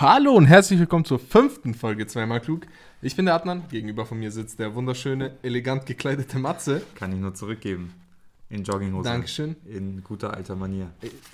[0.00, 2.68] Hallo und herzlich willkommen zur fünften Folge Zweimal Klug.
[3.02, 6.82] Ich bin der Adnan, gegenüber von mir sitzt der wunderschöne, elegant gekleidete Matze.
[6.94, 7.92] Kann ich nur zurückgeben.
[8.48, 9.08] In Jogginghose.
[9.08, 9.56] Dankeschön.
[9.66, 10.92] In guter alter Manier.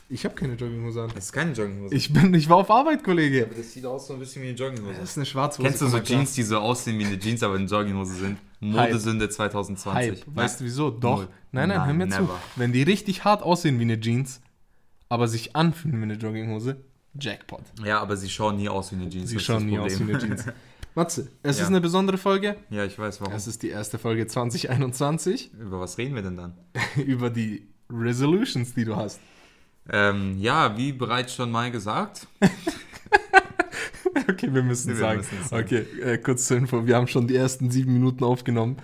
[0.09, 1.11] Ich habe keine Jogginghose an.
[1.15, 1.95] Das ist keine Jogginghose.
[1.95, 3.45] Ich, bin, ich war auf Arbeit, Kollege.
[3.45, 4.95] Aber das sieht aus so ein bisschen wie eine Jogginghose.
[4.99, 5.69] Das ist eine Schwarzhose.
[5.69, 8.39] Kennst du so Jeans, die so aussehen wie eine Jeans, aber eine Jogginghose sind?
[8.61, 9.93] Modesünde 2020.
[9.93, 10.23] Hype.
[10.35, 10.89] Weißt du wieso?
[10.89, 11.19] Doch.
[11.19, 11.29] Null.
[11.53, 12.17] Nein, nein, hör mir never.
[12.17, 12.31] zu.
[12.57, 14.41] Wenn die richtig hart aussehen wie eine Jeans,
[15.11, 16.79] aber sich anfühlen wie eine Jogginghose,
[17.19, 17.63] Jackpot.
[17.85, 19.31] Ja, aber sie schauen nie aus wie eine Jeans.
[19.31, 20.45] Sie schauen nie aus wie eine Jeans.
[20.97, 21.65] Matze, es Ja.
[21.65, 22.57] ist eine besondere Folge.
[22.71, 23.35] Ja, ich weiß warum.
[23.35, 26.55] Es ist die erste Folge 2021 Über was reden wir denn dann?
[27.05, 29.21] über die Resolutions, die du hast.
[29.91, 32.27] Ähm, ja, wie bereits schon mal gesagt.
[34.29, 35.19] Okay, wir müssen Wir sagen.
[35.19, 35.65] müssen sagen.
[35.65, 36.87] Okay, äh, kurz zur Info.
[36.87, 38.77] Wir haben schon die ersten sieben Minuten aufgenommen.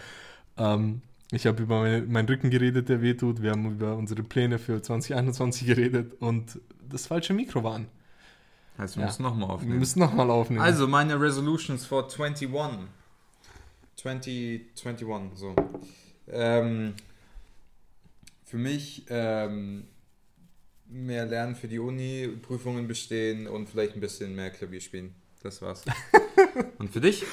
[0.59, 3.40] Ähm, ich habe über meine, meinen Rücken geredet, der wehtut.
[3.40, 7.87] Wir haben über unsere Pläne für 2021 geredet und das falsche Mikro war an.
[8.79, 9.06] Heißt, wir Ja.
[9.09, 9.79] müssen nochmal Wir aufnehmen.
[9.79, 10.62] müssen nochmal aufnehmen.
[10.62, 12.88] Also, meine Resolutions for 21.
[13.96, 15.54] 2021, so.
[16.29, 16.95] Ähm,
[18.45, 19.87] für mich ähm,
[20.87, 25.15] mehr lernen für die Uni, Prüfungen bestehen und vielleicht ein bisschen mehr Klavier spielen.
[25.43, 25.84] Das war's.
[26.79, 27.24] und für dich?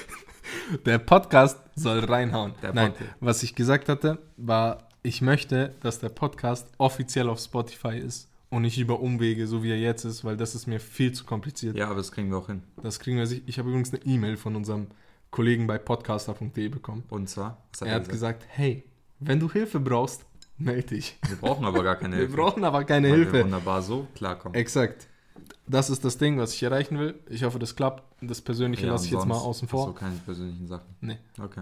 [0.86, 2.54] der Podcast soll reinhauen.
[2.62, 3.16] Der Nein, Podcast.
[3.20, 8.62] was ich gesagt hatte, war, ich möchte, dass der Podcast offiziell auf Spotify ist und
[8.62, 11.76] nicht über Umwege, so wie er jetzt ist, weil das ist mir viel zu kompliziert.
[11.76, 12.64] Ja, aber das kriegen wir auch hin.
[12.81, 13.44] Das kriegen wir sich.
[13.45, 14.88] Ich habe übrigens eine E-Mail von unserem
[15.31, 17.04] Kollegen bei podcaster.de bekommen.
[17.09, 17.58] Und zwar?
[17.73, 18.84] Was Er hat gesagt, hey,
[19.20, 20.26] wenn du Hilfe brauchst,
[20.58, 21.17] melde dich.
[21.28, 22.36] Wir brauchen aber gar keine Wir Hilfe.
[22.38, 23.44] brauchen aber keine weil Wir Hilfe.
[23.44, 24.56] wunderbar so klarkommen.
[24.56, 25.08] Exakt.
[25.67, 27.20] Das ist das Ding, was ich erreichen will.
[27.30, 28.04] Ich hoffe, das klappt.
[28.22, 29.88] Das Persönliche Ja, lasse ich jetzt mal außen vor.
[29.88, 30.95] du keine persönlichen Sachen.
[31.02, 31.17] Nee.
[31.39, 31.61] Okay.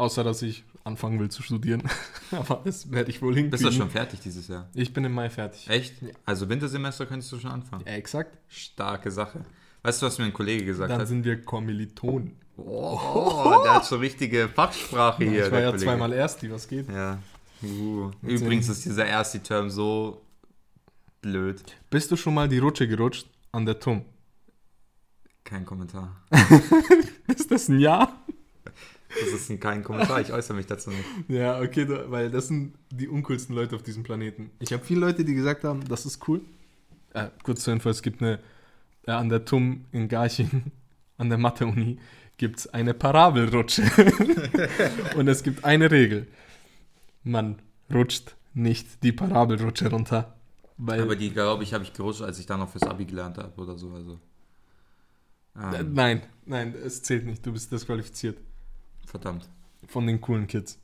[0.00, 1.82] Außer, dass ich anfangen will zu studieren.
[2.30, 3.50] aber das werde ich wohl hinkriegen.
[3.50, 4.66] Bist du schon fertig dieses Jahr?
[4.72, 5.68] Ich bin im Mai fertig.
[5.68, 5.92] Echt?
[6.24, 7.84] Also Wintersemester könntest du schon anfangen.
[7.86, 8.38] Ja, exakt.
[8.48, 9.44] Starke Sache.
[9.82, 11.08] Weißt du, was mir ein Kollege gesagt Dann hat?
[11.08, 12.34] sind wir Kommilitonen.
[12.56, 15.44] Oh, der hat schon richtige Fachsprache hier.
[15.44, 15.84] ich war ja Kollege.
[15.84, 16.88] zweimal Ersti, was geht?
[16.88, 17.18] Ja.
[17.62, 18.10] Uh.
[18.22, 20.22] Übrigens ist dieser erste Term so
[21.20, 21.62] blöd.
[21.90, 24.06] Bist du schon mal die Rutsche gerutscht an der TUM?
[25.44, 26.16] Kein Kommentar.
[27.26, 28.19] Ist das ein Ja?
[29.18, 31.04] Das ist ein, kein Kommentar, ich äußere mich dazu nicht.
[31.28, 34.50] Ja, okay, da, weil das sind die uncoolsten Leute auf diesem Planeten.
[34.60, 36.40] Ich habe viele Leute, die gesagt haben, das ist cool.
[37.12, 38.38] Äh, kurz zur Info, es gibt eine,
[39.06, 40.70] äh, an der TUM in Garching,
[41.18, 41.98] an der Mathe-Uni,
[42.36, 43.82] gibt es eine Parabelrutsche.
[45.16, 46.26] Und es gibt eine Regel.
[47.24, 47.60] Man
[47.92, 50.34] rutscht nicht die Parabelrutsche runter.
[50.78, 53.36] Weil, Aber die, glaube ich, habe ich gerutscht, als ich dann noch fürs Abi gelernt
[53.38, 53.90] habe oder so.
[53.92, 54.18] Also.
[55.56, 57.44] äh, Ähm, nein, nein, es zählt nicht.
[57.44, 58.38] Du bist disqualifiziert.
[59.10, 59.48] Verdammt.
[59.86, 60.78] Von den coolen Kids.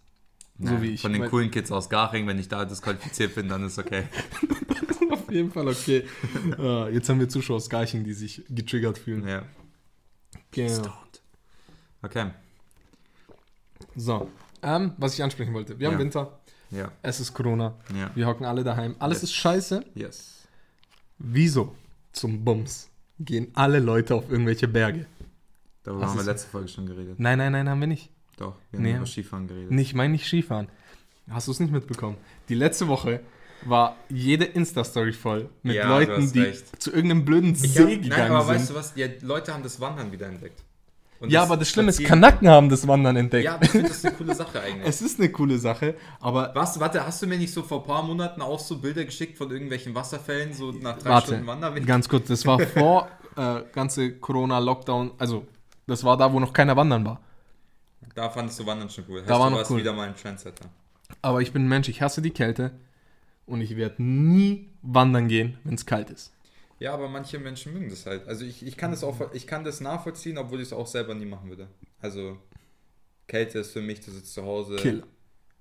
[0.58, 1.02] So Nein, wie ich.
[1.02, 4.04] Von den coolen Kids aus Garching, wenn ich da disqualifiziert bin, dann ist okay.
[5.10, 6.04] Auf jeden Fall okay.
[6.58, 9.26] Ah, jetzt haben wir Zuschauer aus Garching, die sich getriggert fühlen.
[9.28, 9.42] Ja.
[10.50, 10.92] Genau.
[12.02, 12.30] Okay.
[13.94, 14.30] So,
[14.62, 15.78] ähm, was ich ansprechen wollte.
[15.78, 15.98] Wir haben Ja.
[16.00, 16.38] Winter,
[16.70, 16.90] Ja.
[17.02, 18.10] es ist Corona, Ja.
[18.14, 18.96] wir hocken alle daheim.
[18.98, 19.22] Alles Yes.
[19.24, 19.84] ist scheiße.
[19.94, 20.46] Yes.
[21.18, 21.74] Wieso
[22.12, 22.88] zum Bums
[23.18, 25.06] gehen alle Leute auf irgendwelche Berge?
[25.82, 27.18] Darüber Was haben wir letzte Folge schon geredet.
[27.18, 28.10] Nein, nein, nein, haben wir nicht.
[28.36, 28.96] Doch, wir haben Nee.
[28.96, 29.70] über Skifahren geredet.
[29.70, 30.68] Nicht, mein nicht Skifahren.
[31.30, 32.16] Hast du es nicht mitbekommen?
[32.48, 33.20] Die letzte Woche
[33.64, 36.80] war jede Insta-Story voll mit Ja, Leuten, die recht.
[36.80, 38.54] zu irgendeinem blöden Ich See hab, gegangen nein, aber sind.
[38.56, 38.94] weißt du was?
[38.94, 40.62] Die Leute haben das Wandern wieder entdeckt.
[41.18, 43.46] Und ja, aber das Schlimme ist, Kanaken haben das Wandern entdeckt.
[43.46, 44.86] Ja, aber ich finde das eine coole Sache eigentlich.
[44.86, 47.86] Es ist eine coole Sache, aber Was, warte, hast du mir nicht so vor ein
[47.86, 51.86] paar Monaten auch so Bilder geschickt von irgendwelchen Wasserfällen, so nach drei Warte, Stunden Wanderweg?
[51.86, 55.46] ganz kurz, das war vor äh, ganze Corona-Lockdown, also
[55.86, 57.20] das war da, wo noch keiner wandern war.
[58.14, 59.20] Da fandest du Wandern schon cool.
[59.20, 59.78] Heißt, Da war du noch warst cool.
[59.80, 60.68] wieder mal ein Trendsetter.
[61.22, 62.72] Aber ich bin ein Mensch, ich hasse die Kälte
[63.46, 66.32] und ich werde nie wandern gehen, wenn es kalt ist.
[66.78, 68.26] Ja, aber manche Menschen mögen das halt.
[68.28, 71.14] Also ich, ich kann das auch ich kann das nachvollziehen, obwohl ich es auch selber
[71.14, 71.68] nie machen würde.
[72.00, 72.38] Also
[73.26, 75.02] Kälte ist für mich, du sitzt zu Hause, Kill.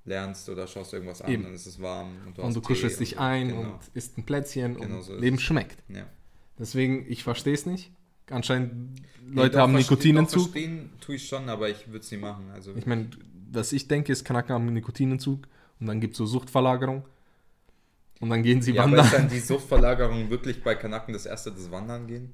[0.03, 1.43] lernst oder schaust irgendwas an, Eben.
[1.43, 3.17] dann ist es warm und du, Und hast du Tee kuschelst dich so.
[3.19, 3.61] ein Genau.
[3.61, 5.77] und isst ein Plätzchen Genau und ist Leben schmeckt.
[5.87, 6.05] Ja.
[6.59, 7.91] Deswegen, ich verstehe es nicht.
[8.29, 10.51] Anscheinend Leute doch, haben Nikotinentzug.
[10.51, 12.49] Verstehen tue ich schon, aber ich würde es nie machen.
[12.53, 13.09] Also Ich meine,
[13.51, 15.47] was ich denke, ist, Kanaken haben Nikotinentzug
[15.79, 17.03] und dann gibt es so Suchtverlagerung.
[18.21, 19.05] Und dann gehen sie ja, aber wandern.
[19.05, 22.33] ist dann die Suchtverlagerung wirklich bei Kanaken das erste, das Wandern gehen?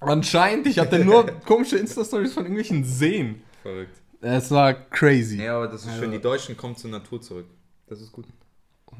[0.00, 3.42] Anscheinend, ich hatte nur komische Insta-Stories von irgendwelchen Seen.
[3.62, 4.00] Verrückt.
[4.22, 5.42] Es war crazy.
[5.42, 6.12] Ja, aber das ist Also- schön.
[6.12, 7.46] Die Deutschen kommen zur Natur zurück.
[7.86, 8.26] Das ist gut.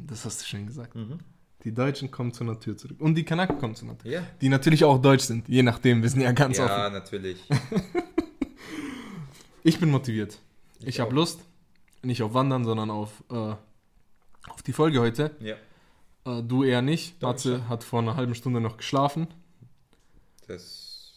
[0.06, 0.94] Das hast du schön gesagt.
[0.94, 1.19] Mhm.
[1.65, 3.01] Die Deutschen kommen zur Natur zurück.
[3.01, 4.11] Und die Kanaken kommen zur Natur.
[4.11, 4.23] Ja.
[4.41, 6.71] Die natürlich auch deutsch sind, je nachdem, wir sind ja ganz offen.
[6.71, 7.39] Ja, natürlich.
[9.62, 10.39] Ich bin motiviert.
[10.81, 11.15] Ich, Ich habe.
[11.15, 11.41] Lust,
[12.03, 15.37] nicht auf Wandern, sondern auf, äh, auf die Folge heute.
[15.41, 15.57] Ja.
[16.25, 17.21] Äh, du eher nicht.
[17.21, 19.29] Matze hat vor einer halben Stunde noch geschlafen.
[20.47, 21.12] Das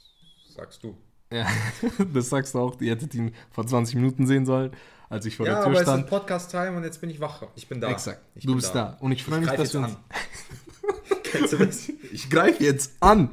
[0.49, 0.97] sagst du.
[1.31, 1.47] Ja,
[2.13, 2.79] das sagst du auch.
[2.81, 4.71] Ihr hättet ihn vor 20 Minuten sehen sollen,
[5.13, 6.07] als ich vor Ja, der aber Tür es ist stand.
[6.07, 7.43] Podcast-Time und jetzt bin ich wach.
[7.55, 7.89] Ich bin da.
[7.91, 8.21] Exakt.
[8.35, 8.97] Ich du bist da.
[8.99, 9.89] Und ich freue Ich mich, dass wir uns.
[9.93, 9.97] an.
[11.23, 11.91] Kennst du das?
[12.11, 13.29] Ich greife jetzt an.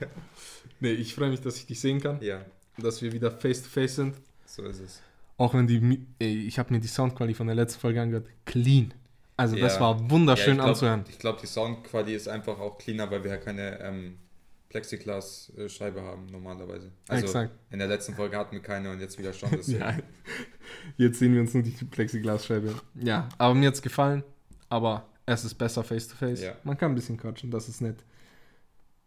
[0.80, 2.20] nee, ich freue mich, dass ich dich sehen kann.
[2.22, 2.40] Ja,
[2.78, 4.14] Dass wir wieder face to face sind.
[4.46, 5.02] so ist es.
[5.36, 6.06] Auch wenn die.
[6.18, 8.26] Ey, ich habe mir die Soundqualität von der letzten Folge angehört.
[8.46, 8.92] Clean.
[9.36, 9.80] Also, das Ja.
[9.80, 11.00] war wunderschön ja, ich anzuhören.
[11.04, 14.18] glaub, Ich glaube, die Soundqualität ist einfach auch cleaner, weil wir ja keine ähm,
[14.70, 16.90] Plexiglas-Scheibe haben normalerweise.
[17.08, 17.52] Also Exakt.
[17.70, 19.50] in der letzten Folge hatten wir keine und jetzt wieder schon.
[19.66, 19.96] Ja.
[20.96, 22.74] Jetzt sehen wir uns nur die Plexiglasscheibe.
[22.94, 24.22] Ja, aber mir hat's gefallen.
[24.68, 26.42] Aber es ist besser face to face.
[26.42, 26.54] Ja.
[26.64, 28.04] Man kann ein bisschen quatschen, das ist nett.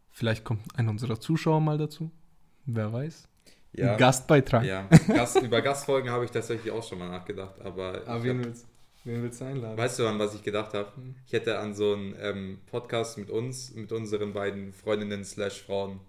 [0.10, 2.12] Vielleicht kommt einer unserer Zuschauer mal dazu.
[2.66, 3.28] Wer weiß.
[3.74, 3.94] Ja.
[3.94, 4.66] Ein Gastbeitrag.
[4.66, 8.46] Ja, Gast, über Gastfolgen habe ich tatsächlich auch schon mal nachgedacht, aber, Aber wen hab,
[8.46, 8.68] willst,
[9.06, 9.78] wen willst du einladen?
[9.78, 10.92] weißt du, an was ich gedacht habe?
[10.96, 11.16] Hm.
[11.26, 16.02] Ich hätte an so einen ähm, Podcast mit uns, mit unseren beiden Freundinnen slash Frauen.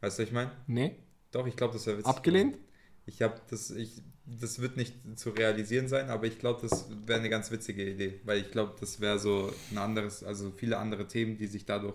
[0.00, 0.50] Weißt du, was ich meine?
[0.66, 0.96] Nee?
[1.32, 2.08] Doch, ich glaube, das wäre witzig.
[2.08, 2.58] Abgelehnt?
[3.04, 7.20] Ich habe das, ich, das wird nicht zu realisieren sein, aber ich glaube, das wäre
[7.20, 11.06] eine ganz witzige Idee, weil ich glaube, das wäre so ein anderes, also viele andere
[11.06, 11.94] Themen, die sich dadurch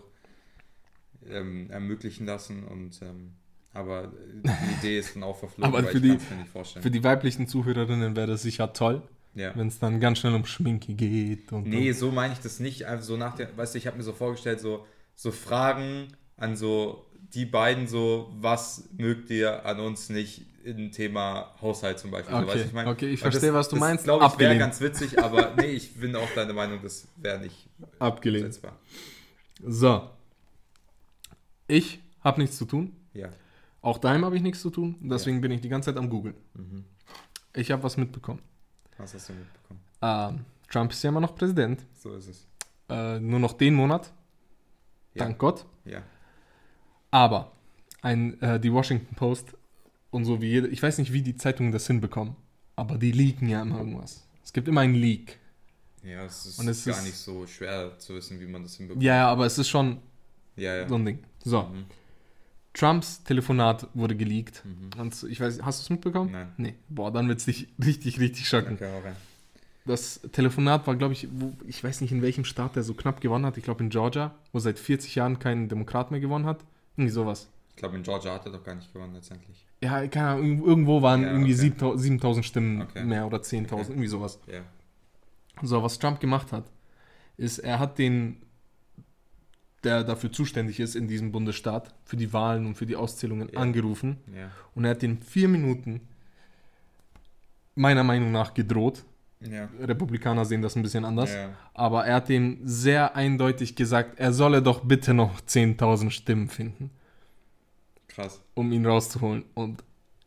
[1.29, 3.33] ähm, ermöglichen lassen und ähm,
[3.73, 4.11] aber
[4.43, 6.51] die Idee ist dann auch verflogen, Aber weil für ich die- kann es mir nicht
[6.51, 6.83] vorstellen.
[6.83, 9.01] Für die weiblichen Zuhörerinnen wäre das sicher toll,
[9.33, 9.55] ja.
[9.55, 11.51] wenn es dann ganz schnell um Schminke geht.
[11.53, 12.85] Und Nee, so meine ich das nicht.
[12.85, 14.85] Einfach so nach der, weißt du, ich habe mir so vorgestellt, so,
[15.15, 21.51] so Fragen an so die beiden, so, was mögt ihr an uns nicht im Thema
[21.61, 22.33] Haushalt zum Beispiel?
[22.35, 22.89] so, Okay, weißt du, ich meine?
[22.89, 24.03] okay, ich verstehe, was du meinst.
[24.03, 27.67] glaube ich, wäre ganz witzig, aber nee, ich bin auch deiner Meinung, das wäre nicht
[27.99, 28.45] abgelehnt.
[28.45, 28.77] umsetzbar.
[29.65, 30.09] So.
[31.67, 32.95] Ich habe nichts zu tun.
[33.13, 33.29] Ja.
[33.81, 34.95] Auch daheim habe ich nichts zu tun.
[35.01, 36.35] Deswegen bin ich die ganze Zeit am Googeln.
[36.53, 36.85] Mhm.
[37.55, 38.39] Ich habe was mitbekommen.
[38.97, 39.79] Was hast du mitbekommen?
[40.01, 41.83] Ähm, Trump ist ja immer noch Präsident.
[41.97, 42.47] So ist es.
[42.89, 44.11] Äh, nur noch den Monat.
[45.13, 45.25] Ja.
[45.25, 45.65] Dank Gott.
[45.85, 46.01] Ja.
[47.11, 47.51] Aber
[48.01, 49.53] ein, äh, die Washington Post
[50.09, 52.35] und so wie jede, ich weiß nicht, wie die Zeitungen das hinbekommen,
[52.75, 54.25] aber die leaken ja immer irgendwas.
[54.43, 55.37] Es gibt immer einen Leak.
[56.03, 59.03] Ja, es ist es gar ist- nicht so schwer zu wissen, wie man das hinbekommt.
[59.03, 59.97] Ja, ja, aber es ist schon
[60.55, 60.87] Ja, ja.
[60.89, 61.19] so ein Ding.
[61.43, 61.85] So, Mhm.
[62.73, 64.63] Trumps Telefonat wurde geleakt.
[64.65, 64.99] Mhm.
[64.99, 66.31] Und ich weiß, hast du es mitbekommen?
[66.31, 66.47] Nein.
[66.57, 66.73] Nee.
[66.87, 68.75] Boah, dann wird es dich richtig, richtig schocken.
[68.75, 69.15] Okay, rein.
[69.85, 73.19] Das Telefonat war, glaube ich, wo, ich weiß nicht, in welchem Staat der so knapp
[73.19, 73.57] gewonnen hat.
[73.57, 76.63] Ich glaube in Georgia, wo seit 40 Jahren kein Demokrat mehr gewonnen hat.
[76.97, 77.49] Irgendwie sowas.
[77.69, 79.65] Ich glaube, in Georgia hat er doch gar nicht gewonnen letztendlich.
[79.83, 81.61] Ja, keine Ahnung, irgendwo waren Ja, irgendwie okay.
[81.61, 83.03] 7000 7000 Stimmen Okay.
[83.03, 83.85] mehr oder 10.000, Okay.
[83.89, 84.39] irgendwie sowas.
[84.47, 84.61] Ja.
[85.63, 86.65] So, was Trump gemacht hat,
[87.37, 88.37] ist, er hat den,
[89.83, 93.59] der dafür zuständig ist in diesem Bundesstaat, für die Wahlen und für die Auszählungen Ja.
[93.59, 94.51] angerufen Ja.
[94.75, 96.01] und er hat den vier Minuten
[97.75, 99.03] meiner Meinung nach gedroht.
[99.49, 99.69] Ja.
[99.79, 101.33] Republikaner sehen das ein bisschen anders.
[101.33, 101.49] Ja.
[101.73, 106.91] Aber er hat ihm sehr eindeutig gesagt, er solle doch bitte noch 10.000 Stimmen finden,
[108.07, 108.39] Krass.
[108.53, 109.43] um ihn rauszuholen.
[109.55, 109.83] Und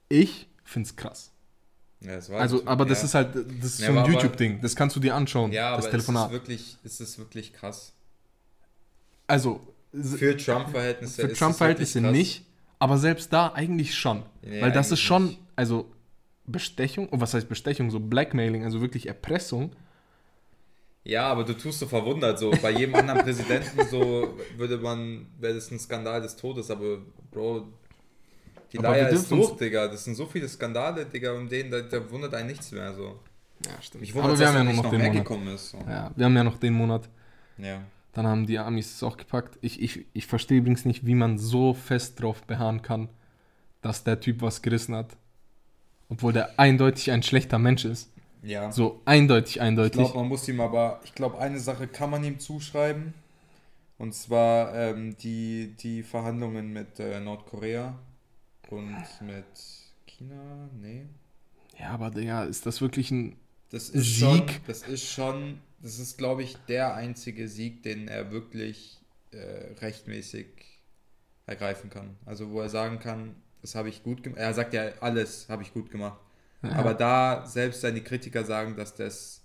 [0.08, 1.31] ich finde es krass.
[2.00, 4.61] Ja, es war Also, aber das ist halt, das ist so ein YouTube-Ding.
[4.61, 6.26] Das kannst du dir anschauen, Ja, aber das es Telefonat.
[6.26, 7.93] ist wirklich, es ist wirklich krass.
[9.26, 9.61] Also,
[9.93, 12.46] Für Trump-Verhältnisse für es Trump-Verhältnisse wirklich nicht,
[12.78, 14.22] aber selbst da eigentlich schon.
[14.43, 15.90] Weil das ist schon, also
[16.46, 17.91] Bestechung, oh, was heißt Bestechung?
[17.91, 19.75] So Blackmailing, also wirklich Erpressung.
[21.05, 25.55] Ja, aber du tust so verwundert, so bei jedem anderen Präsidenten so würde man, wäre
[25.55, 26.99] das ein Skandal des Todes, aber
[27.31, 27.69] Bro,
[28.75, 29.87] die Aber Leier ist durch, Digga.
[29.87, 33.21] Das sind so viele Skandale, Digga, um denen, da, da wundert einen nichts mehr so.
[33.64, 34.00] Ja, stimmt.
[34.00, 35.54] Mich aber wundert, wir haben ja noch noch den Monat.
[35.54, 35.71] ist.
[35.71, 35.78] So.
[35.78, 37.09] Ja, wir haben ja noch den Monat.
[37.59, 37.83] Ja.
[38.14, 39.59] Dann haben die Amis es auch gepackt.
[39.61, 43.09] Ich, ich, ich verstehe übrigens nicht, wie man so fest drauf beharren kann,
[43.80, 45.16] dass der Typ was gerissen hat.
[46.08, 48.11] Obwohl der eindeutig ein schlechter Mensch ist.
[48.42, 48.70] Ja.
[48.70, 50.00] So eindeutig, Ich eindeutig.
[50.00, 53.14] glaube, man muss ihm aber, ich glaube, eine Sache kann man ihm zuschreiben.
[53.96, 57.96] Und zwar ähm, die, die Verhandlungen mit äh, Nordkorea
[58.68, 59.44] und mit
[60.06, 60.68] China.
[60.80, 61.06] Nee.
[61.78, 63.37] ja, aber Digga, ist das wirklich ein.
[63.70, 64.20] Das ist Sieg?
[64.20, 68.99] schon, das ist schon, das ist, glaube ich, der einzige Sieg, den er wirklich
[69.30, 70.46] äh, rechtmäßig
[71.46, 72.16] ergreifen kann.
[72.26, 73.34] Also wo er sagen kann,
[73.64, 74.38] das habe ich gut gemacht.
[74.38, 76.21] Er sagt ja, alles habe ich gut gemacht.
[76.61, 79.42] Aber da selbst seine Kritiker sagen, dass das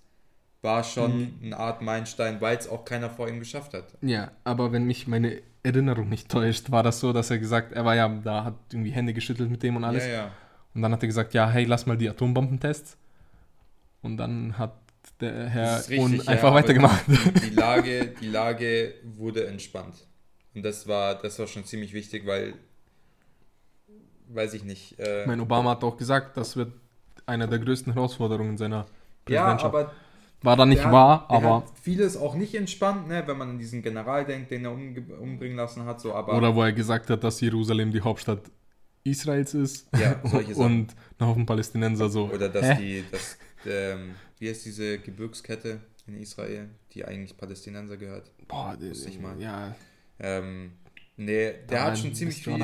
[0.62, 3.86] war schon eine Art Meilenstein, weil es auch keiner vor ihm geschafft hat.
[4.02, 7.86] Ja, aber wenn mich meine Erinnerung nicht täuscht, war das so, dass er gesagt, er
[7.86, 10.06] war ja da, hat irgendwie Hände geschüttelt mit dem und alles.
[10.06, 10.32] Ja, ja.
[10.74, 12.98] Und dann hat er gesagt, ja, hey, lass mal die Atombombentests.
[14.02, 14.76] Und dann hat
[15.22, 17.06] der Herr richtig, ja, einfach aber weitergemacht.
[17.08, 19.96] Die, die, Lage, die Lage wurde entspannt.
[20.54, 22.56] Und das war, das war schon ziemlich wichtig, weil,
[24.30, 25.00] weiß ich nicht.
[25.00, 26.74] Äh, Ich meine, Obama hat auch gesagt, das wird
[27.26, 28.86] eine der größten Herausforderungen seiner
[29.28, 29.76] ja, Präsidentschaft.
[29.76, 29.94] aber
[30.42, 31.64] War da nicht wahr, hat, aber.
[31.82, 35.58] vieles auch nicht entspannt, ne, wenn man an diesen General denkt, den er umge umbringen
[35.58, 36.00] lassen hat.
[36.02, 38.42] So, aber Oder wo er gesagt hat, dass Jerusalem die Hauptstadt
[39.04, 40.66] Israels ist Ja, solche Sachen.
[40.66, 42.30] und ein Haufen Palästinenser so.
[42.30, 42.76] Oder dass hä?
[42.80, 48.32] die, dass, ähm, wie heißt diese Gebirgskette in Israel, die eigentlich Palästinenser gehört?
[48.48, 49.40] Boah, Wusste ich mal.
[49.42, 49.76] ja,
[50.20, 50.74] Ähm,
[51.20, 52.58] nee, der Da hat schon ziemlich viel,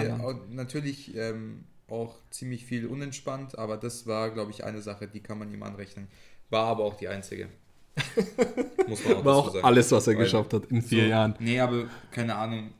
[0.50, 5.38] natürlich ähm, auch ziemlich viel unentspannt, aber das war, glaube ich, eine Sache, die kann
[5.38, 6.07] man ihm anrechnen.
[6.50, 7.50] War aber auch die einzige.
[8.88, 9.65] Muss man auch war auch sagen.
[9.65, 11.35] alles, was er Weil- geschafft hat in vier So, Jahren.
[11.39, 12.71] Nee, aber keine Ahnung.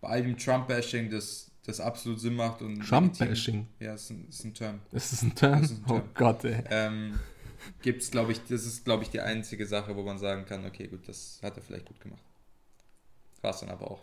[0.00, 2.80] Bei all dem Trump-Bashing, das, das absolut Sinn macht und.
[2.80, 4.80] Trump-Bashing, Ja, ist ein, ist ein Term.
[4.90, 5.62] das ist ein Term.
[5.62, 6.08] Ist ein Oh Term.
[6.14, 6.64] Gott, ey.
[6.70, 7.18] Ähm,
[7.82, 10.88] gibt's, glaube ich, das ist, glaube ich, die einzige Sache, wo man sagen kann, okay,
[10.88, 12.22] gut, das hat er vielleicht gut gemacht.
[13.42, 14.00] War es dann aber auch.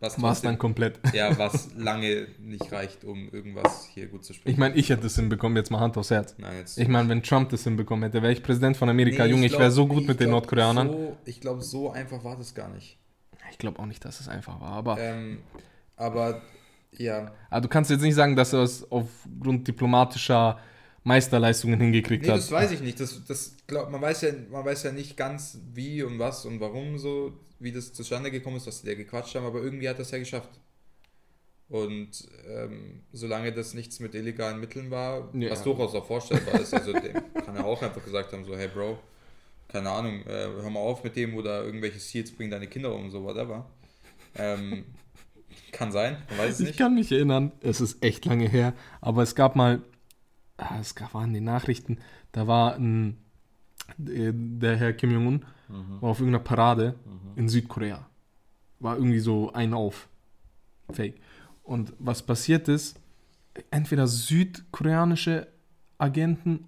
[0.00, 0.98] Was War es dann komplett.
[1.12, 4.50] Ja, was lange nicht reicht, um irgendwas hier gut zu sprechen.
[4.50, 6.34] Ich meine, ich hätte es hinbekommen, jetzt mal Hand aufs Herz.
[6.38, 6.78] Nein, jetzt.
[6.78, 9.24] Ich meine, wenn Trump das hinbekommen hätte, wäre ich Präsident von Amerika.
[9.24, 10.88] Nee, Junge, ich, glaub- wäre so gut ich mit den glaub, Nordkoreanern.
[10.90, 12.98] So, ich glaube, so einfach war das gar nicht.
[13.50, 14.72] Ich glaube auch nicht, dass es einfach war.
[14.72, 15.38] Aber Ähm,
[15.96, 16.42] aber
[16.92, 20.58] ja, ah, du kannst jetzt nicht sagen, dass er es aufgrund diplomatischer
[21.04, 22.38] Meisterleistungen hingekriegt nee, hat.
[22.38, 23.00] das weiß ich nicht.
[23.00, 26.60] Das, das glaub, man, weiß ja, man weiß ja nicht ganz, wie und was und
[26.60, 29.98] warum so, wie das zustande gekommen ist, dass die da gequatscht haben, aber irgendwie hat
[29.98, 30.50] das ja geschafft.
[31.68, 35.50] Und ähm, solange das nichts mit illegalen Mitteln war, Ja.
[35.50, 37.12] was durchaus auch vorstellbar ist, also dem
[37.44, 38.98] kann er auch einfach gesagt haben, so, hey Bro,
[39.68, 43.10] keine Ahnung, äh, hör mal auf mit dem oder irgendwelche Seals bringen deine Kinder um,
[43.10, 43.68] so whatever.
[44.36, 44.84] Ähm,
[45.72, 46.78] kann sein, man weiß es Ich nicht.
[46.78, 48.72] kann mich erinnern, es ist echt lange her,
[49.02, 49.82] aber es gab mal,
[50.56, 51.98] ah, es gab, waren die Nachrichten,
[52.32, 53.18] da war ein,
[54.06, 56.00] äh, der Herr Kim Jong-un Mhm.
[56.02, 56.94] war auf irgendeiner Parade
[57.36, 58.06] in Südkorea.
[58.80, 60.08] War irgendwie so ein auf.
[60.90, 61.20] Fake.
[61.62, 62.98] Und was passiert ist,
[63.70, 65.48] entweder südkoreanische
[65.98, 66.66] Agenten,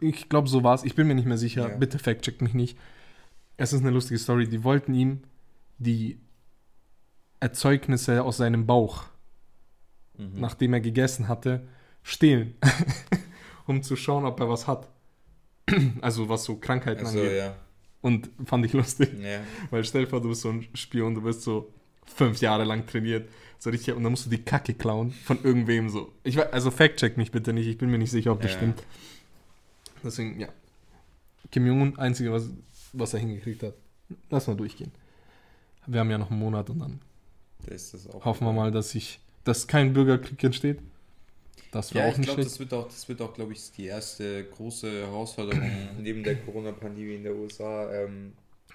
[0.00, 1.76] ich glaube so war es, ich bin mir nicht mehr sicher, Ja.
[1.76, 2.78] bitte fact-checkt mich nicht.
[3.58, 5.20] Es ist eine lustige Story, die wollten ihm
[5.78, 6.18] die
[7.40, 9.04] Erzeugnisse aus seinem Bauch,
[10.18, 10.40] Mhm.
[10.40, 11.66] nachdem er gegessen hatte,
[12.02, 12.54] stehlen,
[13.66, 14.88] um zu schauen, ob er was hat.
[16.00, 17.36] Also was so Krankheiten Also, angeht.
[17.38, 17.56] ja.
[18.06, 19.10] Und fand ich lustig.
[19.20, 19.40] ja.
[19.70, 21.72] Weil stell dir vor, du bist so ein Spion, du bist so
[22.04, 23.28] fünf Jahre lang trainiert.
[23.58, 26.12] So richtig, und dann musst du die Kacke klauen von irgendwem so.
[26.22, 28.56] Ich weiß, also fact-check mich bitte nicht, ich bin mir nicht sicher, ob das Ja.
[28.58, 28.82] stimmt.
[30.04, 30.48] Deswegen, ja.
[31.50, 32.48] Kim Jong-un, einzige, was,
[32.92, 33.74] was er hingekriegt hat.
[34.30, 34.92] Lass mal durchgehen.
[35.86, 37.00] Wir haben ja noch einen Monat und dann
[37.64, 38.24] Da ist das auch.
[38.24, 40.78] hoffen wir mal, dass sich, dass kein Bürgerkrieg entsteht.
[41.72, 42.52] Das wäre Ja, auch ich nicht glaube, schlecht.
[42.54, 45.60] das wird auch, das wird auch, glaube ich, die erste große Herausforderung
[46.00, 48.32] neben der Corona-Pandemie in der USA, ähm,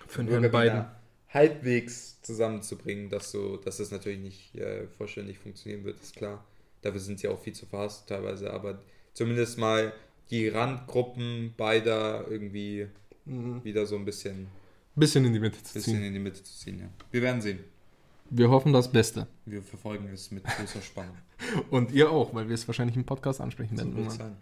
[0.08, 0.86] Für Herrn Biden.
[1.30, 6.44] halbwegs zusammenzubringen, dass so, dass es natürlich nicht äh, vollständig funktionieren wird, ist klar.
[6.82, 8.82] Dafür sind sie auch viel zu fast teilweise, aber
[9.14, 9.94] zumindest mal
[10.30, 12.88] die Randgruppen beider irgendwie
[13.26, 13.64] Mhm.
[13.64, 14.48] wieder so ein bisschen,
[14.96, 16.04] Bisschen in die Mitte zu bisschen ziehen.
[16.04, 16.80] in die Mitte zu ziehen.
[16.80, 16.90] Ja.
[17.12, 17.60] Wir werden sehen.
[18.34, 19.28] Wir hoffen das Beste.
[19.46, 21.16] Wir verfolgen es mit großer Spannung.
[21.70, 24.10] Und ihr auch, weil wir es wahrscheinlich im Podcast ansprechen So werden.
[24.10, 24.38] sein.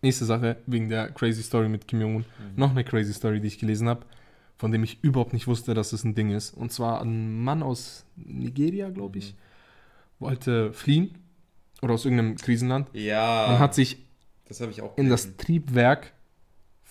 [0.00, 2.22] Nächste Sache, wegen der crazy Story mit Kim Jong-un.
[2.22, 2.24] Mhm.
[2.56, 4.06] Noch eine crazy Story, die ich gelesen habe,
[4.56, 6.54] von dem ich überhaupt nicht wusste, dass es ein Ding ist.
[6.54, 9.34] Und zwar ein Mann aus Nigeria, glaube ich,
[10.18, 11.18] wollte fliehen
[11.82, 13.98] oder aus irgendeinem Krisenland Ja, und hat sich
[14.46, 15.36] das ich auch in das.
[15.36, 16.12] Triebwerk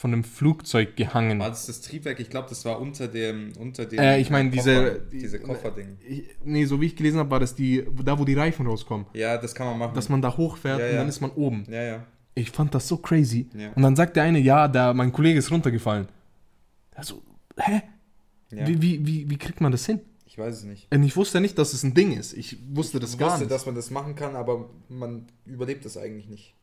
[0.02, 1.40] von einem Flugzeug gehangen.
[1.40, 2.20] War das das Triebwerk?
[2.20, 6.00] Ich glaube, das war unter dem, unter dem Äh, ich meine, diese, diese Kofferding.
[6.08, 9.06] Ich, nee, so wie ich gelesen habe, war das die, da wo die Reifen rauskommen.
[9.14, 9.94] Ja, das kann man machen.
[9.94, 10.98] Dass man da hochfährt Ja, und ja.
[10.98, 11.66] dann ist man oben.
[11.70, 12.04] ja, ja.
[12.34, 13.50] Ich fand das so crazy.
[13.54, 13.74] Ja.
[13.74, 16.08] Und dann sagt der eine, ja, der, mein Kollege ist runtergefallen.
[16.96, 17.22] Also,
[17.60, 17.82] hä?
[18.50, 20.00] Wie, wie, wie, wie kriegt man das hin?
[20.26, 20.88] Ich weiß es nicht.
[20.92, 22.34] Und ich wusste nicht, dass es ein Ding ist.
[22.34, 23.52] Ich wusste das Ich gar wusste, nicht.
[23.52, 26.56] dass man das machen kann, aber man überlebt das eigentlich nicht.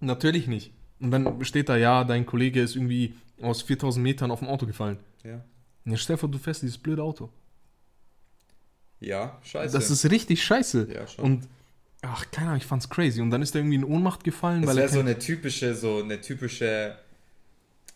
[0.00, 0.72] Natürlich nicht.
[1.00, 4.66] Und dann steht da, ja, dein Kollege ist irgendwie aus 4000 Metern auf dem Auto
[4.66, 4.98] gefallen.
[5.24, 5.42] Ja.
[5.84, 7.30] Und jetzt stell dir vor, du fährst dieses blöde Auto.
[9.00, 9.72] Ja, scheiße.
[9.72, 10.88] Das ist richtig scheiße.
[10.92, 11.24] ja schon.
[11.24, 11.48] Und,
[12.02, 13.20] ach, keine Ahnung, ich fand's crazy.
[13.22, 14.82] Und dann ist er irgendwie in Ohnmacht gefallen, das weil er.
[14.84, 16.96] wäre so eine typische, so eine typische.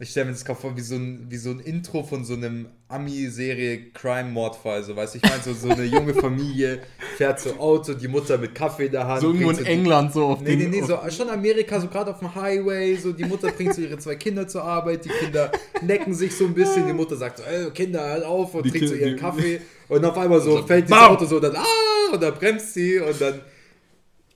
[0.00, 2.34] Ich stelle mir das gerade vor, wie so, ein, wie so ein Intro von so
[2.34, 4.82] einem Ami-Serie Crime-Mordfall.
[4.82, 6.80] So, weißt du, ich meine, so, so eine junge Familie
[7.16, 9.20] fährt so Auto, die Mutter mit Kaffee in der Hand.
[9.20, 11.86] so irgendwo in so die- England, so auf Nee, nee, nee, so, schon Amerika, so
[11.86, 15.10] gerade auf dem Highway, so die Mutter bringt so ihre zwei Kinder zur Arbeit, die
[15.10, 18.64] Kinder necken sich so ein bisschen, die Mutter sagt so, ey, Kinder, halt auf und
[18.66, 21.00] Die trinkt so Kinder- ihren die- Kaffee und auf einmal so So, fällt dieses!
[21.02, 23.40] Auto so und dann, ah, und dann bremst sie und dann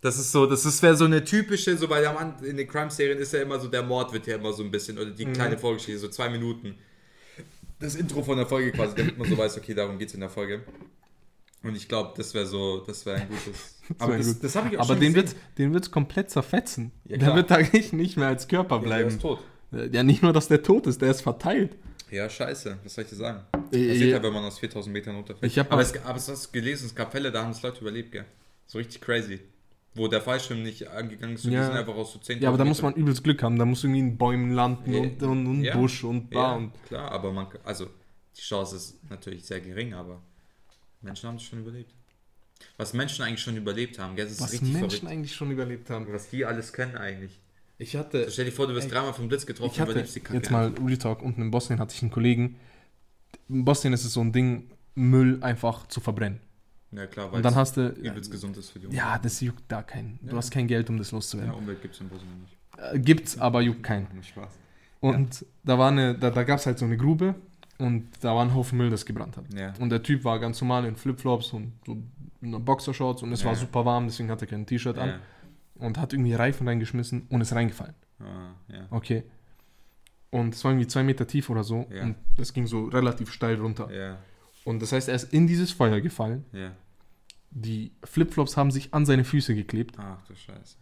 [0.00, 2.68] das ist so, das ist wäre so eine typische, so bei der Mann in den
[2.68, 5.26] Crime-Serien ist ja immer so, der Mord wird ja immer so ein bisschen, oder die
[5.26, 6.76] kleine Vorgeschichte, so zwei Minuten.
[7.80, 10.30] Das Intro von der Folge quasi, damit man so weiß, okay, darum geht's in der
[10.30, 10.62] Folge.
[11.62, 13.76] Und ich glaube, das wäre so, das wäre ein gutes.
[13.98, 14.44] Aber wär das, gut.
[14.44, 16.92] das habe ich auch Aber schon den wird den wird's komplett zerfetzen.
[17.04, 19.08] Ja, der wird eigentlich nicht mehr als Körper Ja, der bleiben.
[19.08, 19.40] ist tot.
[19.92, 21.76] Ja, nicht nur, dass der tot ist, der ist verteilt.
[22.10, 23.42] Ja, scheiße, was soll ich dir sagen?
[23.72, 25.50] Äh, Passiert ja, wenn man aus 4000 Metern runterfällt.
[25.52, 27.60] Ich hab aber, es, aber es hast du gelesen, es gab Fälle, da haben es
[27.60, 28.24] Leute überlebt, gell?
[28.66, 29.40] So richtig crazy.
[29.94, 31.60] Wo der Fallschirm nicht angegangen ist und Ja.
[31.60, 33.58] die sind einfach aus so 10.000 Ja, aber da muss man übelst Glück haben.
[33.58, 35.00] Da muss irgendwie in Bäumen landen Ja.
[35.00, 35.76] und, und, und Ja.
[35.76, 36.72] Busch und Ja, Bar und.
[36.84, 37.86] klar, aber man, also
[38.36, 40.20] die Chance ist natürlich sehr gering, aber
[41.02, 41.92] Menschen haben es schon überlebt.
[42.76, 44.24] Was Menschen eigentlich schon überlebt haben, gell?
[44.26, 45.12] Das ist Was richtig Menschen verrückt.
[45.12, 46.06] eigentlich schon überlebt haben.
[46.12, 47.40] Was die alles können eigentlich.
[47.78, 48.24] Ich hatte.
[48.24, 50.34] So, stell dir vor, du wirst dreimal vom Blitz getroffen Ich hatte überlebst die Kacke.
[50.34, 52.56] jetzt mal Real Talk, unten in Bosnien hatte ich einen Kollegen.
[53.48, 56.40] In Bosnien ist es so ein Ding, Müll einfach zu verbrennen.
[56.92, 57.88] Ja klar, weil Und dann es hast du.
[57.90, 59.02] übelst gesund ist für die Umwelt.
[59.02, 60.18] Ja, das juckt da keinen.
[60.22, 60.36] Du Ja.
[60.36, 61.54] hast kein Geld, um das Ja, loszuwerden.
[61.54, 62.56] Umwelt gibt es in Bosnien nicht.
[62.94, 64.06] Äh, Gibt's, aber juckt keinen.
[64.22, 64.58] Spaß.
[65.00, 67.34] Und da war eine, da, da gab es halt so eine Grube
[67.78, 69.44] und da war ein Haufen Müll, das gebrannt hat.
[69.54, 69.74] Ja.
[69.78, 71.98] Und der Typ war ganz normal in Flipflops und so
[72.40, 73.58] in Boxershorts und es war Ja.
[73.58, 75.18] super warm, deswegen hatte er kein T-Shirt an Ja.
[75.74, 77.94] und hat irgendwie Reifen reingeschmissen und ist reingefallen.
[78.20, 78.86] Ah, ja.
[78.90, 79.24] Okay.
[80.30, 82.02] Und es war irgendwie zwei Meter tief oder so Ja.
[82.02, 83.90] und das ging so relativ steil runter.
[83.92, 84.18] Ja.
[84.68, 86.44] Und das heißt, er ist in dieses Feuer gefallen.
[86.52, 86.72] Ja.
[87.50, 90.76] Die Flipflops haben sich an seine Füße geklebt Ach du Scheiße.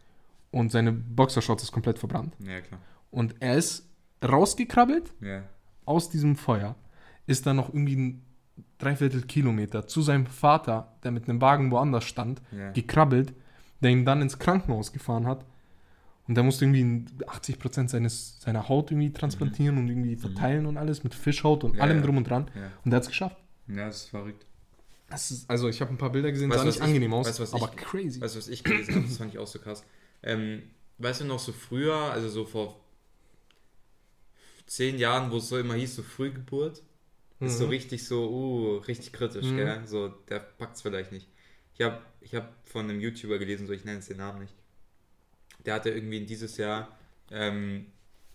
[0.50, 2.34] und seine Boxershorts ist komplett verbrannt.
[2.40, 2.80] Ja, klar.
[3.12, 3.88] Und er ist
[4.24, 5.44] rausgekrabbelt Ja.
[5.84, 6.74] aus diesem Feuer,
[7.26, 8.22] ist dann noch irgendwie ein
[8.78, 12.72] Dreiviertel Kilometer zu seinem Vater, der mit einem Wagen woanders stand, Ja.
[12.72, 13.34] gekrabbelt,
[13.82, 15.44] der ihn dann ins Krankenhaus gefahren hat.
[16.26, 21.04] Und der musste irgendwie 80% seines, seiner Haut irgendwie transplantieren und irgendwie verteilen und alles
[21.04, 21.76] mit Fischhaut und Mhm.
[21.78, 22.46] Ja, allem drum und dran.
[22.84, 23.36] Und der hat es geschafft.
[23.68, 24.46] Ja, das ist verrückt.
[25.08, 27.26] Das ist, also ich habe ein paar Bilder gesehen, Weißt sah nicht ich- angenehm aus,
[27.28, 28.20] weißt was aber ich- crazy.
[28.20, 29.06] Weißt du, was ich gelesen habe?
[29.06, 29.84] Das fand ich auch so krass.
[30.22, 30.62] Ähm,
[30.98, 32.80] weißt du noch, so früher, also so vor
[34.66, 36.82] zehn Jahren, wo es so immer hieß, so Frühgeburt,
[37.38, 37.70] ist so Mhm.
[37.70, 39.56] richtig so, uh, richtig kritisch, Mhm.
[39.56, 39.82] gell?
[39.86, 41.28] So, der packt es vielleicht nicht.
[41.74, 44.54] Ich habe ich hab von einem YouTuber gelesen, so ich nenne es den Namen nicht.
[45.64, 46.96] Der hatte irgendwie in dieses Jahr
[47.30, 47.86] ähm,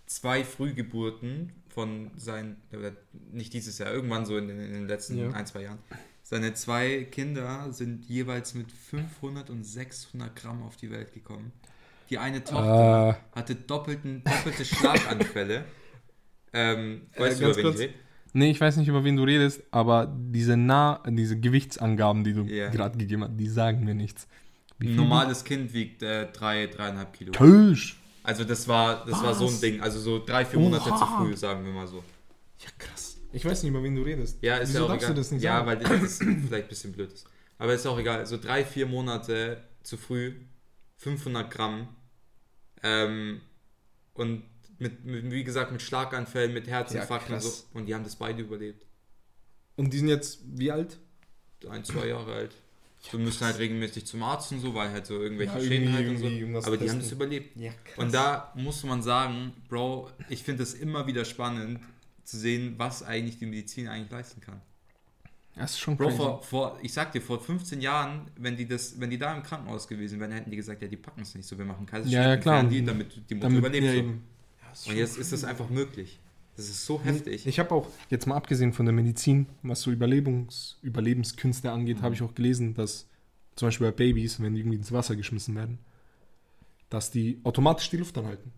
[0.06, 2.92] zwei Frühgeburten von seinen, oder
[3.32, 5.30] nicht dieses Jahr, irgendwann so in den, in den letzten Ja.
[5.32, 5.80] ein, zwei Jahren.
[6.24, 11.52] Seine zwei Kinder sind jeweils mit 500 und 600 Gramm auf die Welt gekommen.
[12.10, 15.66] Die eine Tochter Äh, hatte doppelten, doppelte Schlaganfälle.
[16.54, 17.80] ähm, Äh, weißt du, ganz über wen ich kurz.
[17.82, 17.94] rede?
[18.34, 22.44] nee, ich weiß nicht, über wen du redest, aber diese, nah, diese Gewichtsangaben, die du
[22.44, 22.70] Ja.
[22.70, 24.28] gerade gegeben hast, die sagen mir nichts.
[24.80, 27.32] Wie Ein normales Kind wiegt äh, drei, dreieinhalb Kilo.
[27.32, 27.98] Tisch.
[28.24, 29.62] Also das war, das war so ein Was?
[29.62, 29.82] Ding.
[29.82, 30.98] Also so drei, vier Monate Oha.
[30.98, 32.04] zu früh, sagen wir mal so.
[32.60, 33.18] Ja, krass.
[33.34, 34.38] Ich weiß nicht, über wen du redest.
[34.42, 35.16] Ja, ist Wieso ja auch darfst egal.
[35.16, 35.68] du das nicht ja, sagen?
[35.68, 37.26] weil das ist vielleicht ein bisschen blöd ist.
[37.58, 38.26] Aber ist auch egal.
[38.26, 40.34] So drei, vier Monate zu früh,
[40.98, 41.88] 500 Gramm.
[42.84, 43.42] Ähm,
[44.14, 44.44] und
[44.80, 47.64] mit, mit, wie gesagt, mit Schlaganfällen, mit Herzinfarkt Ja, und so.
[47.74, 48.86] Und die haben das beide überlebt.
[49.76, 51.00] Und die sind jetzt wie alt?
[51.70, 52.56] Ein, zwei Jahre alt.
[53.02, 56.08] So müssen halt regelmäßig zum Arzt und so, weil halt so irgendwelche Ja, Schäden halt
[56.08, 56.28] und so.
[56.68, 57.60] Aber die haben das überlebt.
[57.60, 61.80] Ja, Und da muss man sagen, Bro, ich finde es immer wieder spannend
[62.24, 64.62] zu sehen, was eigentlich die Medizin eigentlich leisten kann.
[65.56, 66.18] Das ist schon Bro, crazy.
[66.18, 69.44] vor, vor, ich sag dir, vor 15 Jahren, wenn die das, wenn die da im
[69.44, 72.14] Krankenhaus gewesen wären, hätten die gesagt, ja, die packen es nicht so, wir machen Kaiserschnitt,
[72.14, 72.64] Ja, ja, klar.
[72.64, 73.88] Die, damit die Mutter Damit, überlebt.
[74.62, 74.92] ja, so.
[74.92, 76.21] Und jetzt ist das einfach möglich.
[76.58, 77.48] Das ist so heftig.
[77.48, 82.02] Ich habe auch, jetzt mal abgesehen von der Medizin, was so Überlebens, Überlebenskünste angeht, Mhm.
[82.04, 83.08] habe ich auch gelesen, dass
[83.56, 85.80] zum Beispiel bei Babys, wenn die irgendwie ins Wasser geschmissen werden,
[86.90, 88.52] dass die automatisch die Luft anhalten.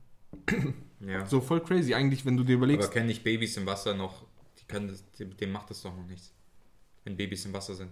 [0.99, 1.25] ja.
[1.25, 1.93] So voll crazy.
[1.93, 4.25] Eigentlich, wenn du dir Aber überlegst, kennen nicht Babys im Wasser noch,
[4.59, 6.33] die können das, dem macht das doch noch nichts.
[7.03, 7.91] Wenn Babys im Wasser sind.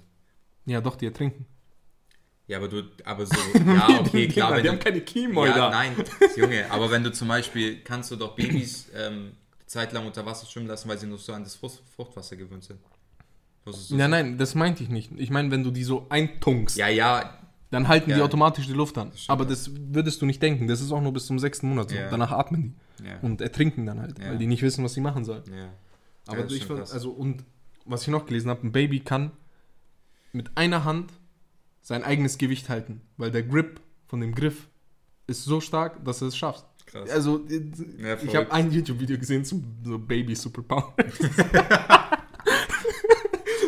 [0.65, 1.45] ja doch, die ertrinken.
[2.47, 3.35] Ja, aber du, aber so,
[3.65, 5.55] ja, okay, klar, wenn die du, haben keine Kiemäuler.
[5.55, 5.93] Ja, nein,
[6.35, 9.33] Junge, aber wenn du zum Beispiel, kannst du doch Babys ähm,
[9.75, 12.35] eine Zeit lang unter Wasser schwimmen lassen, weil sie nur so an das Frucht, Fruchtwasser
[12.35, 12.79] gewöhnt sind.
[13.63, 14.09] Du Nein, das?
[14.09, 15.11] nein, das meinte ich nicht.
[15.17, 17.37] Ich meine, wenn du die so eintunkst, Ja, ja,
[17.69, 18.23] dann halten die Ja.
[18.25, 19.11] automatisch die Luft an.
[19.13, 19.29] stimmt.
[19.29, 20.67] Aber das würdest du nicht denken.
[20.67, 21.95] Das ist auch nur bis zum sechsten Monat so.
[21.95, 22.09] Ja.
[22.09, 25.23] Danach atmen die ja, und ertrinken dann halt, weil die nicht wissen, was sie machen
[25.25, 25.43] sollen.
[26.27, 27.43] Aber das ich also und
[27.85, 29.31] was ich noch gelesen habe, ein Baby kann
[30.33, 31.13] mit einer Hand
[31.81, 34.67] sein eigenes Gewicht halten, weil der Grip von dem Griff
[35.27, 36.65] ist so stark, dass er es schafft.
[36.91, 37.09] Krass.
[37.09, 37.41] Also
[37.97, 40.93] Ja, ich habe ein YouTube-Video gesehen zum so Baby Superpower.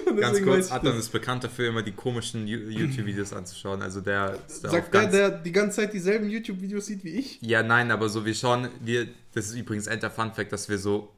[0.06, 0.96] Und Ganz kurz, das.
[0.96, 3.82] ist bekannt dafür, immer die komischen YouTube-Videos anzuschauen.
[3.82, 7.42] Also der Sagt der, der die ganze Zeit dieselben YouTube-Videos sieht wie ich?
[7.42, 10.78] Ja, nein, aber so, wir schauen, wir, das ist übrigens Enter Fun Fact, dass wir
[10.78, 11.10] so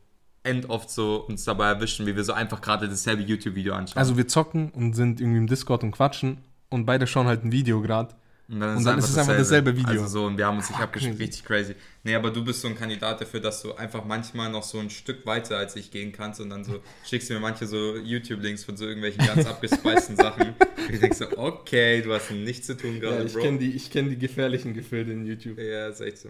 [0.44, 3.98] end oft so uns dabei erwischen, wie wir so einfach gerade dasselbe YouTube-Video anschauen.
[3.98, 6.38] Also wir zocken und sind irgendwie im Discord und quatschen
[6.70, 8.16] und beide schauen halt ein Video gerade.
[8.48, 10.04] Und dann, Und dann ist es einfach dasselbe Video.
[10.04, 11.10] Also so, und wir haben uns nicht crazy.
[11.10, 11.76] richtig crazy.
[12.04, 14.92] Nee, aber du bist so ein Kandidat dafür, dass du einfach manchmal noch so ein
[14.92, 18.64] Stück weiter als ich gehen kannst und dann so schickst du mir manche so YouTube-Links
[18.64, 20.50] von so irgendwelchen ganz abgespeisten Sachen.
[20.50, 23.58] Und ich denke so, okay, du hast nichts zu tun gerade, Bro.
[23.58, 25.58] die, ich kenn die gefährlichen Gefilde in YouTube.
[25.58, 26.30] Ja, ist echt so.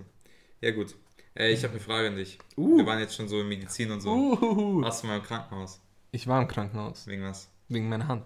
[0.61, 0.95] Ja, gut.
[1.37, 2.39] Äh, ich habe eine Frage an dich.
[2.55, 2.77] Uh.
[2.77, 4.09] Wir waren jetzt schon so in Medizin und so.
[4.09, 4.81] Uhuhu.
[4.81, 5.81] Warst du mal im Krankenhaus?
[6.11, 7.07] Ich war im Krankenhaus.
[7.07, 7.49] Wegen was?
[7.67, 8.23] Wegen meiner Hand.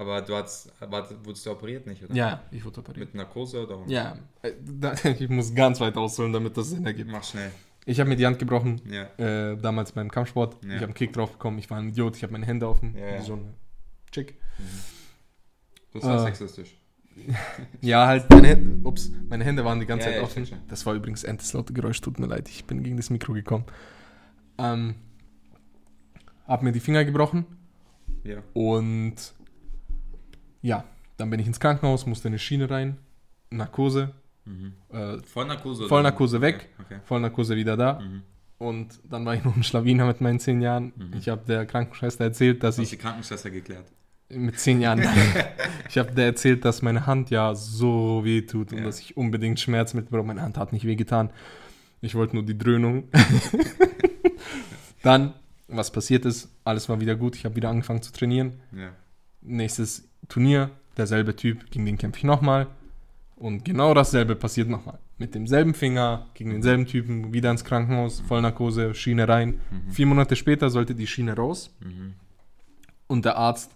[0.00, 2.14] Aber du hast, war, wurdest du operiert nicht, oder?
[2.14, 3.08] Ja, ich wurde operiert.
[3.08, 3.80] Mit Narkose oder?
[3.86, 4.52] Ja, äh,
[5.18, 7.10] ich muss ganz weit ausholen, damit das Sinn ergibt.
[7.12, 7.50] Mach schnell.
[7.84, 9.04] Ich habe mir die Hand gebrochen, Ja.
[9.18, 10.56] äh, damals beim Kampfsport.
[10.62, 10.68] Ja.
[10.70, 11.58] Ich habe einen Kick drauf bekommen.
[11.58, 12.16] Ich war ein Idiot.
[12.16, 12.96] Ich habe meine Hände offen.
[12.96, 13.52] Ja, so eine
[14.10, 14.36] Chick.
[15.92, 16.24] Das war Ah.
[16.24, 16.76] sexistisch.
[17.82, 20.48] Ja, halt, meine Hände, ups, meine Hände waren die ganze Zeit offen.
[20.68, 23.34] Das war übrigens ein das laute Geräusch, tut mir leid, ich bin gegen das Mikro
[23.34, 23.64] gekommen.
[24.56, 24.94] Ähm,
[26.46, 27.44] hab mir die Finger gebrochen
[28.24, 28.38] Ja.
[28.54, 29.16] und
[30.62, 30.84] ja,
[31.16, 32.96] dann bin ich ins Krankenhaus, musste eine Schiene rein,
[33.50, 34.12] Narkose,
[34.46, 34.72] Mhm.
[34.92, 35.86] äh, Vollnarkose?
[35.88, 36.68] Vollnarkose weg.
[36.78, 36.94] Okay.
[36.94, 37.00] okay.
[37.04, 38.22] Vollnarkose wieder da Mhm.
[38.58, 40.92] und dann war ich noch ein Schlawiner mit meinen zehn Jahren.
[40.96, 41.12] Mhm.
[41.18, 43.84] Ich habe der Krankenschwester erzählt, dass Hast ich die Krankenschwester geklärt?
[44.30, 45.00] mit zehn Jahren.
[45.88, 48.84] ich habe der erzählt, dass meine Hand ja so weh tut und Ja.
[48.84, 50.24] dass ich unbedingt Schmerzmittel brauche.
[50.26, 51.30] Meine Hand hat nicht weh getan.
[52.00, 53.08] Ich wollte nur die Dröhnung.
[55.02, 55.34] Dann,
[55.68, 57.36] was passiert ist, alles war wieder gut.
[57.36, 58.54] Ich habe wieder angefangen zu trainieren.
[58.72, 58.90] Ja.
[59.42, 62.66] Nächstes Turnier, derselbe Typ, gegen den kämpfe ich nochmal.
[63.36, 64.98] Und genau dasselbe passiert nochmal.
[65.16, 69.60] Mit demselben Finger, gegen denselben Typen, wieder ins Krankenhaus, Vollnarkose, Schiene rein.
[69.70, 69.90] Mhm.
[69.90, 71.74] Vier Monate später sollte die Schiene raus.
[71.80, 72.14] Mhm.
[73.06, 73.74] Und der Arzt,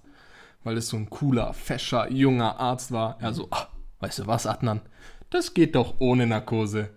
[0.64, 3.68] weil es so ein cooler, fescher, junger Arzt war, er so, ah,
[4.00, 4.82] weißt du was, Adnan,
[5.30, 6.90] das geht doch ohne Narkose.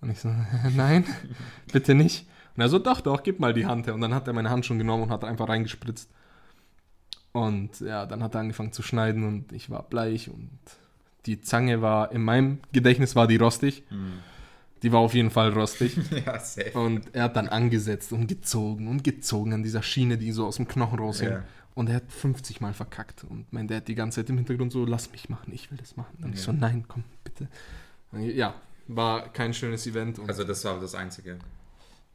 [0.00, 0.32] Und ich so,
[0.76, 1.04] nein,
[1.72, 2.26] bitte nicht.
[2.56, 3.94] Und er so, doch, doch, gib mal die Hand her.
[3.94, 6.10] Und dann hat er meine Hand schon genommen und hat einfach reingespritzt.
[7.36, 10.48] Und ja, dann hat er angefangen zu schneiden und ich war bleich und
[11.26, 13.82] die Zange war, in meinem Gedächtnis war die rostig.
[13.90, 14.20] Mhm.
[14.82, 15.96] Die war auf jeden Fall rostig.
[16.26, 16.70] Ja, safe.
[16.78, 20.56] Und er hat dann angesetzt und gezogen und gezogen an dieser Schiene, die so aus
[20.56, 21.28] dem Knochen raushing.
[21.30, 21.44] Ja.
[21.74, 23.24] Und er hat 50 Mal verkackt.
[23.24, 25.96] Und mein Dad die ganze Zeit im Hintergrund so, lass mich machen, ich will das
[25.96, 26.16] machen.
[26.22, 26.44] Und ich Ja.
[26.46, 27.48] so, nein, komm, bitte.
[28.12, 28.54] Und ja,
[28.86, 30.20] war kein schönes Event.
[30.26, 31.38] Also das war das Einzige.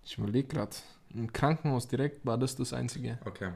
[0.04, 0.76] ich überlege gerade,
[1.14, 3.50] im Krankenhaus direkt war das das einzige Okay.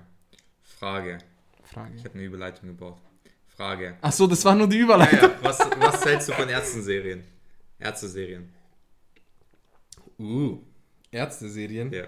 [0.63, 1.17] Frage.
[1.65, 1.93] Frage.
[1.95, 2.97] Ich habe eine Überleitung gebaut.
[3.47, 3.97] Frage.
[4.01, 5.30] Ach so, das war nur die Ja, Überleitung.
[5.32, 5.36] ja.
[5.41, 7.23] Was, was hältst du von Ärztenserien?
[7.80, 8.54] Ärzteserien.
[10.19, 10.60] Uh,
[11.12, 11.91] Ärzte-Serien.
[11.91, 12.06] Ja.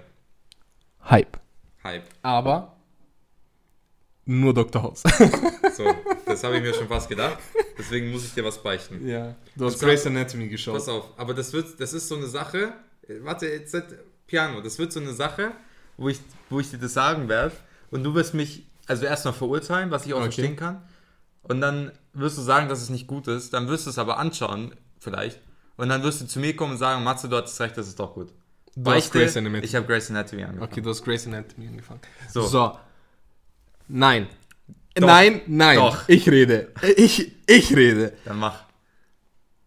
[1.10, 1.38] Hype.
[1.84, 2.04] Hype.
[2.22, 2.76] Aber
[4.26, 4.82] nur Dr.
[4.84, 5.04] House.
[5.78, 5.86] So,
[6.26, 7.38] das habe ich mir schon fast gedacht.
[7.78, 9.08] Deswegen muss ich dir was beichten.
[9.08, 9.36] ja.
[9.56, 10.74] Du hast Grey's Anatomy geschaut.
[10.74, 12.74] Pass auf, aber das wird, das ist so eine Sache.
[13.08, 13.86] äh, Warte, jetzt seid
[14.26, 14.60] Piano.
[14.62, 15.52] Das wird so eine Sache,
[15.98, 17.56] wo ich, wo ich dir das sagen werde.
[17.92, 20.26] Und du wirst mich also erstmal verurteilen, was ich auch Okay.
[20.32, 20.82] verstehen kann.
[21.44, 23.54] Und dann wirst du sagen, dass es nicht gut ist.
[23.54, 25.40] Dann wirst du es aber anschauen, vielleicht.
[25.78, 28.00] Und dann wirst du zu mir kommen und sagen, Matze, du hattest recht, das ist
[28.00, 28.34] doch gut.
[28.76, 29.60] Du hast Grey's Anatomy.
[29.60, 30.72] Ich habe Grey's Anatomy angefangen.
[30.72, 32.00] Okay, du hast Grey's Anatomy angefangen.
[32.30, 32.42] So.
[32.44, 32.78] So.
[33.88, 34.28] Nein.
[34.96, 35.08] Doch.
[35.08, 35.78] Nein, nein.
[35.78, 36.08] Doch.
[36.10, 36.74] Ich rede.
[36.96, 38.14] Ich, ich rede.
[38.26, 38.64] Dann mach.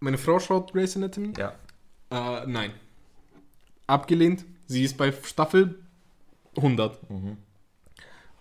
[0.00, 1.33] Meine Frau schaut Grey's Anatomy?
[1.38, 1.54] Ja.
[2.11, 2.72] Äh, nein.
[3.87, 4.44] Abgelehnt.
[4.66, 5.78] Sie ist bei Staffel
[6.56, 7.11] 100.
[7.11, 7.37] Mhm.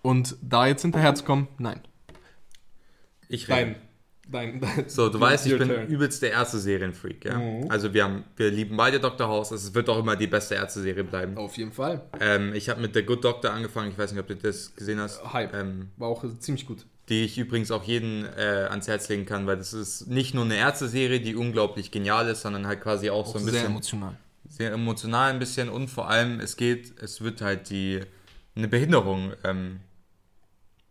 [0.02, 1.80] Und da jetzt hinterher zu kommen, nein.
[3.28, 3.76] Ich rede.
[4.30, 4.60] Dein.
[4.60, 4.60] Dein.
[4.60, 5.86] dein So, du weißt, ich bin turn.
[5.88, 7.38] übelst der Ärzte-Serienfreak, ja.
[7.38, 7.66] Mhm.
[7.68, 9.28] Also wir haben, wir lieben beide Dr.
[9.28, 11.36] House, es wird auch immer die beste Ärzte-Serie bleiben.
[11.36, 12.02] Auf jeden Fall.
[12.20, 15.00] Ähm, ich habe mit The Good Doctor angefangen, ich weiß nicht, ob du das gesehen
[15.00, 15.20] hast.
[15.32, 15.52] Hype.
[15.54, 16.86] Ähm, War auch ziemlich gut.
[17.08, 20.44] die ich übrigens auch jeden äh, ans Herz legen kann, weil das ist nicht nur
[20.44, 24.16] eine Ärzte-Serie, die unglaublich genial ist, sondern halt quasi auch, so ein sehr bisschen emotional.
[24.48, 28.00] sehr emotional ein bisschen und vor allem es geht, es wird halt die
[28.54, 29.80] eine Behinderung ähm,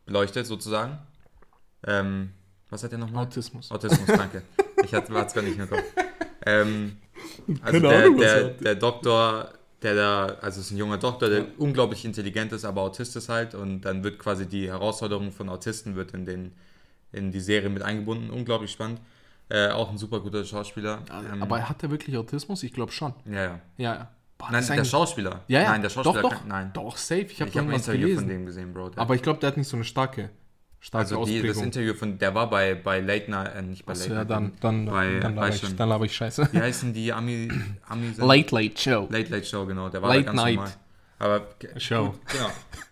[0.10, 0.98] beleuchtet sozusagen.
[1.86, 2.32] Ähm,
[2.70, 3.26] was hat er nochmal?
[3.26, 3.72] Autismus.
[3.72, 4.42] Autismus, danke.
[4.84, 5.84] Ich hatte es gar nicht mehr im Kopf.
[6.46, 6.98] Ähm,
[7.62, 8.62] also Keine der, Ahnung, er der, hat.
[8.66, 11.46] der Doktor, der da, also es ist ein junger Doktor, der Ja.
[11.58, 15.96] unglaublich intelligent ist, aber Autist ist halt und dann wird quasi die Herausforderung von Autisten
[15.96, 16.54] wird in, den,
[17.12, 18.30] in die Serie mit eingebunden.
[18.32, 19.00] Unglaublich spannend.
[19.50, 21.00] Äh, auch ein super guter Schauspieler.
[21.34, 22.62] Ähm, Aber hat er wirklich Autismus?
[22.64, 23.14] Ich glaube schon.
[23.26, 23.60] ja, ja.
[23.78, 24.12] Ja, ja.
[24.40, 25.42] Boah, Nein, das der Schauspieler.
[25.48, 25.70] Ja, ja.
[25.72, 26.40] Nein, der Schauspieler Doch, doch.
[26.40, 26.72] kann, nein.
[26.74, 27.24] Doch, safe.
[27.24, 28.20] Ich habe habe ein Interview gelesen.
[28.20, 28.92] von dem gesehen, Bro.
[28.96, 30.30] Aber ich glaube, der hat nicht so eine starke,
[30.80, 31.64] starke also die, das Ausprägung.
[31.66, 34.30] Interview von, der war bei, bei Late Night, äh, nicht bei Late ja, Night.
[34.30, 36.50] dann, dann, bei, dann, laber ich, dann laber ich scheiße.
[36.54, 37.50] Wie heißen die Ami,
[37.90, 39.08] Ami Late Late Show.
[39.12, 39.90] Late Late Show, genau.
[39.90, 40.74] Der war Late ganz Night normal.
[41.20, 42.06] Aber Show.
[42.12, 42.50] Gut, genau.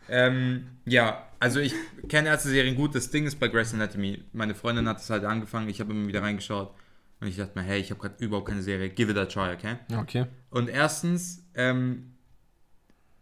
[0.09, 1.73] ähm, ja, also ich
[2.09, 2.93] kenne Ärzte-Serien gut.
[2.93, 4.21] Das Ding ist bei Grey's Anatomy.
[4.33, 5.69] Meine Freundin hat es halt angefangen.
[5.69, 6.71] Ich habe immer wieder reingeschaut.
[7.19, 8.89] Und ich dachte mir, hey, ich habe gerade überhaupt keine Serie.
[8.89, 9.77] Give it a try, okay?
[9.97, 10.25] Okay.
[10.51, 12.13] Und erstens, ähm,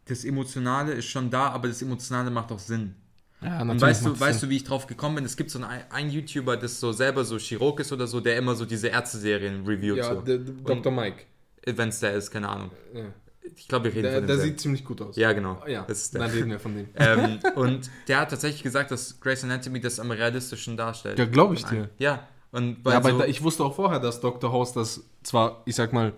[0.05, 2.95] das Emotionale ist schon da, aber das Emotionale macht auch Sinn.
[3.41, 5.25] Ja, Und weißt du, weißt du, wie ich drauf gekommen bin?
[5.25, 8.37] Es gibt so einen, einen YouTuber, das so selber so Chirurg ist oder so, der
[8.37, 9.97] immer so diese Ärzte-Serien reviewt.
[9.97, 10.21] Ja, so.
[10.21, 10.91] der, der Dr.
[10.91, 11.23] Mike.
[11.65, 12.71] Wenn es der ist, keine Ahnung.
[12.93, 13.05] Ja.
[13.55, 14.51] Ich glaube, wir reden Der, von der demselben.
[14.53, 15.15] sieht ziemlich gut aus.
[15.15, 15.61] Ja, genau.
[15.67, 16.21] Ja, Das ist der.
[16.21, 16.87] dann reden wir von dem.
[16.95, 21.19] ähm, und der hat tatsächlich gesagt, dass Grey's Anatomy das am realistischen darstellt.
[21.19, 21.89] Ja, glaube ich dir.
[21.97, 24.51] Ja, und Ja, aber so, ich wusste auch vorher, dass Dr.
[24.51, 26.13] House das zwar, ich sag mal,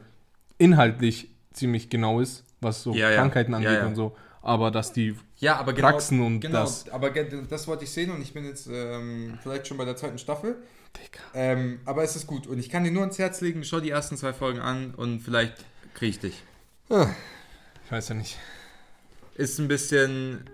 [0.57, 3.13] inhaltlich ziemlich genau ist, was so Ja.
[3.15, 3.85] Krankheiten Ja, angeht ja.
[3.87, 4.15] und so.
[4.41, 6.89] Aber dass die Ja, aber genau, Praxen und genau, das.
[6.89, 10.17] aber das wollte ich sehen und ich bin jetzt ähm, vielleicht schon bei der zweiten
[10.17, 10.55] Staffel.
[11.33, 13.89] Ähm, aber es ist gut und ich kann dir nur ans Herz legen, schau die
[13.89, 15.53] ersten zwei Folgen an und vielleicht
[15.93, 16.43] krieg ich dich.
[16.89, 18.37] Ich weiß ja nicht.
[19.35, 20.49] Ist ein bisschen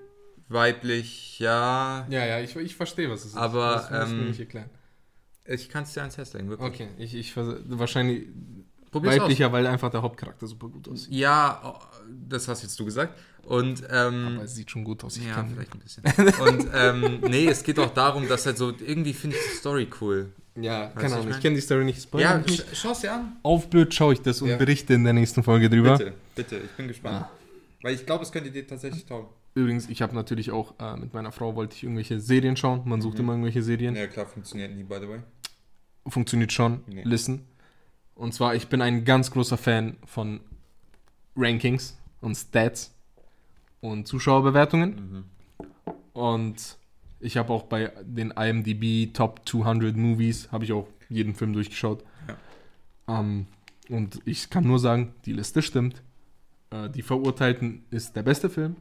[0.50, 2.06] weiblich, ja.
[2.10, 3.38] Ja, ja, ich, ich verstehe, was es ist.
[3.38, 4.69] Aber, das du mir ähm, nicht erklären.
[5.46, 6.70] Ich kann es dir ans Herz legen, wirklich.
[6.70, 8.28] Okay, ich, ich wahrscheinlich
[8.92, 11.14] Probier's weiblicher, weil einfach der Hauptcharakter super gut aussieht.
[11.14, 11.80] Ja, oh,
[12.30, 13.18] das hast jetzt du gesagt.
[13.44, 15.18] Und ähm, Aber es sieht schon gut aus.
[15.18, 16.04] Ich ja, kann vielleicht ein bisschen.
[16.40, 19.88] Und ähm, nee, es geht auch darum, dass halt so irgendwie finde ich die Story
[20.00, 20.32] cool.
[20.56, 22.02] Ja, Weißt keine Ahnung, ich ich kenne die Story nicht.
[22.02, 22.66] Spoiler Ja, nicht.
[22.70, 23.38] sch schau's dir an.
[23.42, 24.58] Auf blöd schaue ich das und Ja.
[24.58, 25.98] berichte in der nächsten Folge drüber.
[25.98, 27.26] Bitte, bitte, ich bin gespannt.
[27.26, 27.32] Ah.
[27.82, 29.28] Weil ich glaube, es könnte dir tatsächlich taugen.
[29.56, 32.82] Übrigens, ich habe natürlich auch äh, mit meiner Frau wollte ich irgendwelche Serien schauen.
[32.86, 33.20] Man sucht Mhm.
[33.22, 33.96] immer irgendwelche Serien.
[33.96, 35.20] Ja, klar, funktioniert nie, by the way.
[36.08, 36.82] Funktioniert schon.
[36.88, 37.04] Nee.
[37.06, 37.46] Listen.
[38.16, 40.39] Und zwar, ich bin ein ganz großer Fan von
[41.36, 42.94] Rankings und Stats
[43.82, 44.89] und Zuschauerbewertungen.
[44.96, 45.24] Mhm.
[46.13, 46.78] Und
[47.20, 52.04] ich habe auch bei den IMDb Top 200 Movies, habe ich auch jeden Film durchgeschaut.
[53.08, 53.48] Ähm,
[53.89, 56.02] und ich kann nur sagen, die Liste stimmt.
[56.70, 58.76] Äh, die Verurteilten ist der beste Film.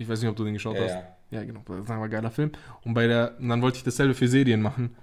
[0.00, 0.90] Ich weiß nicht, ob du den geschaut Ja, hast.
[0.94, 1.02] ja.
[1.40, 1.60] Ja, genau.
[1.66, 2.52] Das ist ein geiler Film.
[2.84, 4.96] Und bei der, und dann wollte ich dasselbe für Serien machen.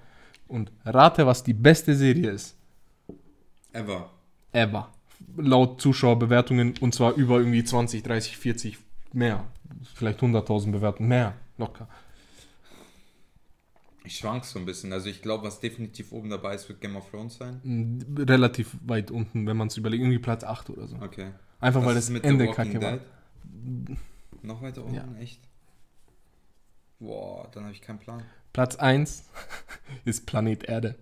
[0.48, 2.58] Und rate, was die beste Serie ist.
[3.74, 4.10] Ever.
[4.52, 4.92] Ever.
[5.38, 6.74] Laut Zuschauerbewertungen.
[6.82, 8.78] Und zwar über irgendwie 20, 30, 40,
[9.14, 9.46] mehr.
[9.94, 11.10] Vielleicht 100.000 Bewertungen.
[11.10, 11.34] Mehr.
[11.60, 11.88] Locker.
[14.04, 14.92] Ich schwank so ein bisschen.
[14.94, 17.62] Also ich glaube, was definitiv oben dabei ist, wird Game of Thrones sein.
[17.64, 20.02] Mm, Relativ weit unten, wenn man es überlegt.
[20.02, 20.96] Irgendwie Platz 8 oder so.
[21.02, 21.32] Okay.
[21.60, 23.00] Einfach weil Was das ist mit Ende kacke war.
[24.42, 24.94] Noch weiter oben?
[24.94, 25.06] Ja.
[25.20, 25.42] Echt?
[27.00, 28.24] Boah, dann habe ich keinen Plan.
[28.54, 29.30] Platz 1
[30.06, 30.96] ist Planet Erde.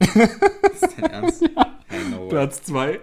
[0.00, 1.42] Ist dein Ernst?
[1.90, 2.28] Hey, no way.
[2.28, 3.00] Platz 2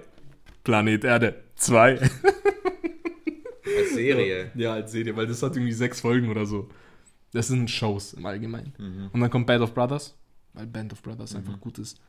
[0.64, 2.00] Planet Erde 2.
[2.00, 4.52] Als Serie.
[4.54, 6.70] Ja, als Serie, weil das hat irgendwie sechs Folgen oder so.
[7.34, 8.74] Das sind Shows im Allgemeinen.
[8.78, 9.10] Mhm.
[9.12, 10.16] Und dann kommt Band of Brothers,
[10.54, 11.40] weil Band of Brothers Mhm.
[11.40, 12.00] einfach gut ist.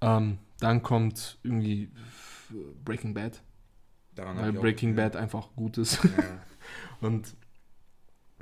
[0.00, 1.90] Ähm, dann kommt irgendwie
[2.84, 3.40] Breaking Bad,
[4.16, 4.96] Daran weil ich auch- Breaking ja.
[5.04, 6.02] Bad einfach gut ist.
[6.02, 6.10] Ja.
[7.00, 7.34] Und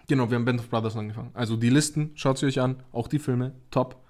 [0.08, 1.30] genau, wir haben Band of Brothers angefangen.
[1.34, 4.02] Also die Listen, schaut sie euch an, auch die Filme, top.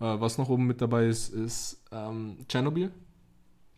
[0.00, 2.90] Äh, was noch oben mit dabei ist, ist ähm, Chernobyl.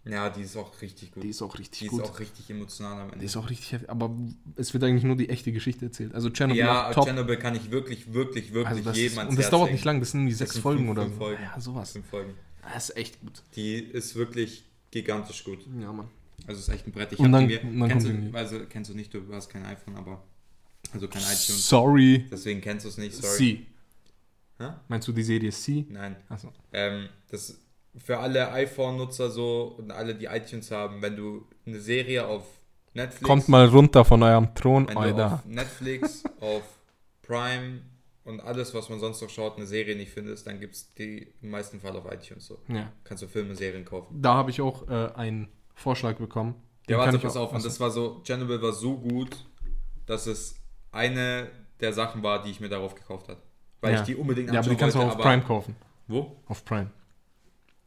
[0.04, 1.22] ja, die ist auch richtig gut.
[1.24, 2.02] Die ist auch richtig Die ist gut.
[2.02, 3.24] auch richtig emotional am die Ende.
[3.24, 4.10] ist auch richtig heftig, aber
[4.56, 6.14] es wird eigentlich nur die echte Geschichte erzählt.
[6.14, 7.06] Also Chernobyl Ja, top.
[7.06, 10.12] Chernobyl kann ich wirklich, wirklich, wirklich Also jedem ist, und das dauert nicht lang, das
[10.12, 11.20] sind irgendwie Das sechs sind Folgen fünf- oder fünf so.
[11.20, 11.42] Folgen.
[11.42, 11.92] Ja, sowas.
[11.92, 12.34] Fünf Folgen.
[12.72, 13.42] Das ist echt gut.
[13.56, 15.58] Die ist wirklich gigantisch gut.
[15.80, 16.08] Ja, Mann.
[16.46, 17.12] Also ist echt ein Brett.
[17.12, 19.96] Ich Und dann- mir, dann kennst, du, also, kennst du nicht, du hast kein iPhone,
[19.96, 20.22] aber
[20.92, 21.68] also kein iTunes.
[21.68, 22.26] Sorry.
[22.30, 23.36] Deswegen kennst du es nicht, sorry.
[23.36, 23.66] Sie.
[24.58, 24.70] Hä?
[24.88, 25.86] Meinst du die Serie Sie?
[25.90, 26.16] Nein.
[26.28, 26.52] Achso.
[26.72, 27.58] Ähm, das
[27.96, 32.44] für alle iPhone-Nutzer so und alle, die iTunes haben, wenn du eine Serie auf
[32.94, 35.34] Netflix, Kommt mal runter von eurem Thron, wenn du Alter.
[35.34, 36.62] auf Netflix, auf
[37.22, 37.80] Prime
[38.24, 41.28] und alles, was man sonst noch schaut, eine Serie nicht findest, dann gibt es die
[41.42, 42.58] im meisten Fall auf iTunes so.
[42.68, 42.92] Ja.
[43.04, 44.20] Kannst du Filme, Serien kaufen.
[44.20, 46.54] Da habe ich auch äh, einen Vorschlag bekommen.
[46.88, 47.52] Den Ja, kann warte, ich pass auf.
[47.52, 49.36] Und das war so, Chernobyl war so gut,
[50.06, 50.56] dass es
[50.90, 51.48] eine
[51.80, 53.40] der Sachen war, die ich mir darauf gekauft habe.
[53.80, 54.00] Weil Ja.
[54.00, 55.74] ich die unbedingt Ja, aber die kannst du auch auf Prime kaufen.
[56.06, 56.36] Wo?
[56.46, 56.90] Auf Prime.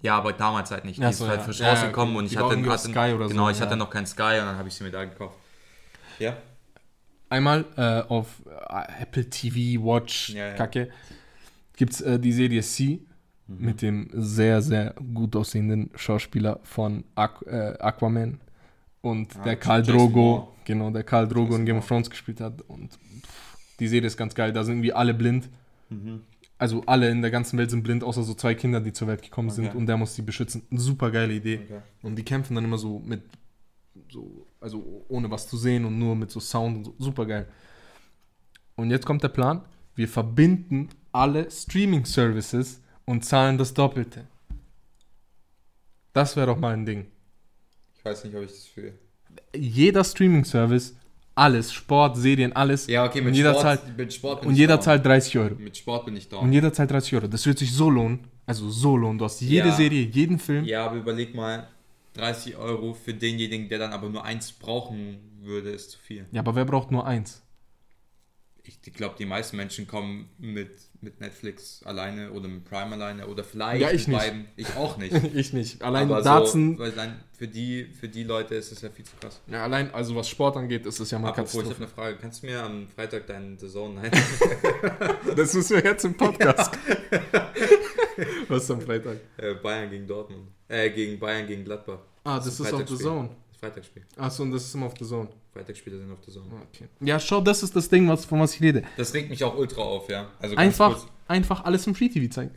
[0.02, 1.00] Ja, aber damals halt nicht.
[1.00, 1.45] Die Ach ist so, halt ja.
[1.45, 2.19] frisch Ja, ja, rausgekommen okay.
[2.26, 3.65] und ich hatte, hatte Sky oder so, Genau, ich ja.
[3.65, 5.38] hatte noch keinen Sky und dann habe ich sie mir da gekauft.
[6.19, 6.38] Ja?
[7.30, 10.54] Einmal äh, auf äh, Apple TV, Watch, Ja, ja.
[10.54, 10.89] Kacke,
[11.76, 13.02] gibt es äh, die Serie C
[13.47, 13.65] Mhm.
[13.65, 18.39] mit dem sehr, sehr gut aussehenden Schauspieler von Aqu äh, Aquaman
[19.01, 22.41] und Ah, der Karl Drogo, genau, der Karl Drogo Jason in Game of Thrones gespielt
[22.41, 25.47] hat und pff, die Serie ist ganz geil, da sind irgendwie alle blind.
[25.89, 26.21] Mhm.
[26.58, 29.21] Also alle in der ganzen Welt sind blind, außer so zwei Kinder, die zur Welt
[29.21, 29.77] gekommen sind Okay.
[29.77, 30.63] und der muss sie beschützen.
[30.71, 31.60] Super geile Idee.
[31.65, 31.81] Okay.
[32.01, 33.21] Und die kämpfen dann immer so mit,
[34.10, 36.95] so, also ohne was zu sehen und nur mit so Sound und so.
[36.97, 37.45] Super geil.
[38.75, 39.62] Und jetzt kommt der Plan:
[39.95, 44.26] Wir verbinden alle Streaming-Services und zahlen das Doppelte.
[46.13, 47.08] Das wäre doch mal ein Ding.
[47.98, 48.94] Ich weiß nicht, ob ich das fühle.
[49.56, 50.96] Jeder Streaming-Service,
[51.34, 52.88] alles, Sport, Serien, alles.
[52.88, 54.84] Ja, okay, mit und jeder Sport, zahlt, mit Sport bin und ich jeder down.
[54.84, 55.56] zahlt 30 Euro.
[55.56, 56.54] Mit Sport bin ich Und down.
[56.54, 57.28] jeder zahlt 30 Euro.
[57.28, 58.28] Das wird sich so lohnen.
[58.46, 59.18] Also so lohnen.
[59.18, 59.76] Du hast jede Ja.
[59.76, 60.63] Serie, jeden Film.
[60.65, 61.68] Ja, aber überleg mal,
[62.13, 66.26] 30 Euro für denjenigen, der dann aber nur eins brauchen würde, ist zu viel.
[66.32, 67.41] Ja, aber wer braucht nur eins?
[68.67, 73.43] Ich glaube, die meisten Menschen kommen mit, mit Netflix alleine oder mit Prime alleine oder
[73.43, 74.45] vielleicht Ja, ich mit nicht.
[74.69, 75.13] Ich auch nicht.
[75.36, 75.82] ich nicht.
[75.84, 76.75] Allein aber Datsen.
[76.78, 79.39] so, weil dann für die, für die Leute ist es ja viel zu krass.
[79.47, 82.17] Ja, allein, also was Sport angeht, ist es ja mal Apropos, ich habe eine Frage.
[82.19, 84.12] Kannst du mir am Freitag deinen Saison nein?
[85.36, 86.71] Das müssen wir jetzt im Podcast.
[88.47, 89.17] was ist am Freitag?
[89.38, 90.47] äh, Bayern gegen Dortmund.
[90.67, 91.99] Äh, gegen Bayern gegen Gladbach.
[92.23, 92.95] Ah, Das das ist auf The.
[92.97, 93.30] Zone.
[93.65, 94.04] Freitagsspiel.
[94.17, 95.30] Achso, und das ist immer auf der Zone.
[95.54, 96.45] Freitagsspiele sind auf der Zone.
[96.71, 96.86] Okay.
[96.99, 98.84] Ja, schau, das ist das Ding, was, von was ich rede.
[98.97, 100.28] Das regt mich auch ultra auf, ja.
[100.39, 102.51] Also Einfach, einfach alles im Free TV zeigen.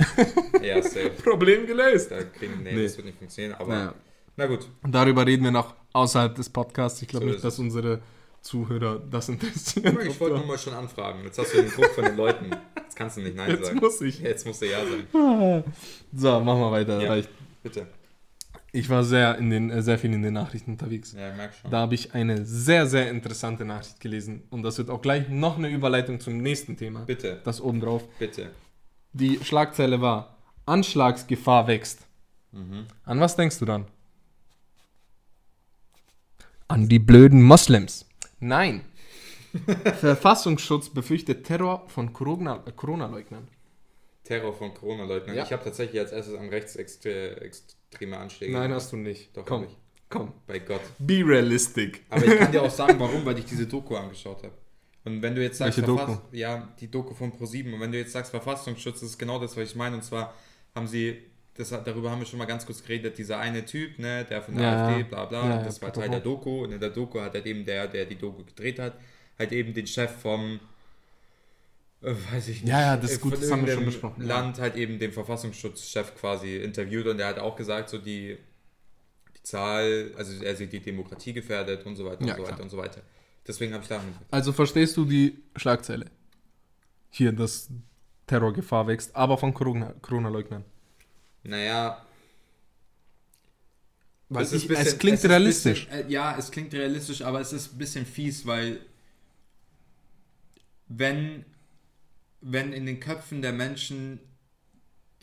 [0.63, 1.11] Ja, safe.
[1.23, 2.11] Problem gelöst.
[2.11, 2.83] Da kriegen, nee, Nee.
[2.85, 3.95] das wird nicht funktionieren, aber Naja.
[4.37, 4.69] na gut.
[4.87, 7.01] Darüber reden wir noch außerhalb des Podcasts.
[7.03, 8.01] Ich glaube So nicht, dass unsere
[8.43, 9.87] Zuhörer das interessiert.
[10.07, 11.25] Ich wollte nur mal schon anfragen.
[11.25, 12.51] Jetzt hast du den Druck von den Leuten.
[12.77, 13.79] Jetzt kannst du nicht Nein Jetzt sagen.
[13.81, 14.21] muss ich.
[14.21, 15.65] Jetzt musst du Ja sagen.
[16.15, 17.01] So, machen wir weiter.
[17.01, 17.09] Ja.
[17.11, 17.29] Reicht.
[17.63, 17.87] Bitte.
[18.73, 21.13] Ich war sehr, in den, äh, sehr viel in den Nachrichten unterwegs.
[21.13, 21.71] Ja, merk schon.
[21.71, 24.43] Da habe ich eine sehr, sehr interessante Nachricht gelesen.
[24.51, 27.01] Und das wird auch gleich noch eine Überleitung zum nächsten Thema.
[27.07, 28.07] Bitte, Das obendrauf.
[28.19, 28.51] bitte.
[29.15, 32.07] Die Schlagzeile war: Anschlagsgefahr wächst.
[32.53, 32.87] Mhm.
[33.05, 33.87] An was denkst du dann?
[36.69, 38.05] An die blöden Moslems.
[38.41, 38.83] Nein.
[40.01, 43.49] Verfassungsschutz befürchtet Terror von Corona- äh, Corona-Leugnern.
[44.25, 45.35] Terror von Corona-Leugnern.
[45.37, 45.45] Ja.
[45.45, 47.41] Ich habe tatsächlich als erstes an rechtsextreme
[48.13, 48.53] Anschläge.
[48.53, 49.37] Nein, hast du nicht.
[49.37, 49.67] Doch, komm,
[50.09, 50.33] komm.
[50.47, 50.81] Bei Gott.
[50.99, 52.05] Be realistic.
[52.11, 54.53] Aber ich kann dir auch sagen, warum, weil ich diese Doku angeschaut habe.
[55.05, 56.19] Und wenn du jetzt sagst, Welche Doku?
[56.33, 57.73] ja, die Doku von Pro7.
[57.73, 59.97] Und wenn du jetzt sagst, Verfassungsschutz, das ist genau das, was ich meine.
[59.97, 60.35] Und zwar
[60.75, 61.19] haben sie,
[61.55, 64.55] das, darüber haben wir schon mal ganz kurz geredet, dieser eine Typ, ne, der von
[64.55, 66.21] der Ja, AfD, bla bla, Ja, das war Teil der.
[66.21, 66.65] Doku.
[66.65, 68.99] Und in der Doku hat halt eben der, der die Doku gedreht hat,
[69.39, 70.61] halt eben den Chef vom,
[72.03, 74.25] äh, weiß ich nicht, Ja, ja, das ist gut, das haben wir schon besprochen.
[74.27, 78.37] Land halt eben den Verfassungsschutzchef quasi interviewt und der hat auch gesagt, so die,
[79.37, 82.53] die Zahl, also er sieht die Demokratie gefährdet und so weiter und Ja, so klar.
[82.55, 83.03] weiter und so weiter.
[83.47, 84.25] Deswegen habe ich daran gedacht.
[84.31, 86.07] Also verstehst du die Schlagzeile?
[87.11, 87.69] Hier, dass
[88.27, 90.65] Terrorgefahr wächst, aber von Corona- Corona-Leugnern.
[91.45, 92.05] Naja,
[94.29, 95.87] Weil es ich, bisschen- es klingt es ist realistisch.
[95.89, 98.81] Bisschen, äh, ja, es klingt realistisch, aber es ist ein bisschen fies, weil
[100.89, 101.45] wenn,
[102.41, 104.21] wenn in den Köpfen der Menschen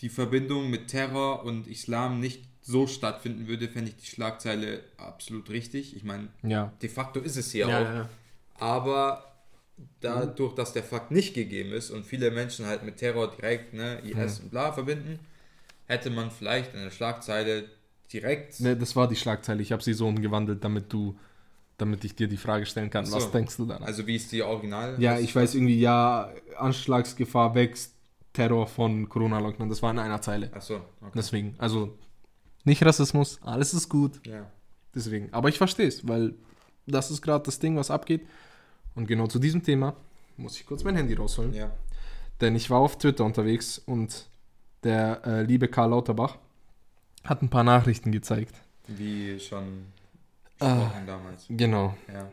[0.01, 5.49] die Verbindung mit Terror und Islam nicht so stattfinden würde, fände ich die Schlagzeile absolut
[5.49, 5.95] richtig.
[5.95, 6.73] Ich meine, ja.
[6.81, 7.83] de facto ist es hier Ja, auch.
[7.83, 8.09] ja.
[8.57, 9.35] Aber
[9.99, 13.99] dadurch, dass der Fakt nicht gegeben ist und viele Menschen halt mit Terror direkt ne,
[13.99, 15.19] IS und bla verbinden,
[15.85, 17.69] hätte man vielleicht in der Schlagzeile
[18.11, 18.59] direkt.
[18.61, 19.61] Ne, das war die Schlagzeile.
[19.61, 21.17] Ich habe sie so umgewandelt, damit du,
[21.77, 23.05] damit ich dir die Frage stellen kann.
[23.05, 23.17] Ach so.
[23.17, 23.83] Was denkst du dann?
[23.83, 24.95] Also wie ist die Original?
[24.99, 27.93] ja, ich weiß irgendwie, ja, Anschlagsgefahr wächst,
[28.33, 29.69] Terror von Corona-Leugnern.
[29.69, 30.51] Das war in einer Zeile.
[30.53, 31.11] Achso, okay.
[31.15, 31.97] Deswegen, also
[32.63, 34.25] nicht Rassismus, alles ist gut.
[34.25, 34.49] Ja.
[34.93, 35.33] Deswegen.
[35.33, 36.35] Aber ich verstehe es, weil
[36.87, 38.25] das ist gerade das Ding, was abgeht.
[38.95, 39.95] Und genau zu diesem Thema
[40.37, 41.53] muss ich kurz mein Handy rausholen.
[41.53, 41.71] ja.
[42.41, 44.27] Denn ich war auf Twitter unterwegs und
[44.83, 46.37] der äh, liebe Karl Lauterbach
[47.23, 48.55] hat ein paar Nachrichten gezeigt.
[48.87, 49.85] Wie schon
[50.59, 50.75] Ah.
[50.75, 51.45] besprochen damals.
[51.49, 51.95] Genau.
[52.11, 52.29] Ja.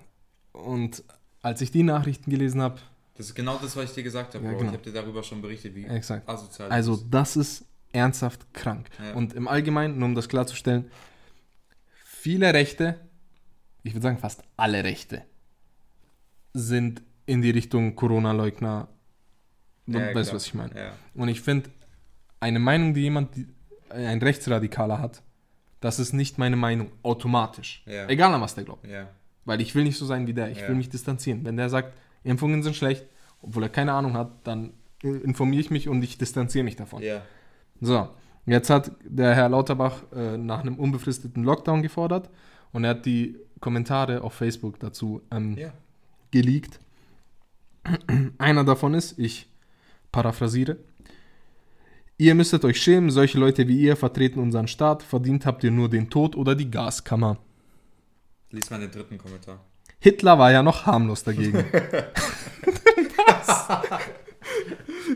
[0.52, 1.02] Und
[1.42, 2.78] als ich die Nachrichten gelesen habe,
[3.16, 4.58] Das ist genau das, was ich dir gesagt habe, Ja, Bro.
[4.58, 4.70] genau.
[4.72, 6.28] Ich habe dir darüber schon berichtet, wie exakt.
[6.28, 7.10] asozial Also das ist.
[7.12, 8.88] das ist ernsthaft krank.
[9.02, 9.12] Ja.
[9.14, 10.90] Und im Allgemeinen, nur um das klarzustellen,
[12.04, 13.00] viele Rechte,
[13.82, 15.24] ich würde sagen fast alle Rechte,
[16.54, 18.88] sind in die Richtung Corona-Leugner.
[19.86, 20.34] Du Ja, weißt, klar.
[20.36, 20.92] was ich meine.
[21.14, 21.70] Und ich finde,
[22.40, 23.46] eine Meinung, die jemand, die,
[23.90, 25.22] ein Rechtsradikaler hat,
[25.82, 27.82] das ist nicht meine Meinung automatisch.
[27.86, 28.08] Ja.
[28.08, 28.86] Egal an was der glaubt.
[28.86, 29.08] Ja.
[29.44, 30.50] Weil ich will nicht so sein wie der.
[30.50, 30.68] Ich Ja.
[30.68, 31.44] will mich distanzieren.
[31.44, 31.92] Wenn der sagt,
[32.24, 33.04] Impfungen sind schlecht,
[33.42, 37.02] obwohl er keine Ahnung hat, dann informiere ich mich und ich distanziere mich davon.
[37.80, 38.08] So,
[38.46, 42.30] jetzt hat der Herr Lauterbach äh, nach einem unbefristeten Lockdown gefordert
[42.72, 45.58] und er hat die Kommentare auf Facebook dazu ähm,
[46.30, 46.78] geleakt.
[48.38, 49.48] Einer davon ist, ich
[50.12, 50.76] paraphrasiere,
[52.22, 55.88] ihr müsstet euch schämen, solche Leute wie ihr vertreten unseren Staat, verdient habt ihr nur
[55.88, 57.38] den Tod oder die Gaskammer.
[58.50, 59.58] Lies mal den dritten Kommentar.
[59.98, 61.64] Hitler war ja noch harmlos dagegen.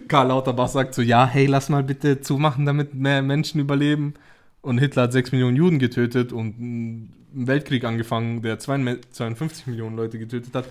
[0.09, 4.15] Karl Lauterbach sagt so, ja, hey, lass mal bitte zumachen, damit mehr Menschen überleben.
[4.61, 10.19] Und Hitler hat 6 Millionen Juden getötet und einen Weltkrieg angefangen, der 52 Millionen Leute
[10.19, 10.67] getötet hat.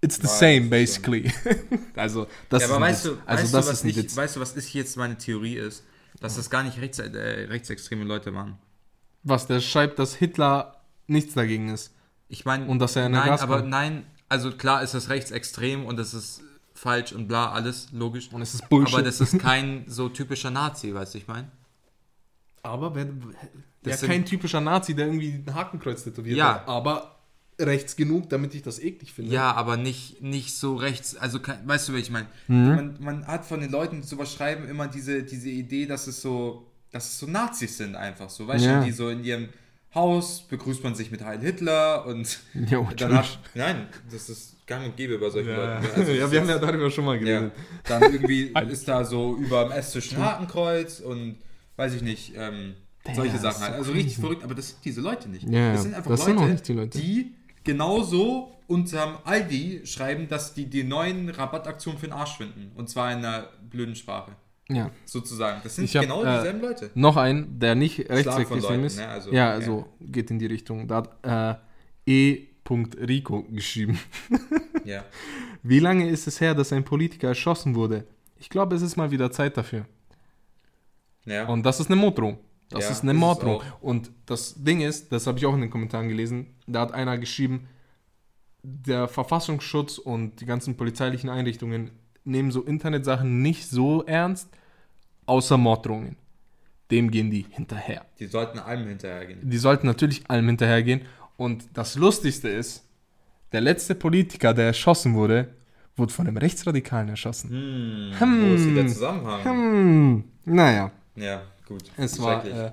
[0.00, 1.32] It's the War same, basically.
[1.96, 4.36] also, das ja, ist aber weißt du, also, weißt, das du, was ist ich, weißt
[4.36, 5.84] du, was ich jetzt meine Theorie ist?
[6.20, 7.06] Dass das gar nicht rechts, äh,
[7.48, 8.58] rechtsextreme Leute waren.
[9.24, 11.92] Was, der schreibt, dass Hitler nichts dagegen ist.
[12.28, 15.96] Ich meine, Und dass er eine nein, aber nein, also klar ist das rechtsextrem und
[15.96, 16.42] das ist
[16.74, 18.30] falsch und bla, alles logisch.
[18.32, 18.94] Und es ist Bullshit.
[18.94, 21.50] Aber das ist kein so typischer Nazi, weißt du, ich meine?
[22.62, 23.14] Aber wer, der
[23.82, 26.54] Das ist sind- kein typischer Nazi, der irgendwie ein Hakenkreuz tätowiert Ja.
[26.54, 26.68] hat.
[26.68, 27.17] Aber
[27.60, 29.32] rechts genug, damit ich das eklig finde.
[29.34, 32.26] Ja, aber nicht, nicht so rechts, also kein, weißt du, was ich meine?
[32.46, 32.66] Mhm.
[32.68, 36.20] Man, man hat von den Leuten, die sowas schreiben, immer diese, diese Idee, dass es
[36.22, 38.78] so, dass es so Nazis sind einfach so, weißt Ja.
[38.80, 39.48] du, die so in ihrem
[39.94, 42.38] Haus begrüßt man sich mit Heil Hitler und
[42.70, 45.82] Jo, dann hat, nein, das ist gang und gäbe bei solchen Ja, Leuten.
[45.82, 45.88] ne?
[45.96, 47.52] Also ja wir haben ja darüber schon mal Ja, geredet.
[47.88, 51.36] dann irgendwie ist da so über dem Esstisch ein Hakenkreuz und
[51.76, 52.74] weiß ich nicht, ähm,
[53.14, 53.72] Solche Sachen halt.
[53.72, 54.20] so Also richtig crazy.
[54.20, 55.48] verrückt, aber das sind diese Leute nicht.
[55.48, 55.72] Ja, ja.
[55.72, 56.98] das sind einfach Das sind Leute, auch nicht die Leute.
[56.98, 57.34] die
[57.68, 62.72] genauso unterm Aldi schreiben, dass die die neuen Rabattaktionen für den Arsch finden.
[62.76, 64.32] Und zwar in einer blöden Sprache.
[64.70, 64.90] Ja.
[65.04, 65.60] Sozusagen.
[65.62, 66.90] Das sind Ich hab, genau äh, dieselben Leute.
[66.94, 68.98] Noch ein, der nicht rechtsextrem ist.
[68.98, 69.08] ne?
[69.08, 69.50] Also, ja, ja.
[69.50, 70.88] also geht in die Richtung.
[70.88, 71.58] Da hat
[72.06, 72.44] äh, E.
[72.70, 73.98] Rico geschrieben.
[74.84, 75.02] Ja.
[75.62, 78.06] Wie lange ist es her, dass ein Politiker erschossen wurde?
[78.38, 79.86] Ich glaube, es ist mal wieder Zeit dafür.
[81.24, 81.46] ja.
[81.46, 82.38] Und das ist eine Morddrohung.
[82.70, 83.62] Das Ja, ist eine Morddrohung.
[83.80, 87.16] Und das Ding ist, das habe ich auch in den Kommentaren gelesen, da hat einer
[87.18, 87.68] geschrieben,
[88.62, 91.90] der Verfassungsschutz und die ganzen polizeilichen Einrichtungen
[92.24, 94.48] nehmen so Internetsachen nicht so ernst,
[95.26, 96.16] außer Morddrohungen.
[96.90, 98.04] Dem gehen die hinterher.
[98.18, 99.48] Die sollten allem hinterhergehen.
[99.48, 101.02] Die sollten natürlich allem hinterhergehen.
[101.36, 102.84] Und das Lustigste ist,
[103.52, 105.48] der letzte Politiker, der erschossen wurde,
[105.96, 107.50] wurde von einem Rechtsradikalen erschossen.
[108.18, 109.44] Hm, Wo ist hier der Zusammenhang?
[109.44, 111.84] Hm, naja, Ja, gut.
[111.96, 112.44] es war...
[112.44, 112.72] Äh,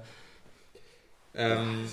[1.37, 1.85] ähm,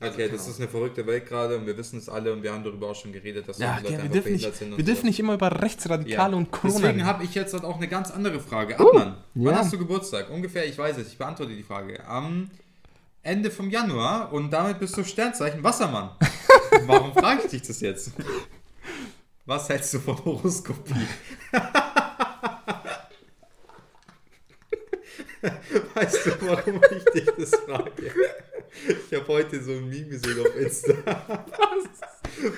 [0.00, 2.62] okay, das ist eine verrückte Welt gerade und wir wissen es alle und wir haben
[2.62, 4.82] darüber auch schon geredet, dass ja, solche Leute ja, wir, dürfen nicht, wir so.
[4.82, 6.36] dürfen nicht immer über Rechtsradikale Ja.
[6.36, 8.78] und Corona Deswegen habe ich jetzt halt auch eine ganz andere Frage.
[8.78, 9.58] Adnan, wann ja.
[9.58, 10.28] hast du Geburtstag?
[10.30, 12.06] Ungefähr, ich weiß es, ich beantworte die Frage.
[12.06, 12.50] Am
[13.22, 16.10] Ende vom Januar und damit bist du Sternzeichen Wassermann.
[16.86, 18.12] Warum frage ich dich das jetzt?
[19.46, 21.06] Was hältst du von Horoskopie?
[25.94, 28.12] Weißt du, warum ich dich das frage?
[28.88, 30.94] Ich habe heute so ein Meme gesehen auf Insta.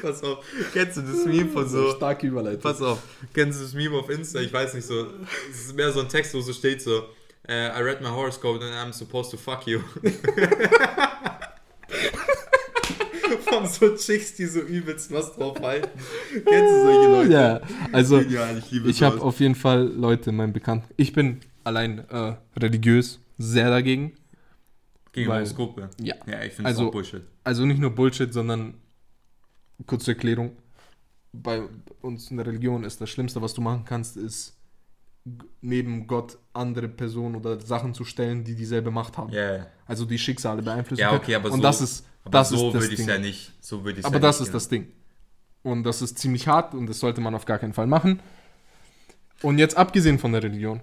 [0.02, 1.92] Pass auf, kennst du das Meme von so...
[1.92, 2.62] starke Überleitung.
[2.62, 3.02] Pass auf,
[3.34, 4.40] kennst du das Meme auf Insta?
[4.40, 5.06] Ich weiß nicht so.
[5.50, 7.04] Es ist mehr so ein Text, wo so steht so:
[7.48, 9.80] äh, I read my horoscope and I'm supposed to fuck you.
[13.44, 15.90] Von so Chicks, die so übelst was drauf halten.
[16.32, 17.32] Kennst du solche Leute?
[17.32, 17.60] Ja,
[17.92, 20.88] also Genial, ich ich habe auf jeden Fall Leute in meinem Bekannten.
[20.96, 24.14] Ich bin allein äh, religiös sehr dagegen.
[25.12, 25.90] Gegen weil- Horoskope.
[26.00, 26.14] Ja.
[26.26, 27.22] Ja, ich finde Also- auch Bullshit.
[27.44, 28.74] Also nicht nur Bullshit, sondern
[29.86, 30.52] kurze Erklärung.
[31.32, 31.62] Bei
[32.00, 34.56] uns in der Religion ist das Schlimmste, was du machen kannst, ist
[35.60, 39.32] neben Gott andere Personen oder Sachen zu stellen, die dieselbe Macht haben.
[39.32, 39.66] Ja.
[39.86, 42.82] Also die Schicksale beeinflussen Ja, okay, aber Und so, das ist das so ist das
[42.82, 43.14] würde ich es Ding.
[43.14, 43.52] ja nicht.
[43.60, 44.86] So Aber ja das ist das Ding.
[45.62, 48.20] Und das ist ziemlich hart und das sollte man auf gar keinen Fall machen.
[49.42, 50.80] Und jetzt abgesehen von der Religion.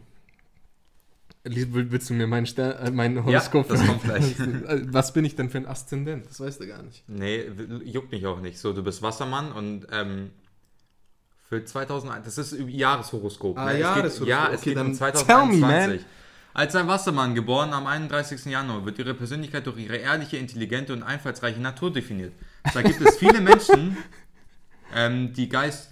[1.44, 4.36] Will- Willst du mir mein, Stern, äh, mein Horoskop das kommt gleich.
[4.94, 6.26] Was bin ich denn für ein Aszendent?
[6.30, 7.04] Das weißt du gar nicht.
[7.08, 7.46] Nee,
[7.84, 8.58] juckt mich auch nicht.
[8.60, 10.32] So, du bist Wassermann und ähm,
[11.50, 13.58] für 2001, das ist Jahreshoroskop.
[13.58, 13.74] Ah, ne?
[13.74, 14.28] Es Jahreshoroskop.
[14.28, 15.60] Ja, es Okay, geht um dann 2021.
[15.62, 16.06] tell me, man.
[16.56, 18.46] Als ein Wassermann, geboren am 31.
[18.46, 22.32] Januar, wird ihre Persönlichkeit durch ihre ehrliche, intelligente und einfallsreiche Natur definiert.
[22.74, 23.98] Da gibt es viele Menschen,
[24.96, 25.90] ähm, die Geist,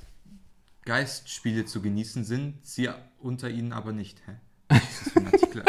[0.86, 2.90] Geistspiele zu genießen sind, sie
[3.20, 4.20] unter ihnen aber nicht.
[4.28, 4.34] Hä?
[4.72, 5.64] Artikel?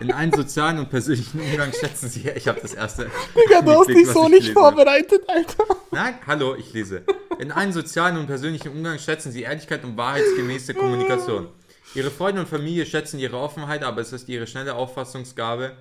[0.00, 3.10] In einen sozialen und persönlichen Umgang schätzen sie, ich habe das erste.
[3.34, 5.64] Digga, du hast dich so ich nicht vorbereitet, Alter.
[5.90, 7.02] Nein, hallo, ich lese.
[7.38, 11.48] In einem sozialen und persönlichen Umgang schätzen sie Ehrlichkeit und wahrheitsgemäße Kommunikation.
[11.94, 15.72] Ihre Freunde und Familie schätzen ihre Offenheit, aber es ist ihre schnelle Auffassungsgabe,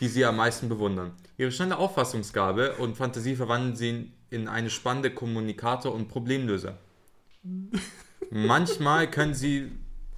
[0.00, 1.12] die sie am meisten bewundern.
[1.36, 6.78] Ihre schnelle Auffassungsgabe und Fantasie verwandeln sie in eine spannende Kommunikator und Problemlöser.
[8.30, 9.70] Manchmal können sie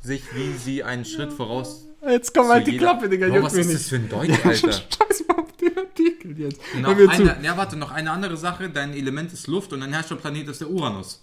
[0.07, 1.87] sich wie sie einen Schritt voraus.
[2.09, 3.27] Jetzt komm halt die jeder- Klappe, Digga.
[3.27, 3.81] Juckt was ist nicht.
[3.81, 4.73] das für ein Deutsch, Alter?
[4.73, 6.61] Scheiß mal auf den Artikel jetzt.
[6.81, 8.71] Noch eine, ja, warte, noch eine andere Sache.
[8.71, 11.23] Dein Element ist Luft und dein Herrscherplanet ist der Uranus.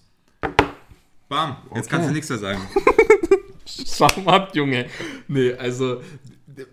[1.30, 2.62] Bam, jetzt kannst du nichts mehr sagen.
[3.66, 4.88] Schau mal ab, Junge.
[5.28, 6.02] Nee, also,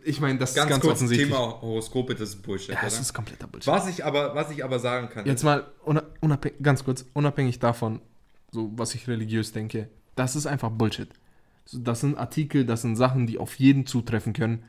[0.05, 1.29] ich meine, das Ganz, ist ganz kurz offensichtlich.
[1.31, 3.03] Thema Horoskope, das ist Bullshit, ja, es oder?
[3.03, 3.69] ist kompletter Bullshit.
[3.69, 5.67] Was ich aber, was ich aber sagen kann, Jetzt mal,
[6.21, 8.01] unabhängig, ganz kurz, unabhängig davon,
[8.51, 11.09] so was ich religiös denke, das ist einfach Bullshit.
[11.73, 14.63] Das sind Artikel, das sind Sachen, die auf jeden zutreffen können.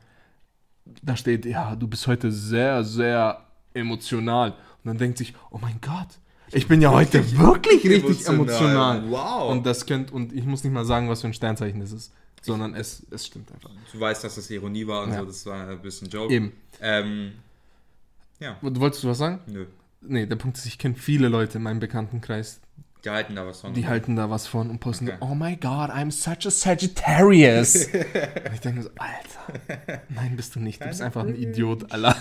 [1.02, 3.44] Da steht, ja, du bist heute sehr, sehr
[3.74, 4.50] emotional.
[4.50, 6.08] Und dann denkt sich, oh mein Gott,
[6.50, 8.98] ich bin ja heute wirklich richtig emotional.
[8.98, 9.10] emotional.
[9.10, 9.50] Wow.
[9.52, 12.12] Und das könnt, und ich muss nicht mal sagen, was für ein Sternzeichen das ist,
[12.42, 13.70] sondern es, es stimmt einfach.
[13.92, 15.20] du weißt, dass das Ironie war und Ja.
[15.20, 16.32] so, das war ein bisschen Joke.
[16.34, 16.52] Eben.
[16.80, 17.32] Ähm,
[18.40, 19.40] ja, wolltest du was sagen?
[19.46, 19.66] nö.
[20.04, 22.60] Nee, der Punkt ist, ich kenne viele Leute in meinem Bekanntenkreis,
[23.04, 23.74] Die halten da was von.
[23.74, 25.18] Die halten da was von und posten, Okay.
[25.20, 27.86] oh my god, I'm such a Sagittarius.
[27.86, 30.80] und ich denke so, Alter, nein, bist du nicht.
[30.80, 32.16] Du bist einfach ein Idiot, Alter.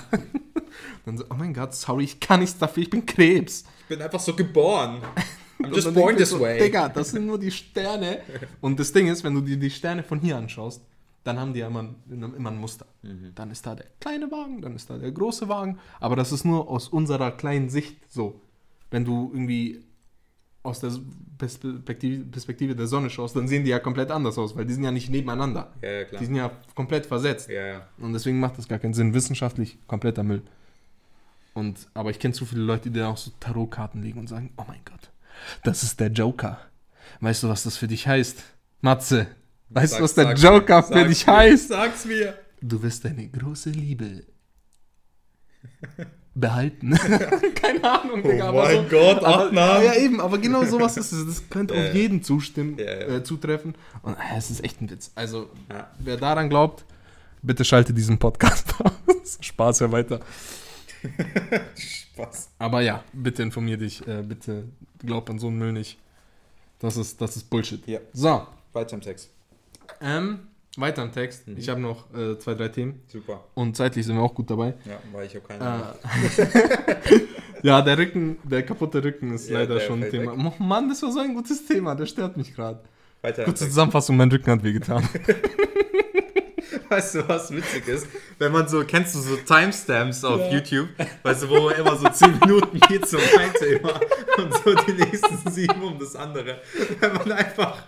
[1.06, 3.64] dann so, oh mein Gott, sorry, ich kann nichts dafür, ich bin Krebs.
[3.82, 5.02] ich bin einfach so geboren.
[5.60, 6.58] I'm just born this so, way.
[6.60, 8.22] Digga, das sind nur die Sterne.
[8.62, 10.82] Und das Ding ist, wenn du dir die Sterne von hier anschaust,
[11.24, 12.88] dann haben die ja immer, immer ein Muster.
[13.04, 13.34] Mhm.
[13.36, 15.78] Dann ist da der kleine Wagen, dann ist da der große Wagen.
[16.00, 18.42] Aber das ist nur aus unserer kleinen Sicht so.
[18.90, 19.84] Wenn du irgendwie
[20.64, 20.92] aus der
[21.38, 24.84] Perspektive, Perspektive der Sonne schaust, dann sehen die ja komplett anders aus, weil die sind
[24.84, 25.74] ja nicht nebeneinander.
[25.82, 26.20] Ja, ja, klar.
[26.20, 27.50] Die sind ja komplett versetzt.
[27.50, 27.88] Ja.
[27.98, 29.14] Und deswegen macht das gar keinen Sinn.
[29.14, 30.44] Wissenschaftlich kompletter Müll.
[31.54, 34.54] Und, aber ich kenne zu viele Leute, die da auch so Tarotkarten legen und sagen,
[34.58, 35.12] oh mein Gott,
[35.64, 36.60] das ist der Joker.
[37.20, 38.44] Weißt du, was das für dich heißt?
[38.82, 39.28] Matze,
[39.70, 41.70] weißt du, was der Joker mir, für dich mir, heißt?
[41.70, 42.38] Sag's mir.
[42.62, 44.24] Du wirst deine große Liebe
[46.34, 46.92] behalten.
[47.56, 49.52] Keine Ahnung, Oh mein Gott, aber.
[49.84, 51.26] Ja, eben, aber genau sowas ist es.
[51.26, 53.16] Das könnte Ja, auf jeden zustimmen, Ja, ja.
[53.18, 53.76] Äh, zutreffen.
[54.02, 55.12] Und äh, es ist echt ein Witz.
[55.16, 55.90] Also, Ja.
[56.00, 56.86] wer daran glaubt,
[57.42, 59.38] bitte schalte diesen Podcast aus.
[59.42, 60.20] Spaß ja weiter.
[61.76, 62.50] Spaß.
[62.60, 64.06] Aber ja, bitte informier dich.
[64.08, 64.66] Äh, bitte
[65.00, 65.98] glaub an so einen Müll nicht.
[66.80, 67.86] Das ist, das ist Bullshit.
[67.88, 68.00] Ja.
[68.14, 69.30] So, Weiter im Text.
[70.02, 70.40] ähm,
[70.78, 71.48] weiter im Text.
[71.48, 71.58] Mhm.
[71.58, 73.02] Ich habe noch äh, zwei, drei Themen.
[73.08, 73.44] Super.
[73.54, 74.74] Und zeitlich sind wir auch gut dabei.
[74.86, 75.94] Ja, weil ich habe keine.
[76.38, 77.20] Äh,
[77.64, 80.32] ja, der Rücken, der kaputte Rücken ist Ja, leider der schon ein Thema.
[80.38, 80.60] weg.
[80.60, 82.80] Mann, das war so ein gutes Thema, der stört mich gerade.
[83.22, 83.66] Weiter Kurze.
[83.68, 85.08] Zusammenfassung, mein Rücken hat wehgetan.
[86.90, 88.08] Weißt du, was witzig ist?
[88.38, 90.52] Wenn man so, kennst du so Timestamps auf Ja.
[90.52, 90.90] YouTube?
[91.24, 93.94] Weißt du, wo immer so 10 Minuten geht zum ein Thema
[94.38, 96.60] und so die nächsten sieben um das andere.
[97.00, 97.84] Wenn man einfach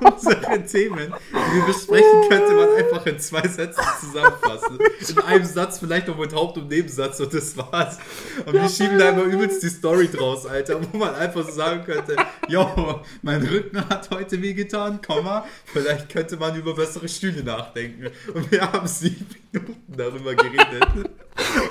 [0.00, 4.78] unsere Themen, die wir besprechen, könnte man einfach in zwei Sätzen zusammenfassen.
[5.08, 7.98] In einem Satz, vielleicht noch mit Haupt- und Nebensatz und das war's.
[8.44, 11.84] Und wir schieben da immer übelst die Story draus, Alter, wo man einfach so sagen
[11.84, 12.16] könnte,
[12.48, 18.06] yo, mein Rücken hat heute wehgetan, Komma, vielleicht könnte man über bessere Stühle nachdenken.
[18.32, 21.10] Und wir haben sieben Minuten darüber geredet.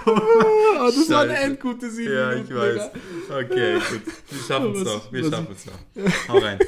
[0.06, 0.12] Oh,
[0.88, 1.44] das war eine Scheiße.
[1.44, 2.91] endgute sieben Ja, ich Minuten, weiß.
[2.91, 3.38] Digga.
[3.39, 4.02] Okay, gut.
[4.30, 5.12] Wir schaffen es noch.
[5.12, 6.30] Wir schaffen es noch.
[6.30, 6.60] Hau rein.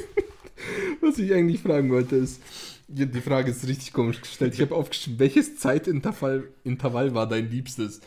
[1.00, 2.40] Was ich eigentlich fragen wollte ist,
[2.88, 4.54] die Frage ist richtig komisch gestellt.
[4.54, 8.00] Ich habe aufgeschrieben, welches Zeitintervall Intervall war dein liebstes?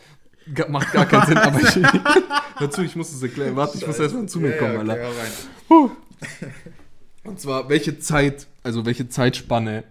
[0.54, 1.74] Ga- Macht gar keinen Sinn, aber ich.
[2.58, 3.54] Dazu, ich muss es erklären.
[3.56, 5.96] Warte, ich muss erstmal zu mir Ja, kommen, ja, okay, Alter.
[7.24, 9.84] Und zwar, welche Zeit, also welche Zeitspanne,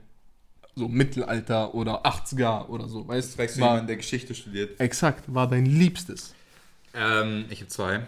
[0.75, 4.79] so Mittelalter oder 80er oder so, weißt Das fragst du war, jemanden, der Geschichte studiert.
[4.79, 6.33] Exakt, war dein liebstes.
[6.95, 8.07] Ähm, ich habe zwei.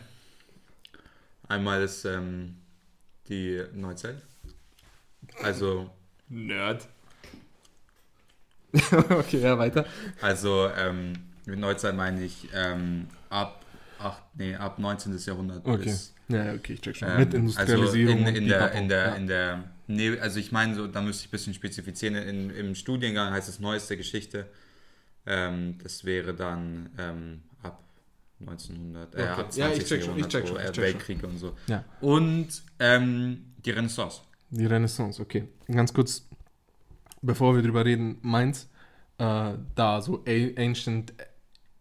[1.48, 2.56] Einmal ist ähm,
[3.30, 4.16] die Neuzeit.
[5.44, 5.90] Also,
[6.30, 6.88] Nerd.
[9.10, 9.86] okay, ja, weiter.
[10.22, 11.14] also ähm,
[11.46, 13.66] mit Neuzeit meine ich ähm, ab,
[14.00, 15.18] acht, nee, ab 19.
[15.18, 15.84] Jahrhundert Okay.
[15.84, 17.10] bis Ja, okay, ich check schon.
[17.10, 18.26] Ähm, Mit Industrialisierung.
[18.26, 19.16] Also in, in, der, in der, ja.
[19.16, 22.16] in der, nee, also ich meine, so, da müsste ich ein bisschen spezifizieren.
[22.16, 24.46] In, Im Studiengang heißt es neueste Geschichte.
[25.26, 27.84] Ähm, das wäre dann ähm, ab
[28.40, 29.28] 1900, äh, Okay.
[29.28, 29.58] ab 20.
[29.58, 30.84] Ja, ich check schon, ich check schon, ich äh, check schon.
[30.86, 31.58] Weltkriege und so.
[31.68, 31.84] Ja.
[32.00, 32.48] Und
[32.80, 34.22] ähm, die Renaissance.
[34.52, 35.48] Die Renaissance, okay.
[35.72, 36.28] Ganz kurz,
[37.22, 38.70] bevor wir drüber reden, meins,
[39.18, 41.14] äh, da so A Ancient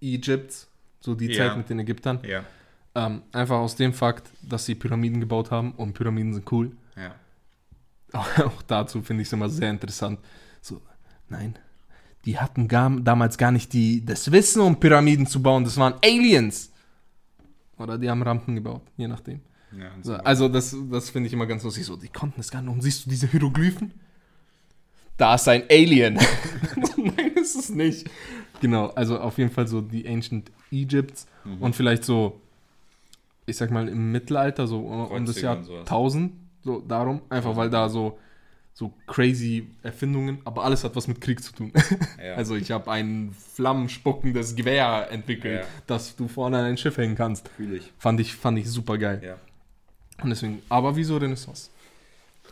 [0.01, 0.67] Egypt,
[1.01, 1.49] so die Ja.
[1.49, 2.45] Zeit mit den Ägyptern, Ja,
[2.95, 6.73] ähm, einfach aus dem Fakt, dass sie Pyramiden gebaut haben und Pyramiden sind cool.
[6.97, 7.15] ja.
[8.45, 10.19] Auch dazu finde ich es immer sehr interessant.
[10.61, 10.81] So,
[11.29, 11.57] nein,
[12.25, 15.95] die hatten gar, damals gar nicht die, das Wissen, um Pyramiden zu bauen, das waren
[16.05, 16.73] Aliens.
[17.79, 19.41] Oder die haben Rampen gebaut, je nachdem.
[19.79, 20.19] Ja So, so.
[20.21, 21.85] also das, das finde ich immer ganz lustig.
[21.85, 22.73] So, die konnten es gar nicht.
[22.73, 23.93] Und siehst du diese Hieroglyphen?
[25.17, 26.15] Da ist ein Alien.
[26.97, 28.09] Nein, ist es nicht.
[28.61, 31.63] Genau, also auf jeden Fall so die Ancient Egypts Mhm.
[31.63, 32.39] und vielleicht so,
[33.47, 35.81] ich sag mal im Mittelalter, so um das Jahr und sowas.
[35.81, 37.23] 1000, so darum.
[37.31, 38.19] Einfach weil da so,
[38.75, 41.73] so crazy Erfindungen, aber alles hat was mit Krieg zu tun.
[42.23, 42.35] ja.
[42.35, 45.67] Also ich habe ein flammenspuckendes Gewehr entwickelt, Ja.
[45.87, 47.49] das du vorne an ein Schiff hängen kannst.
[47.57, 47.91] fühle ich.
[47.99, 49.23] Fand ich, fand ich super geil.
[49.25, 49.37] Ja.
[50.23, 51.71] Und deswegen, aber wieso Renaissance?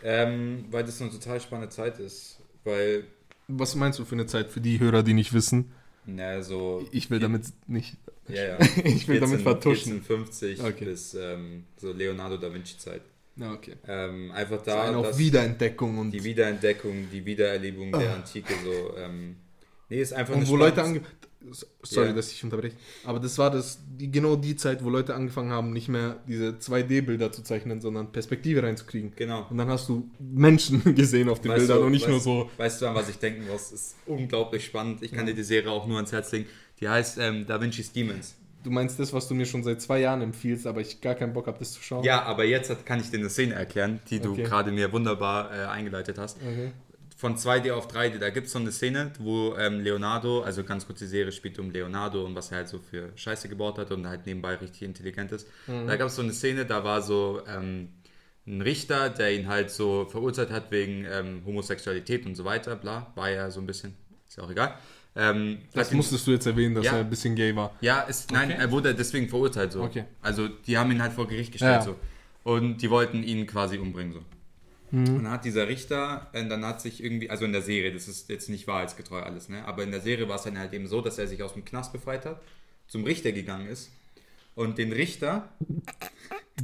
[0.03, 2.39] Ähm, weil das eine total spannende Zeit ist.
[2.65, 3.05] Weil,
[3.49, 5.73] Was meinst du für eine Zeit für die Hörer, die nicht wissen?
[6.07, 6.87] na, so.
[6.93, 7.97] Ich will damit nicht.
[8.29, 8.59] Ja, ja.
[8.85, 9.95] Ich will damit vertuschen.
[10.03, 10.85] 1450 Okay.
[10.87, 13.03] bis ähm, so Leonardo da Vinci-Zeit.
[13.37, 13.75] Ja, okay.
[13.87, 18.15] Ähm, einfach Da, auf dass Wiederentdeckung und, die Wiederentdeckung, die Wiedererlebung der Ah.
[18.17, 18.97] Antike so.
[18.97, 19.37] Ähm,
[19.89, 21.03] nee, ist einfach und wo Leute ange
[21.83, 22.13] Sorry, Ja.
[22.13, 22.77] dass ich unterbreche.
[23.05, 26.59] Aber das war das, die, genau die Zeit, wo Leute angefangen haben, nicht mehr diese
[26.59, 29.13] 2D-Bilder zu zeichnen, sondern Perspektive reinzukriegen.
[29.17, 29.47] Genau.
[29.49, 32.21] Und dann hast du Menschen gesehen auf den Weißt Bildern du, und nicht weißt, nur
[32.21, 32.51] so.
[32.57, 33.73] Weißt du, an was ich denken muss?
[33.73, 35.03] Ist unglaublich spannend.
[35.03, 36.47] Ich kann dir die Serie auch nur ans Herz legen.
[36.81, 38.35] Die heißt ähm, Da Vinci's Demons.
[38.65, 41.33] Du meinst das, was du mir schon seit zwei Jahren empfiehlst, aber ich gar keinen
[41.33, 42.03] Bock habe, das zu schauen.
[42.05, 44.43] Ja, aber jetzt kann ich dir eine Szene erklären, die du Okay.
[44.43, 46.37] gerade mir wunderbar äh, eingeleitet hast.
[46.43, 46.73] Okay.
[47.21, 50.87] Von 2D auf 3D, da gibt es so eine Szene, wo ähm, Leonardo, also ganz
[50.87, 53.91] kurz die Serie spielt um Leonardo und was er halt so für Scheiße gebaut hat
[53.91, 55.49] und halt nebenbei richtig intelligent ist.
[55.67, 57.89] Da gab es so eine Szene, da war so ähm,
[58.47, 63.11] ein Richter, der ihn halt so verurteilt hat wegen ähm, Homosexualität und so weiter, bla,
[63.17, 63.95] war ja so ein bisschen,
[64.29, 64.75] ist ja auch egal.
[65.17, 66.93] Ähm, Das hat ihn- musstest du jetzt erwähnen, dass Ja.
[66.93, 67.75] er ein bisschen gay war.
[67.81, 68.61] ja, ist, nein, Okay.
[68.61, 69.83] er wurde deswegen verurteilt so.
[69.83, 70.05] Okay.
[70.23, 71.83] Also die haben ihn halt vor Gericht gestellt Ja.
[71.83, 71.97] so.
[72.45, 74.21] Und die wollten ihn quasi umbringen so.
[74.91, 75.17] Mhm.
[75.17, 78.09] Und dann hat dieser Richter, äh, dann hat sich irgendwie, also in der Serie, das
[78.09, 79.65] ist jetzt nicht wahrheitsgetreu alles, ne?
[79.67, 81.65] Aber in der Serie war es dann halt eben so, dass er sich aus dem
[81.65, 82.41] Knast befreit hat
[82.87, 83.91] zum Richter gegangen ist
[84.55, 85.53] und den Richter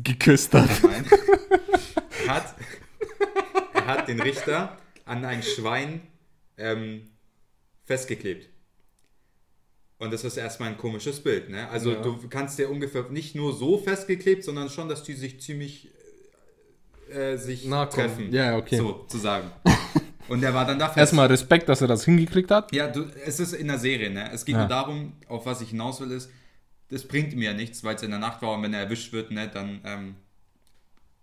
[0.02, 0.68] Geküsst hat.
[0.82, 1.06] Nein.
[2.28, 2.54] hat,
[3.74, 6.00] er hat den Richter an ein Schwein
[6.56, 7.08] ähm,
[7.84, 8.48] festgeklebt.
[9.98, 11.68] Und das ist erstmal ein komisches Bild, ne?
[11.68, 12.02] Also Ja.
[12.02, 15.92] du kannst dir ungefähr nicht nur so festgeklebt, sondern schon, dass die sich ziemlich
[17.12, 17.94] äh, sich Na, komm.
[18.00, 18.32] treffen.
[18.32, 18.76] Ja, okay.
[18.78, 19.50] So zu sagen.
[20.28, 20.98] Und der war dann da fest.
[20.98, 22.72] Erstmal Respekt, dass er das hingekriegt hat.
[22.74, 24.30] Ja, du, es ist in der Serie, ne?
[24.32, 24.60] Es geht Ja.
[24.60, 26.30] nur darum, auf was ich hinaus will, ist,
[26.88, 29.12] das bringt mir ja nichts, weil es in der Nacht war und wenn er erwischt
[29.12, 30.14] wird, ne, dann ähm,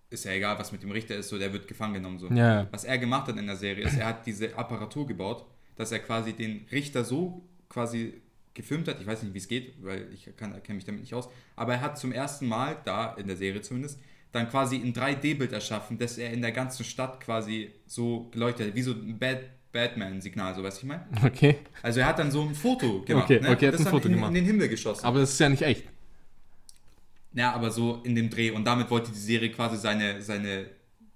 [0.09, 2.19] ist ja egal, was mit dem Richter ist, so, der wird gefangen genommen.
[2.19, 2.27] So.
[2.27, 2.67] Ja.
[2.71, 5.45] Was er gemacht hat in der Serie ist, er hat diese Apparatur gebaut,
[5.77, 8.21] dass er quasi den Richter so quasi
[8.53, 8.99] gefilmt hat.
[8.99, 11.29] Ich weiß nicht, wie es geht, weil ich kann- kenne mich damit nicht aus.
[11.55, 13.99] Aber er hat zum ersten Mal, da in der Serie zumindest,
[14.31, 18.75] dann quasi ein 3D-Bild erschaffen, dass er in der ganzen Stadt quasi so geleuchtet hat,
[18.75, 19.39] wie so ein Bad
[19.71, 21.05] Batman-Signal, so weißt du, ich meine?
[21.25, 21.57] Okay.
[21.81, 23.49] Also er hat dann so ein Foto gemacht, Okay, ne?
[23.51, 24.29] okay, er hat ein Foto in, gemacht.
[24.29, 25.05] in den Himmel geschossen.
[25.05, 25.85] Aber das ist ja nicht echt.
[27.33, 28.51] Ja, aber so in dem Dreh.
[28.51, 30.65] Und damit wollte die Serie quasi seine, seine,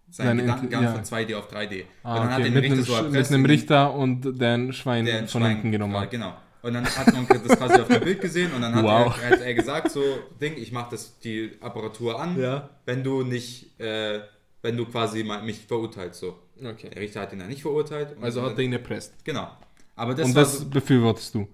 [0.09, 0.93] seinen Seine Gedankengang ja.
[0.93, 1.83] von 2D auf 3D.
[2.03, 2.47] Ah, und dann hat okay.
[2.47, 5.05] er den mit, Richter einem, so erpresst, mit einem in- Richter und der ein Schwein
[5.07, 6.11] von Schwein hinten genommen hat.
[6.11, 6.37] Genau.
[6.65, 9.15] Und dann hat man das quasi auf dem Bild gesehen und dann hat, Wow.
[9.21, 10.01] er, hat er gesagt, so,
[10.41, 12.69] Ding, ich mache das die Apparatur an, Ja.
[12.85, 14.21] wenn du nicht, äh,
[14.63, 16.39] wenn du quasi mal mich verurteilst, so.
[16.63, 16.89] Okay.
[16.89, 18.17] Der Richter hat ihn dann nicht verurteilt.
[18.17, 19.13] und Also hat er ihn erpresst.
[19.23, 19.47] Genau.
[19.95, 21.47] Aber das Und das so, befürwortest du.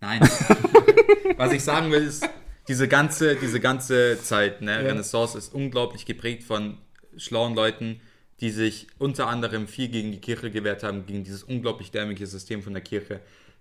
[0.00, 0.20] Nein.
[1.36, 2.26] Was ich sagen will, ist,
[2.68, 6.78] diese ganze, diese ganze Zeit, ne, Renaissance ist unglaublich geprägt von
[7.18, 8.00] schlauen Leuten,
[8.40, 12.62] die sich unter anderem viel gegen die Kirche gewehrt haben, gegen dieses unglaublich dämliche System
[12.62, 13.20] von der Kirche,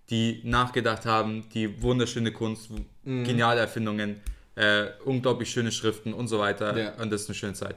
[0.10, 2.70] die nachgedacht haben, die wunderschöne Kunst,
[3.04, 3.24] Mhm.
[3.24, 4.20] geniale Erfindungen,
[4.56, 6.78] äh, unglaublich schöne Schriften und so weiter.
[6.78, 6.94] Ja.
[7.02, 7.76] Und das ist eine schöne Zeit.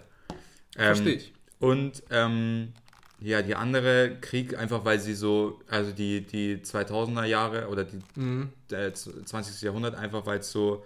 [0.76, 1.32] Ähm, Verstehe ich.
[1.58, 2.72] Und ähm,
[3.20, 7.98] ja, die andere Krieg, einfach weil sie so, also die, die 2000er Jahre oder die
[8.16, 8.48] Mhm.
[8.72, 9.62] äh, 20.
[9.62, 10.84] Jahrhundert, einfach weil es so,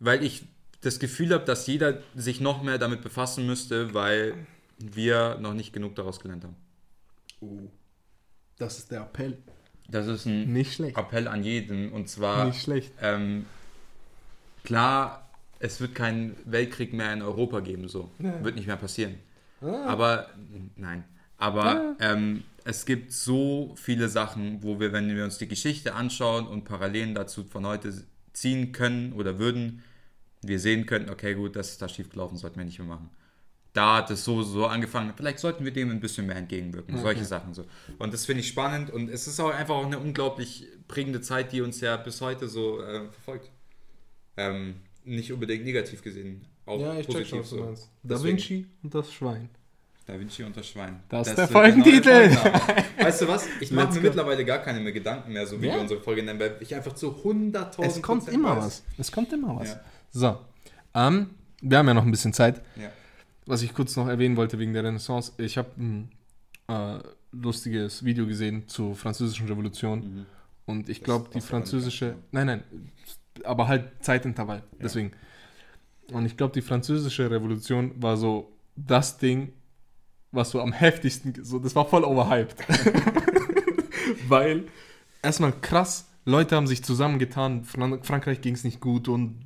[0.00, 0.42] weil ich
[0.80, 4.34] das Gefühl habe, dass jeder sich noch mehr damit befassen müsste, weil
[4.78, 6.56] wir noch nicht genug daraus gelernt haben.
[7.40, 7.70] Oh.
[8.58, 9.38] Das ist der Appell.
[9.88, 10.54] Das ist ein.
[10.56, 12.92] Appell an jeden und zwar, Nicht schlecht.
[13.00, 13.46] ähm,
[14.64, 18.10] klar, es wird keinen Weltkrieg mehr in Europa geben, so.
[18.18, 18.42] Ja.
[18.44, 19.14] Wird nicht mehr passieren.
[19.60, 19.86] Ah.
[19.86, 20.28] Aber,
[20.76, 21.04] nein.
[21.38, 26.46] Aber ähm, es gibt so viele Sachen, wo wir, wenn wir uns die Geschichte anschauen
[26.46, 27.92] und Parallelen dazu von heute
[28.32, 29.82] ziehen können oder würden,
[30.42, 33.10] wir sehen könnten, okay, gut, das ist da schief gelaufen, sollten wir nicht mehr machen.
[33.78, 37.24] Da hat es so, so angefangen, vielleicht sollten wir dem ein bisschen mehr entgegenwirken, solche
[37.24, 37.64] Sachen so.
[38.00, 41.52] Und das finde ich spannend und es ist auch einfach auch eine unglaublich prägende Zeit,
[41.52, 43.50] die uns ja bis heute so äh, verfolgt.
[44.36, 47.88] Ähm, nicht unbedingt negativ gesehen, auch Ja, ich check positiv schon, was so.
[48.02, 49.48] Da Vinci und das Schwein.
[50.06, 51.00] Da Vinci und das Schwein.
[51.08, 52.08] Das ist wird der Folgentitel.
[52.08, 52.84] neue Folgenname.
[53.00, 53.46] weißt du was?
[53.60, 55.74] Ich mache mir mittlerweile gar keine mehr Gedanken mehr, so wie Ja.
[55.74, 58.64] wir unsere Folge nennen, weil ich einfach zu 100.000 Es kommt Prozent immer weiß.
[58.64, 58.82] was.
[58.98, 59.68] Es kommt immer was.
[59.68, 59.80] Ja.
[60.10, 60.38] So.
[60.94, 62.60] Ähm, wir haben ja noch ein bisschen Zeit.
[62.76, 62.90] Ja.
[63.48, 65.32] Was ich kurz noch erwähnen wollte wegen der Renaissance.
[65.38, 66.10] Ich habe ein
[66.68, 66.98] äh,
[67.32, 70.00] lustiges Video gesehen zur französischen Revolution.
[70.00, 70.26] Mhm.
[70.66, 72.16] Und ich glaube, die französische.
[72.30, 72.62] Nein, nein.
[73.44, 74.62] Aber halt Zeitintervall.
[74.82, 75.12] Deswegen.
[76.12, 79.52] Und ich glaube, die französische Revolution war so das Ding,
[80.30, 81.32] was so am heftigsten.
[81.42, 82.54] So, das war voll overhyped.
[84.28, 84.64] Weil
[85.22, 87.64] erstmal krass, Leute haben sich zusammengetan.
[87.64, 89.36] Fran Frankreich ging es nicht gut und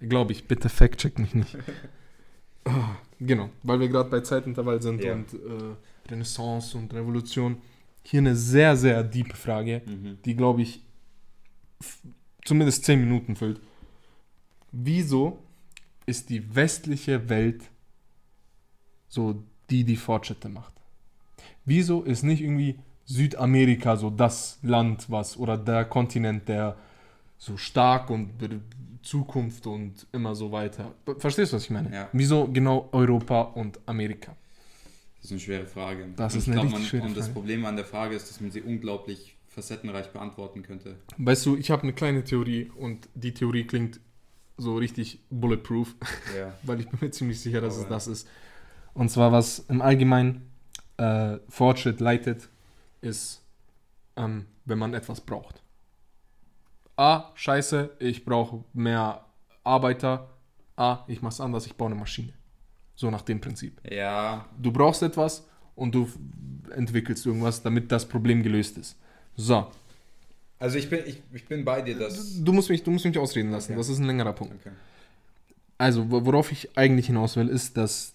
[0.08, 1.56] Glaube ich, bitte fact-check mich nicht.
[3.20, 5.14] Genau, weil wir gerade bei Zeitintervall sind Ja.
[5.14, 5.38] und äh,
[6.10, 7.62] Renaissance und Revolution.
[8.10, 10.18] Hier eine sehr, sehr deep Frage, Mhm.
[10.24, 10.80] die, glaube ich,
[12.42, 13.60] zumindest 10 Minuten füllt.
[14.72, 15.38] Wieso
[16.06, 17.62] ist die westliche Welt
[19.08, 20.72] so die, die Fortschritte macht?
[21.66, 26.76] Wieso ist nicht irgendwie Südamerika so das Land, was oder der Kontinent, der
[27.36, 28.30] so stark und
[29.02, 30.94] Zukunft und immer so weiter.
[31.18, 31.94] Verstehst du, was ich meine?
[31.94, 32.08] Ja.
[32.12, 34.34] Wieso genau Europa und Amerika?
[35.20, 36.08] Das ist eine schwere Frage.
[36.16, 37.34] Das Und ist eine glaub, richtig schwere Und das Frage.
[37.34, 40.96] Problem an der Frage ist, dass man sie unglaublich facettenreich beantworten könnte.
[41.16, 43.98] Weißt du, ich habe eine kleine Theorie und die Theorie klingt
[44.56, 45.94] so richtig bulletproof,
[46.36, 46.54] Ja.
[46.62, 48.28] weil ich bin mir ziemlich sicher, dass es Aber- das ist.
[48.94, 50.50] Und zwar, was im Allgemeinen
[50.96, 52.48] äh, Fortschritt leitet,
[53.00, 53.42] ist,
[54.16, 55.62] ähm, wenn man etwas braucht.
[56.96, 59.24] A, scheiße, ich brauche mehr
[59.62, 60.30] Arbeiter.
[60.76, 62.32] A, ich mach's anders, ich baue eine Maschine.
[62.98, 63.80] So nach dem Prinzip.
[63.88, 65.46] Ja, Du brauchst etwas
[65.76, 66.08] und du
[66.74, 68.96] entwickelst irgendwas, damit das Problem gelöst ist.
[69.36, 69.68] So,
[70.58, 72.42] also ich bin, ich, ich bin bei dir, dass.
[72.42, 73.70] du musst mich, du musst mich ausreden lassen.
[73.72, 73.78] Okay.
[73.78, 74.54] Das ist ein längerer Punkt.
[74.60, 74.72] Okay.
[75.78, 78.14] Also, wo- worauf ich eigentlich hinaus will, ist, dass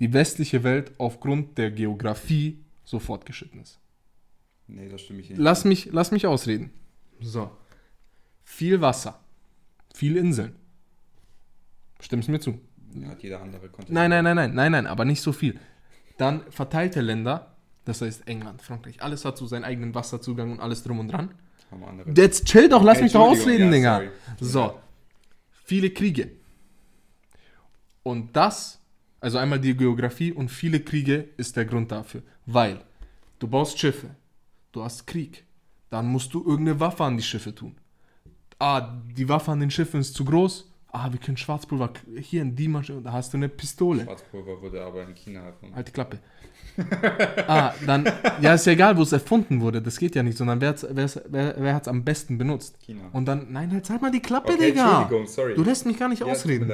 [0.00, 3.78] die westliche Welt aufgrund der Geografie so fortgeschritten ist.
[4.68, 5.38] Nee, das stimme ich nicht.
[5.38, 6.70] Lass mich, lass mich ausreden.
[7.20, 7.50] So.
[8.42, 9.20] Viel Wasser.
[9.94, 10.54] Viel Inseln.
[12.00, 12.58] Stimmst du mir zu?
[12.94, 13.90] Ja, hat jeder andere Kontinent.
[13.90, 15.58] Nein, nein, nein, nein, nein, nein, aber nicht so viel.
[16.16, 20.82] Dann verteilte Länder, das heißt England, Frankreich, alles hat so seinen eigenen Wasserzugang und alles
[20.82, 21.30] drum und dran.
[22.14, 24.12] Jetzt chill doch, lass mich doch ausreden, ja, Digga.
[24.38, 24.70] sorry.
[24.72, 24.80] So.
[25.64, 26.30] Viele Kriege.
[28.02, 28.78] Und das,
[29.20, 32.22] also einmal die Geografie und viele Kriege ist der Grund dafür.
[32.46, 32.80] Weil
[33.38, 34.10] du baust Schiffe,
[34.72, 35.44] du hast Krieg,
[35.90, 37.74] dann musst du irgendeine Waffe an die Schiffe tun.
[38.58, 40.70] Ah, die Waffe an den Schiffen ist zu groß.
[40.96, 44.04] Ah, wir können Schwarzpulver hier in die Maschine, da hast du eine Pistole.
[44.04, 45.74] Schwarzpulver wurde aber in China erfunden.
[45.74, 46.20] Halt die Klappe.
[47.48, 48.04] ah, dann,
[48.40, 50.86] ja, ist ja egal, wo es erfunden wurde, das geht ja nicht, sondern wer hat's,
[50.88, 52.76] wer, wer, wer hat's am besten benutzt.
[52.80, 53.02] China.
[53.12, 55.00] Und dann, nein, halt halt mal die Klappe, Okay, Digga.
[55.02, 55.54] Entschuldigung, sorry.
[55.54, 56.70] Du lässt mich gar nicht Ja, ausreden.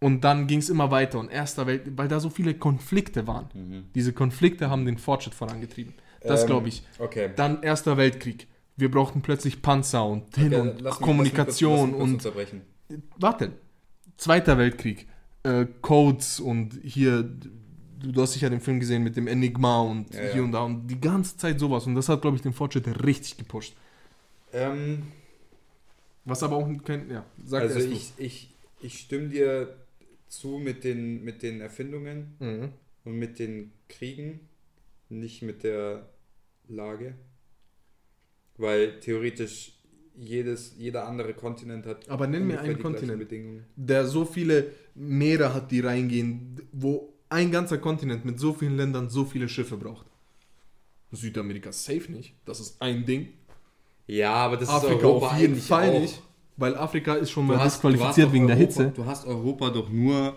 [0.00, 3.46] Und dann ging es immer weiter und erster Welt, weil da so viele Konflikte waren.
[3.54, 3.84] Mhm.
[3.94, 5.94] Diese Konflikte haben den Fortschritt vorangetrieben.
[6.22, 6.82] Das Ähm, glaube ich.
[6.98, 7.30] Okay.
[7.36, 8.46] Dann Erster Weltkrieg.
[8.76, 12.34] Wir brauchten plötzlich Panzer und hin Okay, und lass mich- lass mich Kommunikation kurz- lass
[12.34, 12.62] mich und.
[13.18, 13.52] Warte.
[14.16, 15.06] Zweiter Weltkrieg.
[15.42, 20.14] Äh, Codes und hier, du, du hast sicher den Film gesehen mit dem Enigma und
[20.14, 20.42] Ja, hier ja.
[20.42, 21.86] und da und die ganze Zeit sowas.
[21.86, 23.74] Und das hat, glaube ich, den Fortschritt richtig gepusht.
[24.52, 25.04] Ähm,
[26.24, 29.76] Was aber auch kein, ja, sag also ich, ich, ich stimme dir
[30.28, 32.72] zu mit den, mit den Erfindungen Mhm.
[33.04, 34.40] und mit den Kriegen,
[35.08, 36.08] nicht mit der
[36.68, 37.14] Lage.
[38.56, 39.72] Weil theoretisch
[40.16, 43.28] jedes, jeder andere Kontinent hat Aber nenn mir einen Kontinent.
[43.76, 49.08] Der so viele Meere hat, die reingehen, wo ein ganzer Kontinent mit so vielen Ländern
[49.08, 50.06] so viele Schiffe braucht.
[51.12, 52.34] Südamerika safe nicht.
[52.44, 53.28] Das ist ein Ding.
[54.06, 56.00] Ja, aber das Afrika ist Europa auf jeden Fall auch.
[56.00, 56.22] nicht.
[56.56, 58.92] Weil Afrika ist schon mal hast- disqualifiziert du hast wegen der Europa, Hitze.
[58.94, 60.36] Du hast Europa doch nur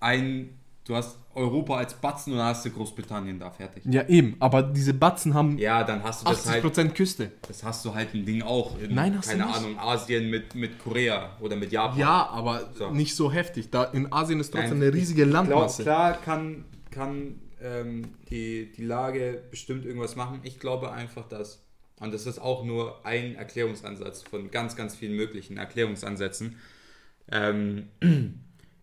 [0.00, 0.50] ein.
[0.84, 3.84] Du hast Europa als Batzen und dann hast du Großbritannien da fertig.
[3.86, 4.36] Ja, eben.
[4.40, 6.94] Aber diese Batzen haben Ja, dann hast du das 80% halt.
[6.96, 7.30] Küste.
[7.46, 9.56] Das hast du halt ein Ding auch in, Nein, hast du keine nicht.
[9.58, 11.98] Ahnung, Asien mit, mit Korea oder mit Japan.
[11.98, 12.90] Ja, aber So.
[12.90, 13.70] nicht so heftig.
[13.70, 15.82] Da in Asien ist trotzdem Nein, eine riesige Ich glaub, Landmasse.
[15.84, 20.40] klar kann, kann ähm, die, die Lage bestimmt irgendwas machen.
[20.42, 21.64] Ich glaube einfach, dass,
[22.00, 26.56] und das ist auch nur ein Erklärungsansatz von ganz, ganz vielen möglichen Erklärungsansätzen.
[27.30, 27.88] Ähm,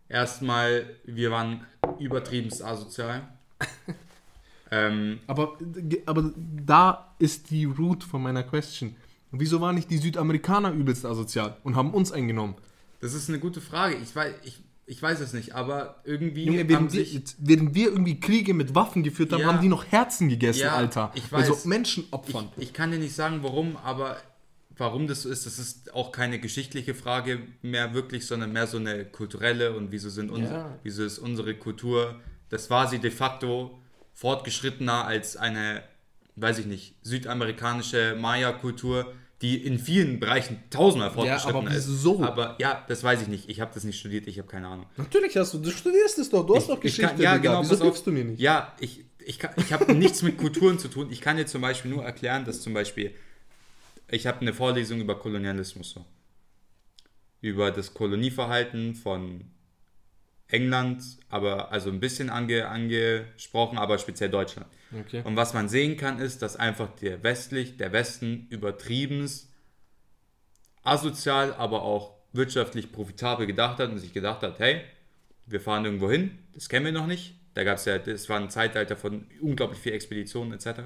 [0.10, 1.66] erstmal, wir waren
[1.99, 3.28] übertriebenst asozial.
[4.72, 5.57] ähm, Aber,
[6.05, 6.32] aber
[6.66, 8.95] da ist die Root von meiner Question.
[9.32, 12.55] Wieso waren nicht die Südamerikaner übelst asozial und haben uns eingenommen?
[13.01, 13.95] das ist eine gute Frage.
[13.95, 17.05] Ich weiß, ich, ich weiß es nicht, aber irgendwie Junge, haben während wir,
[17.38, 19.47] während wir irgendwie Kriege mit Waffen geführt haben, Ja.
[19.53, 21.12] haben die noch Herzen gegessen, Ja, Alter.
[21.16, 21.49] ich weiß.
[21.49, 22.49] Also Menschen opfern.
[22.57, 24.18] Ich, ich kann dir nicht sagen, warum, aber
[24.80, 28.77] warum das so ist, das ist auch keine geschichtliche Frage mehr wirklich, sondern mehr so
[28.77, 30.77] eine kulturelle und wieso, sind uns, Ja.
[30.84, 32.19] wieso ist unsere Kultur,
[32.49, 33.80] das war sie de facto
[34.13, 35.84] fortgeschrittener als eine,
[36.36, 42.05] weiß ich nicht, südamerikanische Maya-Kultur, die in vielen Bereichen tausendmal fortgeschrittener aber ist.
[42.05, 43.49] Aber ja, das weiß ich nicht.
[43.49, 44.86] Ich habe das nicht studiert, ich habe keine Ahnung.
[44.97, 47.07] Natürlich hast du, du studierst es doch, du hast doch Ich Geschichte.
[47.11, 47.61] kann, ja, genau.
[47.61, 48.41] Wieso hilfst du mir nicht?
[48.41, 51.07] Ja, ich, ich, kann- ich habe nichts mit Kulturen zu tun.
[51.09, 53.13] Ich kann dir zum Beispiel nur erklären, dass zum Beispiel,
[54.12, 55.91] ich habe eine Vorlesung über Kolonialismus.
[55.91, 56.05] So.
[57.41, 59.45] Über das Kolonieverhalten von
[60.47, 64.68] England, aber also ein bisschen ange, angesprochen, aber speziell Deutschland.
[64.99, 65.22] Okay.
[65.24, 69.49] Und was man sehen kann, ist, dass einfach der westlich, der Westen übertriebenst
[70.84, 74.82] asozial, aber auch wirtschaftlich profitabel gedacht hat und sich gedacht hat, hey,
[75.45, 77.36] wir fahren irgendwo hin, das kennen wir noch nicht.
[77.53, 80.82] Da gab es ja, das war ein Zeitalter von unglaublich viel Expeditionen etc.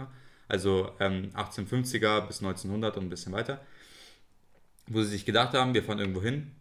[0.48, 3.62] Also ähm, 1850er bis 1900 und ein bisschen weiter,
[4.88, 6.52] wo sie sich gedacht haben, wir fahren irgendwo hin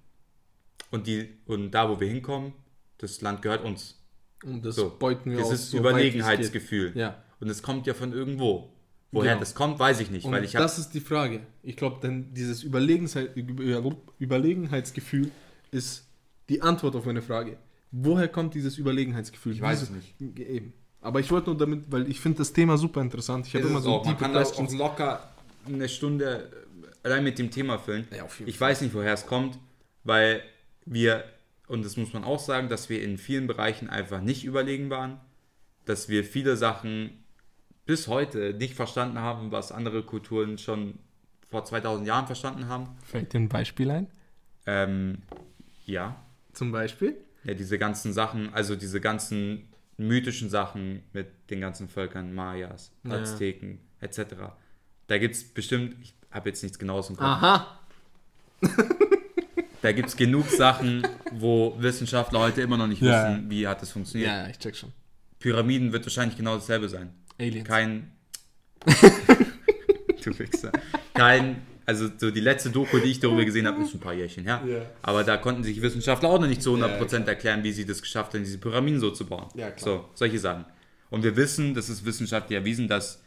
[0.91, 2.53] und, die, und da, wo wir hinkommen,
[2.99, 3.99] das Land gehört uns.
[4.45, 5.51] Und das So, beuten wir aus.
[5.51, 6.93] Dieses so Überlegenheitsgefühl.
[6.97, 7.23] Ja.
[7.41, 8.73] Und es kommt ja von irgendwo.
[9.15, 9.41] Woher Genau.
[9.41, 11.41] das kommt, weiß ich nicht, Und weil ich das ist die Frage.
[11.63, 15.31] Ich glaube, denn dieses Überlegenheit, Über- Überlegenheitsgefühl
[15.71, 16.07] ist
[16.49, 17.59] die Antwort auf meine Frage.
[17.91, 19.53] Woher kommt dieses Überlegenheitsgefühl?
[19.53, 20.73] Ich weiß es Eben.
[21.03, 23.47] Aber ich wollte nur damit, weil ich finde das Thema super interessant.
[23.47, 24.75] Ich habe immer so man deep kann auch, auch questions.
[24.75, 25.29] locker
[25.67, 26.51] eine Stunde
[27.03, 28.07] allein mit dem Thema füllen.
[28.17, 29.59] Ja, auf jeden ich weiß nicht, woher es kommt,
[30.05, 30.43] weil
[30.85, 31.25] wir,
[31.67, 35.21] und das muss man auch sagen, dass wir in vielen Bereichen einfach nicht überlegen waren,
[35.85, 37.11] dass wir viele Sachen
[37.85, 40.95] bis heute nicht verstanden haben, was andere Kulturen schon
[41.51, 42.89] vor 2000 Jahren verstanden haben.
[43.05, 44.07] Fällt dir ein Beispiel ein?
[44.67, 45.19] Ähm,
[45.85, 46.17] ja,
[46.53, 47.17] Zum Beispiel?
[47.45, 53.13] ja, diese ganzen Sachen, also diese ganzen mythischen Sachen mit den ganzen Völkern, Mayas, Ja.
[53.21, 54.19] Azteken, etc.
[55.07, 57.79] Da gibt es bestimmt, ich habe jetzt nichts genaues im Kopf, Aha.
[59.83, 63.29] da gibt es genug Sachen, wo Wissenschaftler heute immer noch nicht Ja.
[63.33, 64.31] wissen, wie hat es funktioniert.
[64.31, 64.93] Ja, ja, ich check schon.
[65.39, 67.11] Pyramiden wird wahrscheinlich genau dasselbe sein.
[67.39, 67.67] Aliens.
[67.69, 68.13] Kein.
[70.25, 70.73] du Wichser.
[71.15, 71.63] Kein.
[71.87, 74.61] Also so die letzte Doku, die ich darüber gesehen habe, ist ein paar Jährchen her.
[74.67, 74.83] Ja.
[75.03, 78.01] Aber da konnten sich Wissenschaftler auch noch nicht zu 100% Ja, erklären, wie sie das
[78.01, 79.47] geschafft haben, diese Pyramiden so zu bauen.
[79.55, 79.79] Ja, klar.
[79.79, 80.65] So, solche Sachen.
[81.11, 83.23] Und wir wissen, das ist wissenschaftlich erwiesen, dass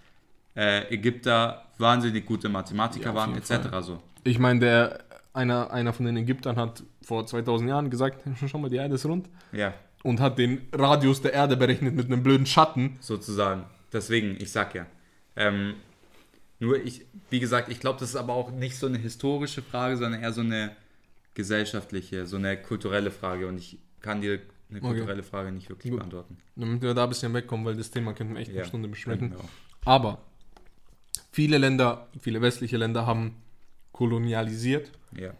[0.56, 3.70] äh, Ägypter wahnsinnig gute Mathematiker Ja, waren, etc.
[3.70, 3.84] Fall.
[3.84, 4.02] So.
[4.24, 5.00] Ich meine, der
[5.34, 9.06] einer, einer von den Ägyptern hat vor 2000 Jahren gesagt, schau mal, die Erde ist
[9.06, 9.28] rund.
[9.52, 12.98] Ja, Und hat den Radius der Erde berechnet mit einem blöden Schatten.
[13.02, 13.66] sozusagen.
[13.92, 14.86] Deswegen, ich sag ja.
[15.36, 15.74] Ähm,
[16.60, 19.98] nur ich, wie gesagt, ich glaube, das ist aber auch nicht so eine historische Frage,
[19.98, 20.76] sondern eher so eine
[21.34, 23.48] gesellschaftliche, so eine kulturelle Frage.
[23.48, 24.88] Und ich kann dir eine Okay.
[24.88, 26.00] kulturelle Frage nicht wirklich Gut.
[26.00, 26.38] beantworten.
[26.56, 28.88] Damit wir da ein bisschen wegkommen, weil das Thema könnten wir echt Ja, eine Stunde
[28.90, 29.36] besprechen.
[29.84, 30.22] Aber
[31.32, 33.36] viele Länder, viele westliche Länder haben
[33.92, 34.92] kolonialisiert.
[35.18, 35.34] Ja.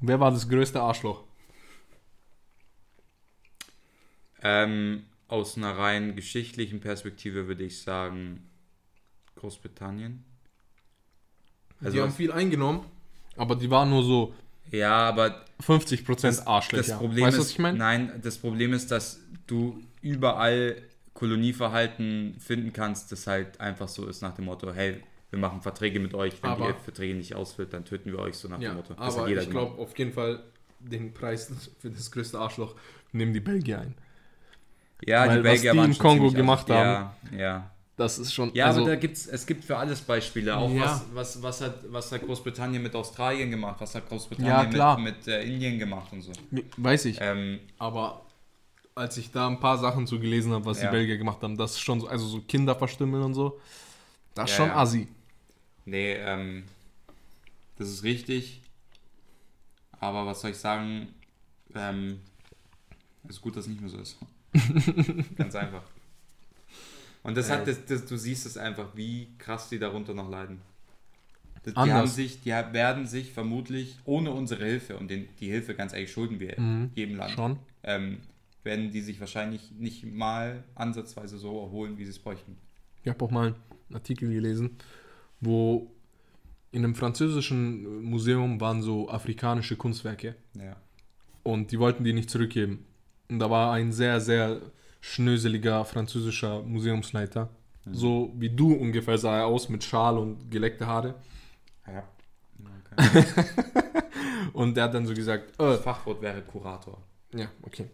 [0.00, 1.24] Wer war das größte Arschloch?
[4.42, 8.48] Ähm, aus einer rein geschichtlichen Perspektive würde ich sagen
[9.36, 10.24] Großbritannien.
[11.90, 12.80] Die haben viel eingenommen,
[13.36, 14.34] aber die waren nur so
[14.70, 16.88] ja, aber 50% das, Arschlöcher.
[16.88, 17.78] das Problem weißt du, was ich meine?
[17.78, 20.76] nein, das Problem ist, dass du überall
[21.12, 26.00] Kolonieverhalten finden kannst, das halt einfach so ist nach dem Motto, hey, wir machen Verträge
[26.00, 28.70] mit euch, wenn Aber- ihr Verträge nicht ausführt, dann töten wir euch so nach Ja,
[28.70, 28.94] dem Motto.
[28.94, 30.42] Das aber ich glaube auf jeden Fall
[30.80, 32.74] den Preis für das größte Arschloch
[33.12, 33.94] nehmen die Belgier ein.
[35.06, 37.70] ja, weil was die waren im schon Kongo ziemlich gemacht aus- Ja, ja.
[37.96, 38.52] Das ist schon.
[38.54, 40.56] Ja, also, aber da gibt's, es gibt für alles Beispiele.
[40.56, 40.82] Auch Ja.
[40.82, 44.98] was, was, was, hat, was hat Großbritannien mit Australien gemacht, was hat Ja, Großbritannien klar.
[44.98, 46.32] mit, mit äh, Indien gemacht und so.
[46.76, 47.18] weiß ich.
[47.20, 48.22] Ähm, Aber
[48.96, 50.88] als ich da ein paar Sachen zu gelesen habe, was Ja.
[50.88, 53.60] die Belgier gemacht haben, das ist schon so, also so Kinder verstümmeln und so,
[54.34, 54.76] das ist Ja, schon ja.
[54.80, 55.08] assi.
[55.84, 56.64] nee, ähm,
[57.78, 58.60] das ist richtig.
[60.00, 61.08] Aber was soll ich sagen?
[61.74, 62.20] Ähm,
[63.28, 64.16] es ist gut, dass es nicht mehr so ist.
[65.36, 65.82] Ganz einfach.
[67.24, 70.60] Und das hat, das, das, du siehst es einfach, wie krass die darunter noch leiden.
[71.66, 71.96] Die, Anders.
[71.96, 76.12] haben sich, die werden sich vermutlich ohne unsere Hilfe, und den, die Hilfe ganz ehrlich
[76.12, 76.90] schulden wir Mhm.
[76.94, 77.58] jedem Land, Schon.
[77.82, 78.18] ähm,
[78.62, 82.56] werden die sich wahrscheinlich nicht mal ansatzweise so erholen, wie sie es bräuchten.
[83.02, 83.54] Ich habe auch mal
[83.88, 84.76] einen Artikel gelesen,
[85.40, 85.90] wo
[86.70, 90.76] in einem französischen Museum waren so afrikanische Kunstwerke Ja.
[91.42, 92.84] und die wollten die nicht zurückgeben.
[93.30, 94.60] Und da war ein sehr, sehr
[95.04, 97.50] schnöseliger französischer Museumsleiter.
[97.84, 97.94] Mhm.
[97.94, 101.14] So wie du ungefähr sah er aus mit Schal und geleckte Haare.
[101.86, 102.04] ja.
[102.96, 103.24] Okay.
[104.52, 107.02] Und der hat dann so gesagt, äh, Fachwort wäre Kurator.
[107.34, 107.86] Ja, okay.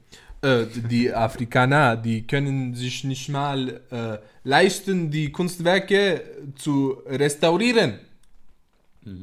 [0.42, 6.22] Äh, die Afrikaner, die können sich nicht mal äh, leisten, die Kunstwerke
[6.56, 7.98] zu restaurieren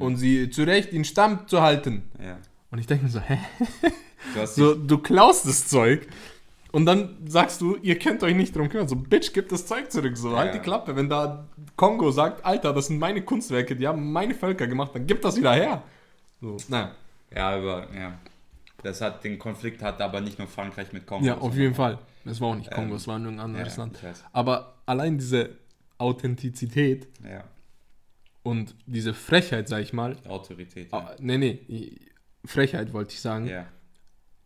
[0.00, 2.10] und sie zurecht in Stand zu halten.
[2.20, 2.38] Ja.
[2.72, 3.38] Und ich denke mir so, hä?
[4.34, 6.08] Du So, du klaust das Zeug
[6.72, 8.88] und dann sagst du, ihr könnt euch nicht drum kümmern.
[8.88, 10.16] So, Bitch, gib das Zeug zurück.
[10.16, 10.52] So, halt Ja.
[10.52, 10.94] die Klappe.
[10.96, 11.46] Wenn da
[11.76, 15.36] Kongo sagt, Alter, das sind meine Kunstwerke, die haben meine Völker gemacht, dann gib das
[15.36, 15.82] wieder her.
[16.40, 16.92] So, naja.
[17.34, 18.18] Ja, aber ja.
[18.82, 21.24] Das hat den Konflikt hat aber nicht nur Frankreich mit Kongo.
[21.26, 21.98] Ja, auf jeden Fall.
[22.24, 23.98] Es war auch nicht Kongo, Ähm, es war irgendein anderes ja, Land.
[24.32, 25.56] Aber allein diese
[25.98, 27.44] Authentizität Ja,
[28.42, 30.92] und diese Frechheit, sag ich mal, Autorität.
[30.92, 31.98] ah, nee, nee,
[32.44, 33.66] Frechheit wollte ich sagen, Ja.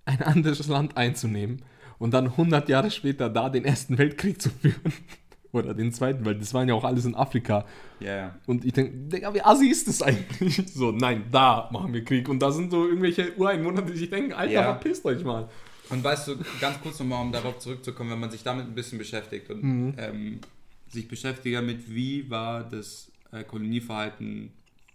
[0.06, 1.62] ein anderes Land einzunehmen
[2.02, 4.92] und dann 100 Jahre später da den Ersten Weltkrieg zu führen.
[5.52, 7.66] Oder den Zweiten, weil das waren ja auch alles in Afrika.
[8.00, 8.34] Ja, ja.
[8.46, 10.62] Und ich denke, Digga, wie assi ist das eigentlich?
[10.74, 12.28] So, nein, da machen wir Krieg.
[12.28, 14.62] Und da sind so irgendwelche Ureinwohner, die sich denken, Alter, Ja.
[14.62, 15.48] verpisst euch mal.
[15.90, 18.96] Und weißt du, ganz kurz nochmal, um darauf zurückzukommen, wenn man sich damit ein bisschen
[18.98, 19.94] beschäftigt und Mhm.
[19.98, 20.40] ähm,
[20.88, 24.50] sich beschäftigt damit, wie war das äh, Kolonieverhalten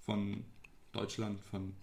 [0.06, 0.44] von
[0.92, 1.74] Deutschland, von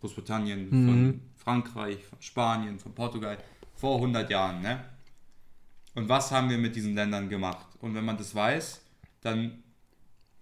[0.00, 0.86] Großbritannien, Mhm.
[0.88, 3.36] von Frankreich, von Spanien, von Portugal
[3.78, 4.84] vor 100 Jahren, ne?
[5.94, 7.66] Und was haben wir mit diesen Ländern gemacht?
[7.80, 8.80] Und wenn man das weiß,
[9.20, 9.62] dann,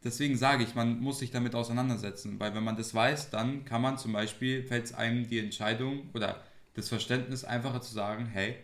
[0.04, 3.80] deswegen sage ich, man muss sich damit auseinandersetzen, weil wenn man das weiß, dann kann
[3.80, 6.42] man zum Beispiel, fällt es einem die Entscheidung oder
[6.74, 8.56] das Verständnis einfacher zu sagen, hey,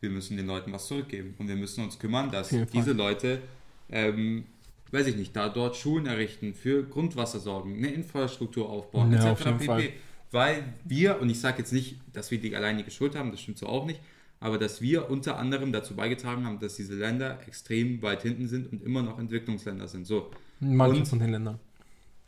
[0.00, 3.42] wir müssen den Leuten was zurückgeben und wir müssen uns kümmern, dass diese Leute
[3.90, 4.44] ähm,
[4.90, 9.46] weiß ich nicht, da dort Schulen errichten, für Grundwasser sorgen, eine Infrastruktur aufbauen, Ja, etc.
[9.46, 9.92] auf pp.
[10.30, 13.58] Weil wir, und ich sage jetzt nicht, dass wir die alleinige Schuld haben, das stimmt
[13.58, 14.00] so auch nicht,
[14.40, 18.70] aber dass wir unter anderem dazu beigetragen haben, dass diese Länder extrem weit hinten sind
[18.72, 20.06] und immer noch Entwicklungsländer sind.
[20.06, 20.30] So,
[20.60, 21.58] Manche Und- von den Ländern.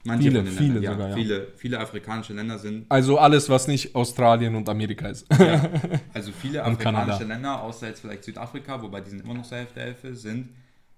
[0.05, 1.15] manche Viele, von den viele Ländern, ja, sogar, ja.
[1.17, 5.27] Viele, viele afrikanische Länder sind Also alles, was nicht Australien und Amerika ist.
[5.39, 5.69] Ja,
[6.15, 7.25] also viele afrikanische.
[7.25, 10.51] Länder, außer jetzt vielleicht Südafrika, wobei die sind immer noch zur Hälfte Hälfte, sind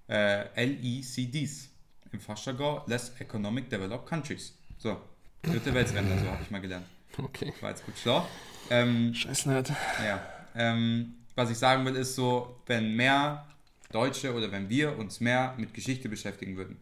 [0.09, 1.69] äh, LECDs.
[2.13, 4.55] Im Fachjargon Less Economic Developed Countries.
[4.77, 4.99] So,
[5.43, 6.85] dritte Weltländer, so habe ich mal gelernt.
[7.17, 7.53] Okay.
[7.63, 8.27] War jetzt gut schlau.
[8.69, 9.71] Ähm, Scheiß nett.
[10.07, 10.21] ja,
[10.55, 13.47] ähm, was ich sagen will, ist so, wenn mehr
[13.91, 16.77] Deutsche oder wenn wir uns mehr mit Geschichte beschäftigen würden,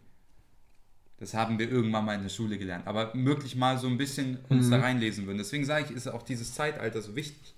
[1.18, 4.38] das haben wir irgendwann mal in der Schule gelernt, aber wirklich mal so ein bisschen
[4.48, 4.70] uns Mhm.
[4.70, 5.38] da reinlesen würden.
[5.38, 7.54] Deswegen sage ich, ist auch dieses Zeitalter so wichtig.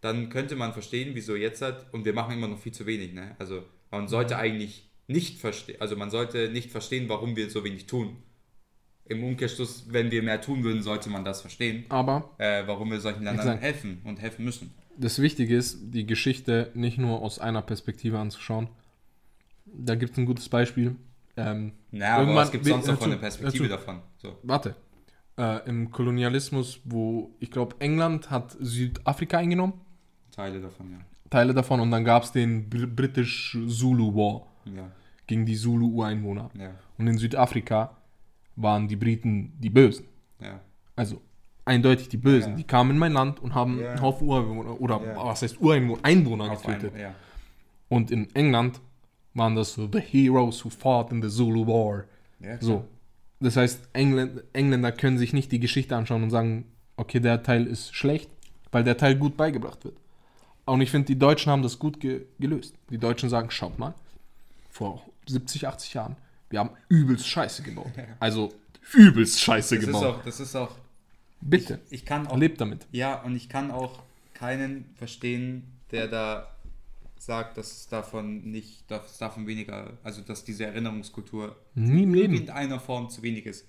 [0.00, 3.12] Dann könnte man verstehen, wieso jetzt hat, und wir machen immer noch viel zu wenig.
[3.12, 3.34] Ne?
[3.38, 7.86] Also man sollte eigentlich nicht verstehen, also man sollte nicht verstehen, warum wir so wenig
[7.86, 8.16] tun.
[9.04, 13.00] Im Umkehrschluss, wenn wir mehr tun würden, sollte man das verstehen, Aber äh, warum wir
[13.00, 13.62] solchen Ländern Exakt.
[13.62, 14.72] helfen und helfen müssen.
[14.98, 18.68] Das Wichtige ist, die Geschichte nicht nur aus einer Perspektive anzuschauen.
[19.66, 20.96] Da gibt es ein gutes Beispiel.
[21.36, 24.00] Ähm, Ja, aber Irgendwann- was gibt wie- sonst noch von der Perspektive hör davon?
[24.18, 24.36] So.
[24.42, 24.74] warte.
[25.38, 29.72] Äh, Im Kolonialismus, wo ich glaube, England hat Südafrika eingenommen,
[30.30, 30.98] Teile davon, ja.
[31.30, 34.90] Teile davon, und dann gab es den Br British Zulu War Ja,
[35.26, 36.50] gegen die Zulu-Ureinwohner.
[36.58, 37.96] ja, Und in Südafrika
[38.56, 40.04] waren die Briten die Bösen.
[40.40, 40.60] ja.
[40.96, 41.22] Also
[41.64, 42.50] eindeutig die Bösen.
[42.52, 42.56] Ja.
[42.56, 43.90] Die kamen in mein Land und haben Ja.
[43.90, 45.16] einen Haufen Ureinwohner oder Ja.
[45.24, 46.92] was heißt Ureinwohner Einwohner Auf getötet.
[46.98, 47.14] ja.
[47.88, 48.80] Und in England
[49.34, 52.04] waren das so the heroes who fought in the Zulu War.
[52.60, 52.84] So.
[53.40, 56.64] Das heißt, Engländ, Engländer können sich nicht die Geschichte anschauen und sagen,
[56.96, 58.30] okay, der Teil ist schlecht,
[58.70, 59.96] weil der Teil gut beigebracht wird.
[60.64, 62.74] Und ich finde, die Deutschen haben das gut ge gelöst.
[62.90, 63.94] Die Deutschen sagen, schaut mal,
[64.70, 66.16] vor 70, 80 Jahren,
[66.50, 67.90] wir haben übelst Scheiße gebaut.
[68.20, 68.52] Also
[68.92, 70.04] übelst Scheiße Das ist gebaut.
[70.04, 70.70] auch, das ist auch,
[71.42, 72.86] Bitte, ich kann auch, lebt damit.
[72.92, 74.02] ja, und ich kann auch
[74.34, 76.48] keinen verstehen, der da
[77.18, 82.14] sagt, dass es davon nicht, dass davon weniger, also dass diese Erinnerungskultur Nie im in
[82.14, 82.32] Leben.
[82.34, 83.66] irgendeiner Form zu wenig ist.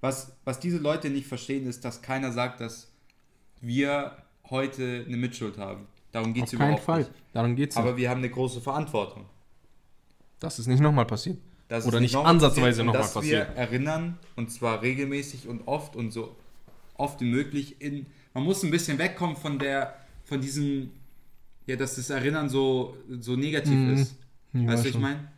[0.00, 2.90] Was, was diese Leute nicht verstehen, ist, dass keiner sagt, dass
[3.60, 4.16] wir
[4.50, 5.86] heute eine Mitschuld haben.
[6.12, 6.98] Darum geht Auf es keinen überhaupt Fall.
[7.00, 7.10] nicht.
[7.32, 7.84] Darum geht es nicht.
[7.84, 9.26] Aber wir haben eine große Verantwortung.
[10.40, 11.38] Dass es nicht nochmal passiert.
[11.68, 13.48] dass Oder es nicht nochmal ansatzweise passiert nochmal dass passiert.
[13.48, 16.36] wir erinnern und zwar regelmäßig und oft und so
[16.94, 20.90] oft wie möglich in man muss ein bisschen wegkommen von der von diesem
[21.66, 23.94] ja dass das Erinnern so so negativ Mhm.
[23.94, 24.16] ist
[24.52, 25.28] Ja, weißt du ich meine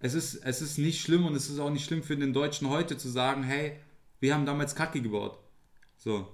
[0.00, 2.68] es ist es ist nicht schlimm und es ist auch nicht schlimm für den Deutschen
[2.68, 3.72] heute zu sagen hey
[4.20, 5.38] wir haben damals Kacke gebaut
[5.96, 6.28] so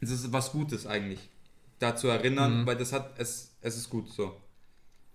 [0.00, 1.20] es ist was Gutes eigentlich
[1.78, 2.66] da zu erinnern Mhm.
[2.66, 4.36] weil das hat es es ist gut so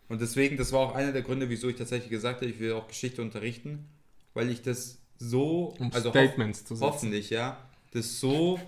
[0.09, 2.71] und deswegen, das war auch einer der Gründe, wieso ich tatsächlich gesagt habe, ich will
[2.71, 3.89] auch Geschichte unterrichten,
[4.33, 6.87] weil ich das so, Um also hoff, Statements zu setzen.
[6.89, 7.57] hoffentlich, ja,
[7.97, 8.59] das so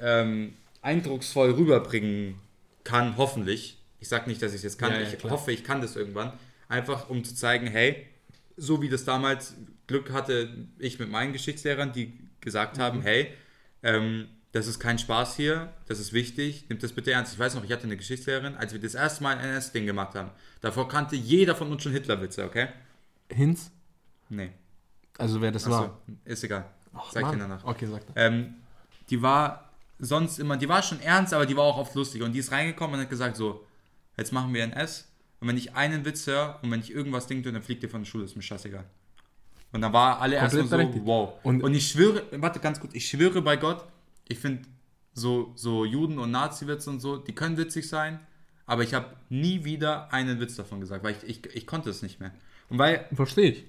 [0.00, 2.36] ähm, eindrucksvoll rüberbringen
[2.84, 3.78] kann, hoffentlich.
[4.00, 5.32] Ich sage nicht, dass ich es jetzt kann, Ja, ja, ich klar.
[5.32, 6.32] hoffe, ich kann das irgendwann.
[6.68, 8.06] Einfach um zu zeigen, hey,
[8.56, 9.54] so wie das damals
[9.86, 13.02] Glück hatte, ich mit meinen Geschichtslehrern, die gesagt haben, Mhm.
[13.02, 13.28] hey,
[13.82, 17.32] ähm, das ist kein Spaß hier, das ist wichtig, nimmt das bitte ernst.
[17.32, 20.14] Ich weiß noch, ich hatte eine Geschichtslehrerin, als wir das erste Mal ein NS-Ding gemacht
[20.14, 20.30] haben.
[20.60, 22.68] Davor kannte jeder von uns schon Hitlerwitze, okay?
[23.30, 23.70] Hinz?
[24.28, 24.50] Nee.
[25.18, 26.00] Also wer das Achso, war.
[26.24, 26.66] ist egal.
[26.94, 27.36] Ach, Sag ich Mann.
[27.36, 27.64] dir danach.
[27.64, 28.14] Okay, sag das.
[28.16, 28.54] Ähm,
[29.10, 32.22] die war sonst immer, die war schon ernst, aber die war auch oft lustig.
[32.22, 33.64] Und die ist reingekommen und hat gesagt, so,
[34.16, 35.08] jetzt machen wir NS.
[35.40, 38.02] Und wenn ich einen Witz höre und wenn ich irgendwas denke, dann fliegt ihr von
[38.02, 38.84] der Schule, ist mir scheißegal.
[39.72, 41.32] Und dann war alle erstmal Komplett so, wow.
[41.42, 43.84] Und- Und, ich schwöre, warte ganz gut, ich schwöre bei Gott,
[44.28, 44.62] ich finde
[45.12, 48.20] so, so Juden- und Nazi-Witze und so, die können witzig sein,
[48.66, 52.02] aber ich habe nie wieder einen Witz davon gesagt, weil ich, ich, ich konnte es
[52.02, 52.30] nicht mehr.
[52.70, 53.64] Und weil Verstehe ich.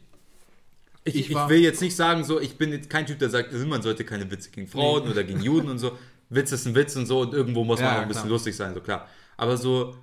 [1.06, 3.54] Ich, Ich ich, will jetzt nicht sagen, so, ich bin jetzt kein Typ, der sagt,
[3.54, 5.98] man sollte keine Witze gegen Frauen oder gegen Juden und so.
[6.30, 8.32] Witz ist ein Witz und so und irgendwo muss man Ja, auch ein bisschen klar.
[8.34, 9.08] lustig sein, so klar.
[9.38, 9.96] Aber so,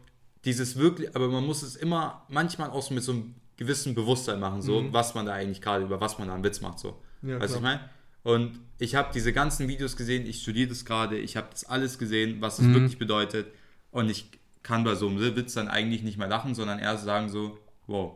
[0.44, 4.38] dieses wirklich, aber man muss es immer manchmal auch so mit so einem gewissen Bewusstsein
[4.40, 7.00] machen, so, was man da eigentlich gerade, über was man da einen Witz macht, so.
[7.22, 7.30] Mhm.
[7.30, 7.80] Ja, weißt du, ich meine?
[8.22, 11.98] Und ich habe diese ganzen Videos gesehen, ich studiere das gerade, ich habe das alles
[11.98, 12.74] gesehen, was es Mhm.
[12.74, 13.48] wirklich bedeutet.
[13.90, 14.26] Und ich
[14.62, 18.14] kann bei so einem Witz dann eigentlich nicht mehr lachen, sondern eher sagen so, wow,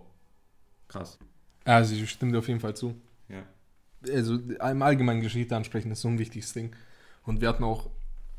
[0.87, 1.19] krass.
[1.67, 2.95] Also ich stimme dir auf jeden Fall zu.
[3.29, 3.43] Ja.
[4.13, 6.75] Also im Allgemeinen Geschichte ansprechen ist so ein wichtiges Ding.
[7.25, 7.91] Und wir hatten auch,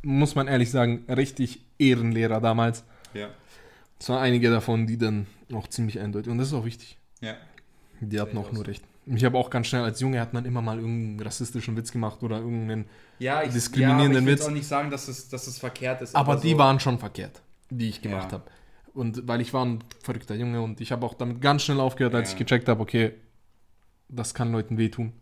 [0.02, 2.84] muss man ehrlich sagen, richtig Ehrenlehrer damals.
[3.14, 3.30] Ja.
[4.00, 6.32] Es waren einige davon, die dann auch ziemlich eindeutig.
[6.32, 6.98] Und das ist auch wichtig.
[7.22, 7.36] Ja.
[8.00, 8.84] Die hatten ich auch nur recht.
[9.08, 12.22] Ich habe auch ganz schnell als Junge hat man immer mal irgendeinen rassistischen Witz gemacht
[12.24, 12.86] oder irgendeinen.
[13.20, 14.42] Ja, ich, diskriminierenden ja, aber ich Witz.
[14.42, 16.16] will auch nicht sagen, dass es, dass es verkehrt ist.
[16.16, 18.40] Aber die so, waren schon verkehrt, die ich gemacht Ja.
[18.40, 18.52] habe.
[18.98, 22.16] Und weil ich war ein verrückter Junge und ich habe auch damit ganz schnell aufgehört,
[22.16, 22.34] als Ja.
[22.34, 23.14] ich gecheckt habe, okay,
[24.10, 25.14] das kann Leuten wehtun.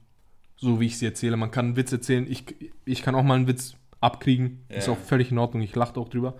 [0.58, 1.36] So wie ich sie erzähle.
[1.36, 2.26] Man kann einen Witz erzählen.
[2.30, 2.46] Ich,
[2.86, 4.64] ich kann auch mal einen Witz abkriegen.
[4.70, 4.94] Ist Ja.
[4.94, 5.62] auch völlig in Ordnung.
[5.62, 6.36] Ich lache auch drüber.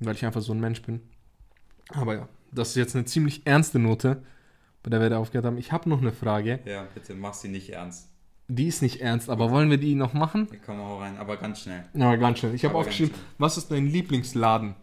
[0.00, 1.00] Weil ich einfach so ein Mensch bin.
[1.90, 4.22] Aber ja, das ist jetzt eine ziemlich ernste Note,
[4.82, 5.58] bei der wir da aufgehört haben.
[5.58, 6.58] Ich habe noch eine Frage.
[6.64, 8.08] Ja, bitte, mach sie nicht ernst.
[8.48, 10.48] Die ist nicht ernst, aber wollen wir die noch machen?
[10.64, 11.84] Kommen wir auch rein, aber ganz schnell.
[11.94, 12.54] Ja, ganz schnell.
[12.54, 14.74] Ich habe aufgeschrieben, was ist dein Lieblingsladen?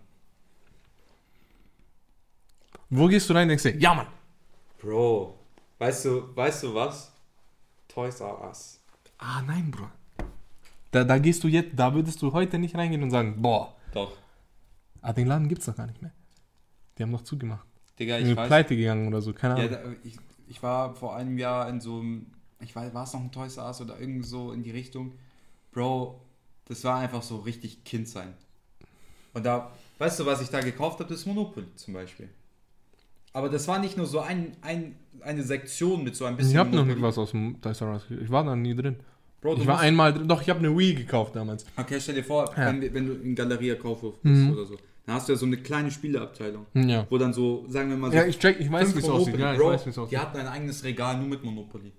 [2.98, 4.08] Wo gehst du rein und denkst dir, ja Mann,
[4.80, 5.38] Bro,
[5.80, 7.12] weißt du, weißt du was?
[7.88, 8.80] Toys R Us.
[9.18, 9.88] Ah, nein, Bro.
[10.92, 14.16] Da, da gehst du jetzt, da würdest du heute nicht reingehen und sagen, boah, Doch.
[15.02, 16.12] ah, den Laden gibt's doch gar nicht mehr.
[16.98, 17.66] Die haben doch zugemacht.
[18.00, 18.48] Digga, ich weiß.
[18.48, 19.96] pleite gegangen oder so, keine Ja, Ahnung.
[20.02, 20.18] da, ich,
[20.48, 22.28] ich war vor einem Jahr in so einem,
[22.60, 25.14] ich weiß, war es noch ein Toys R Us oder irgend so in die Richtung.
[25.72, 26.22] Bro,
[26.66, 28.34] das war einfach so richtig Kind sein.
[29.34, 31.10] Und da, weißt du, was ich da gekauft habe?
[31.14, 32.30] Das Monopoly zum Beispiel.
[33.36, 36.52] Aber das war nicht nur so ein, ein, eine Sektion mit so ein bisschen.
[36.54, 38.04] ich habe noch nicht was aus dem Toys R Us.
[38.24, 38.96] Ich war da nie drin.
[39.42, 40.26] Bro, Ich war einmal drin.
[40.28, 41.66] Doch, ich habe eine Wii gekauft damals.
[41.76, 42.68] Okay, stell dir vor, Ja.
[42.68, 44.52] wenn, wenn du in Galeria Kaufhof bist Mhm.
[44.54, 47.06] oder so, dann hast du ja so eine kleine Spieleabteilung, Ja.
[47.10, 49.38] wo dann so, sagen wir mal so, Ja, ich check, ich weiß, wie es aussieht.
[49.38, 50.18] Ja, ich Bro, weiß, wie es die aussieht.
[50.18, 51.92] hatten ein eigenes Regal nur mit Monopoly.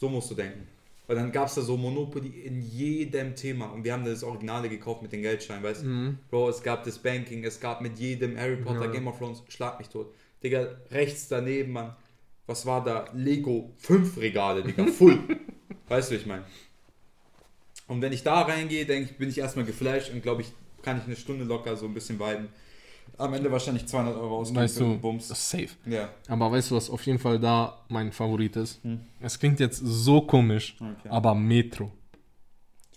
[0.00, 0.66] So musst du denken.
[1.06, 3.66] Weil dann gab es da so Monopoly in jedem Thema.
[3.66, 5.86] Und wir haben das Originale gekauft mit den Geldscheinen, weißt du?
[5.86, 6.18] Mhm.
[6.30, 8.90] Bro, es gab das Banking, es gab mit jedem Harry Potter, Ja.
[8.90, 10.14] Game of Thrones, schlag mich tot.
[10.42, 11.94] Digga, rechts daneben, Mann.
[12.46, 13.06] Was war da?
[13.14, 15.18] Lego, fünf Regale, Digga, full.
[15.88, 16.44] weißt du, wie ich meine?
[17.86, 20.52] Und wenn ich da reingehe, denke ich, bin ich erstmal geflasht und glaube ich,
[20.82, 22.48] kann ich eine Stunde locker so ein bisschen weiden.
[23.18, 25.28] Am Ende wahrscheinlich 200 Euro ausgeben Weißt du, Bums.
[25.28, 25.68] das ist safe.
[25.86, 26.08] Ja.
[26.28, 28.82] Aber weißt du, was auf jeden Fall da mein Favorit ist?
[28.82, 29.00] Hm.
[29.20, 31.08] Es klingt jetzt so komisch, Okay.
[31.08, 31.92] aber Metro.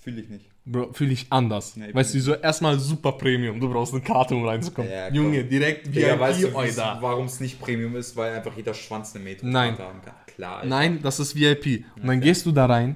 [0.02, 0.46] Fühle ich nicht.
[0.66, 1.78] Bro, fühle ich anders.
[1.78, 3.58] Nee, weißt du, so erstmal super Premium.
[3.60, 4.92] Du brauchst eine Karte, um reinzukommen.
[4.92, 5.10] Ja.
[5.14, 8.16] Junge, direkt Digga, weißt du, warum es nicht Premium ist?
[8.18, 9.78] Weil einfach jeder Schwanz eine Metro Nein.
[9.78, 10.14] haben kann.
[10.26, 10.58] Klar.
[10.58, 10.68] Alter.
[10.68, 11.86] Nein, das ist VIP.
[11.96, 12.28] Und dann Okay.
[12.28, 12.96] gehst du da rein.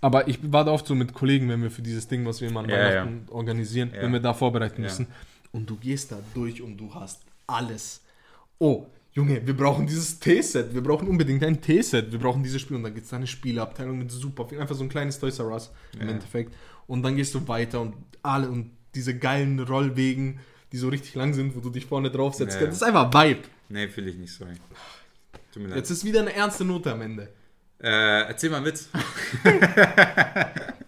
[0.00, 2.48] Aber ich war da oft so mit Kollegen, wenn wir für dieses Ding, was wir
[2.48, 4.02] immer an Ja, Weihnachten organisieren, Ja.
[4.02, 5.08] wenn wir da vorbereiten müssen.
[5.54, 8.00] Und du gehst da durch und du hast alles.
[8.58, 10.74] Oh, Junge, wir brauchen dieses T-Set.
[10.74, 12.10] Wir brauchen unbedingt ein T-Set.
[12.10, 12.76] Wir brauchen dieses Spiel.
[12.76, 14.60] Und dann gibt es da eine Spieleabteilung mit super viel.
[14.60, 16.08] Einfach so ein kleines Toys R Us im Ja.
[16.08, 16.52] Endeffekt.
[16.88, 20.40] Und dann gehst du weiter und alle und diese geilen Rollwegen,
[20.72, 22.60] die so richtig lang sind, wo du dich vorne draufsetzt.
[22.60, 22.66] Ja.
[22.66, 23.42] Das ist einfach Vibe.
[23.68, 24.54] Nee, fühle ich nicht, sorry.
[25.52, 25.78] Tut mir leid.
[25.78, 27.28] Jetzt ist wieder eine ernste Note am Ende.
[27.80, 28.88] Äh, erzähl mal einen Witz.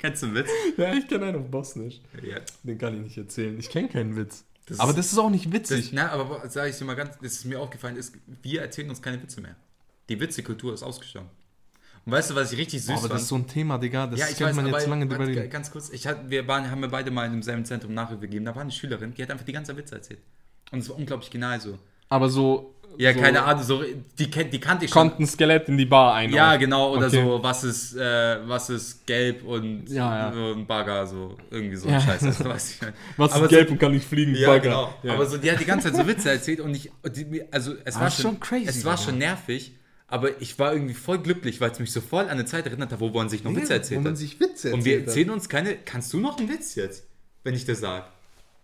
[0.00, 0.48] Kennst du einen Witz?
[0.76, 2.00] Ja, ich kenne einen auf Bosnisch.
[2.22, 2.38] Ja.
[2.62, 3.58] Den kann ich nicht erzählen.
[3.58, 4.44] Ich kenne keinen Witz.
[4.66, 5.90] Das aber ist- das ist auch nicht Das, witzig.
[5.92, 9.02] na, aber sage ich dir mal ganz, das ist mir aufgefallen, ist, wir erzählen uns
[9.02, 9.56] keine Witze mehr.
[10.08, 11.28] Die Witzekultur ist ausgestorben.
[12.06, 13.12] Und weißt du, was ich richtig süß aber fand?
[13.14, 14.06] das ist so ein Thema, Digga.
[14.06, 15.50] Das ja, ich könnte weiß, man jetzt lange drüber reden.
[15.50, 18.44] ganz kurz, ich hat, wir waren, haben wir beide mal in demselben Zentrum Nachhilfe gegeben,
[18.46, 20.20] da war eine Schülerin, die hat einfach die ganze Witze erzählt.
[20.72, 21.78] Und es war unglaublich genial so.
[22.08, 22.74] Aber so.
[22.98, 23.82] Ja, so keine Ahnung, so,
[24.18, 25.08] die, die kannte ich schon.
[25.08, 26.30] Kommt ein Skelett in die Bar ein.
[26.32, 27.22] Ja, genau, oder Okay.
[27.22, 30.32] so, was ist, äh, was ist gelb und Ja, ja.
[30.32, 32.00] so ein Bagger, so irgendwie so ein Ja.
[32.00, 32.22] Scheiß.
[32.24, 32.78] Also, was
[33.16, 34.34] Was aber ist gelb und kann nicht fliegen?
[34.34, 34.60] Ja, Bagger.
[34.62, 34.94] genau.
[35.02, 35.14] Ja.
[35.14, 37.96] Aber so, die hat die ganze Zeit so Witze erzählt und ich, die, also es
[37.96, 39.72] Ah, war schon, schon crazy, es war schon nervig,
[40.06, 42.92] aber ich war irgendwie voll glücklich, weil es mich so voll an eine Zeit erinnert
[42.92, 44.18] hat, wo man sich noch Witze Ja, erzählt wo man hat.
[44.18, 47.04] sich Witze Und wir erzählt erzählen uns keine, kannst du noch einen Witz jetzt,
[47.44, 48.10] wenn ich das sag?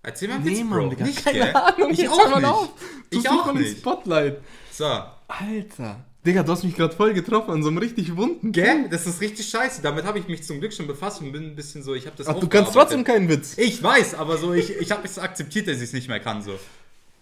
[0.06, 0.88] Erzähl mal Nee, Mann.
[0.90, 1.04] Digga.
[1.04, 1.54] Nicht, Keine gell?
[1.54, 2.48] Ahnung, Ich jetzt auch mal nicht.
[2.48, 2.68] auf.
[3.10, 3.78] Du Ich auch nicht.
[3.78, 4.38] Spotlight.
[4.72, 4.84] So,
[5.28, 6.04] Alter.
[6.24, 8.50] Digga, du hast mich gerade voll getroffen an so einem richtig wunden.
[8.52, 8.88] gell?
[8.90, 9.82] Das ist richtig scheiße.
[9.82, 12.16] Damit habe ich mich zum Glück schon befasst und bin ein bisschen so, ich habe
[12.16, 13.58] das Ach, du kannst trotzdem keinen Witz.
[13.58, 16.42] Ich weiß, aber so, ich, ich habe es akzeptiert, dass ich es nicht mehr kann,
[16.42, 16.58] so.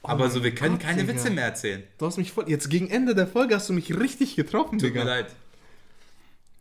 [0.03, 1.15] Aber mein so, wir können Gott, keine Digga.
[1.15, 1.83] Witze mehr erzählen.
[1.99, 2.45] Du hast mich voll.
[2.49, 5.05] Jetzt gegen Ende der Folge hast du mich richtig getroffen, Tut Digga.
[5.05, 5.27] mir leid.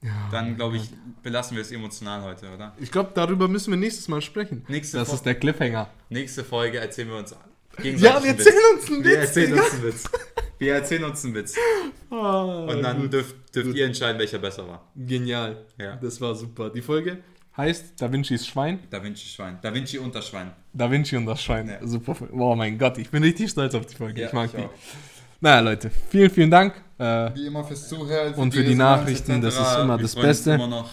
[0.03, 0.89] Ja, Dann, glaube ich,
[1.21, 2.73] belassen wir es emotional heute, oder?
[2.79, 4.65] Ich glaube, darüber müssen wir nächstes Mal sprechen.
[4.67, 5.89] Nächste, Das Fo- ist der Cliffhanger.
[6.09, 7.37] nächste Folge erzählen wir uns Ja,
[7.81, 8.81] gegenseitig wir einen erzählen Witz.
[8.81, 9.63] uns einen Wir Witz, erzählen Digga.
[9.63, 10.03] uns einen Witz.
[10.59, 11.55] Wir erzählen uns einen Witz.
[12.09, 13.13] Ah, Und dann gut.
[13.13, 13.75] dürft, dürft Gut.
[13.77, 14.87] ihr entscheiden, welcher besser war.
[14.95, 15.65] Genial.
[15.77, 15.95] Ja.
[15.95, 16.69] Das war super.
[16.69, 17.17] Die Folge
[17.55, 18.79] heißt Da Vincis Schwein.
[18.89, 19.59] Da Vinci Schwein.
[19.61, 20.51] Da Vinci Unterschwein.
[20.73, 21.67] Da Vinci und das Schwein.
[21.69, 21.85] Ja.
[21.87, 22.15] Super.
[22.31, 24.25] Oh mein Gott, ich bin richtig stolz auf die Folge.
[24.25, 24.57] ich mag die.
[24.57, 24.69] auch.
[25.43, 26.73] Naja, Leute, vielen, vielen Dank.
[26.97, 28.33] Äh, Wie immer fürs Zuhören.
[28.35, 30.53] Und für die Nachrichten, das ist immer Wir das Beste.
[30.53, 30.85] Immer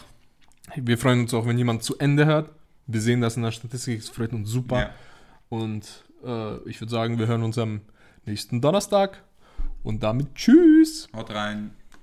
[0.75, 2.51] wir freuen uns auch, wenn jemand zu Ende hört.
[2.89, 4.81] Wir sehen das in der Statistik, es freut uns super.
[4.81, 4.91] Ja.
[5.51, 7.83] Und äh, ich würde sagen, wir hören uns am
[8.27, 9.23] nächsten Donnerstag.
[9.85, 11.09] Und damit tschüss.
[11.15, 11.71] Haut rein.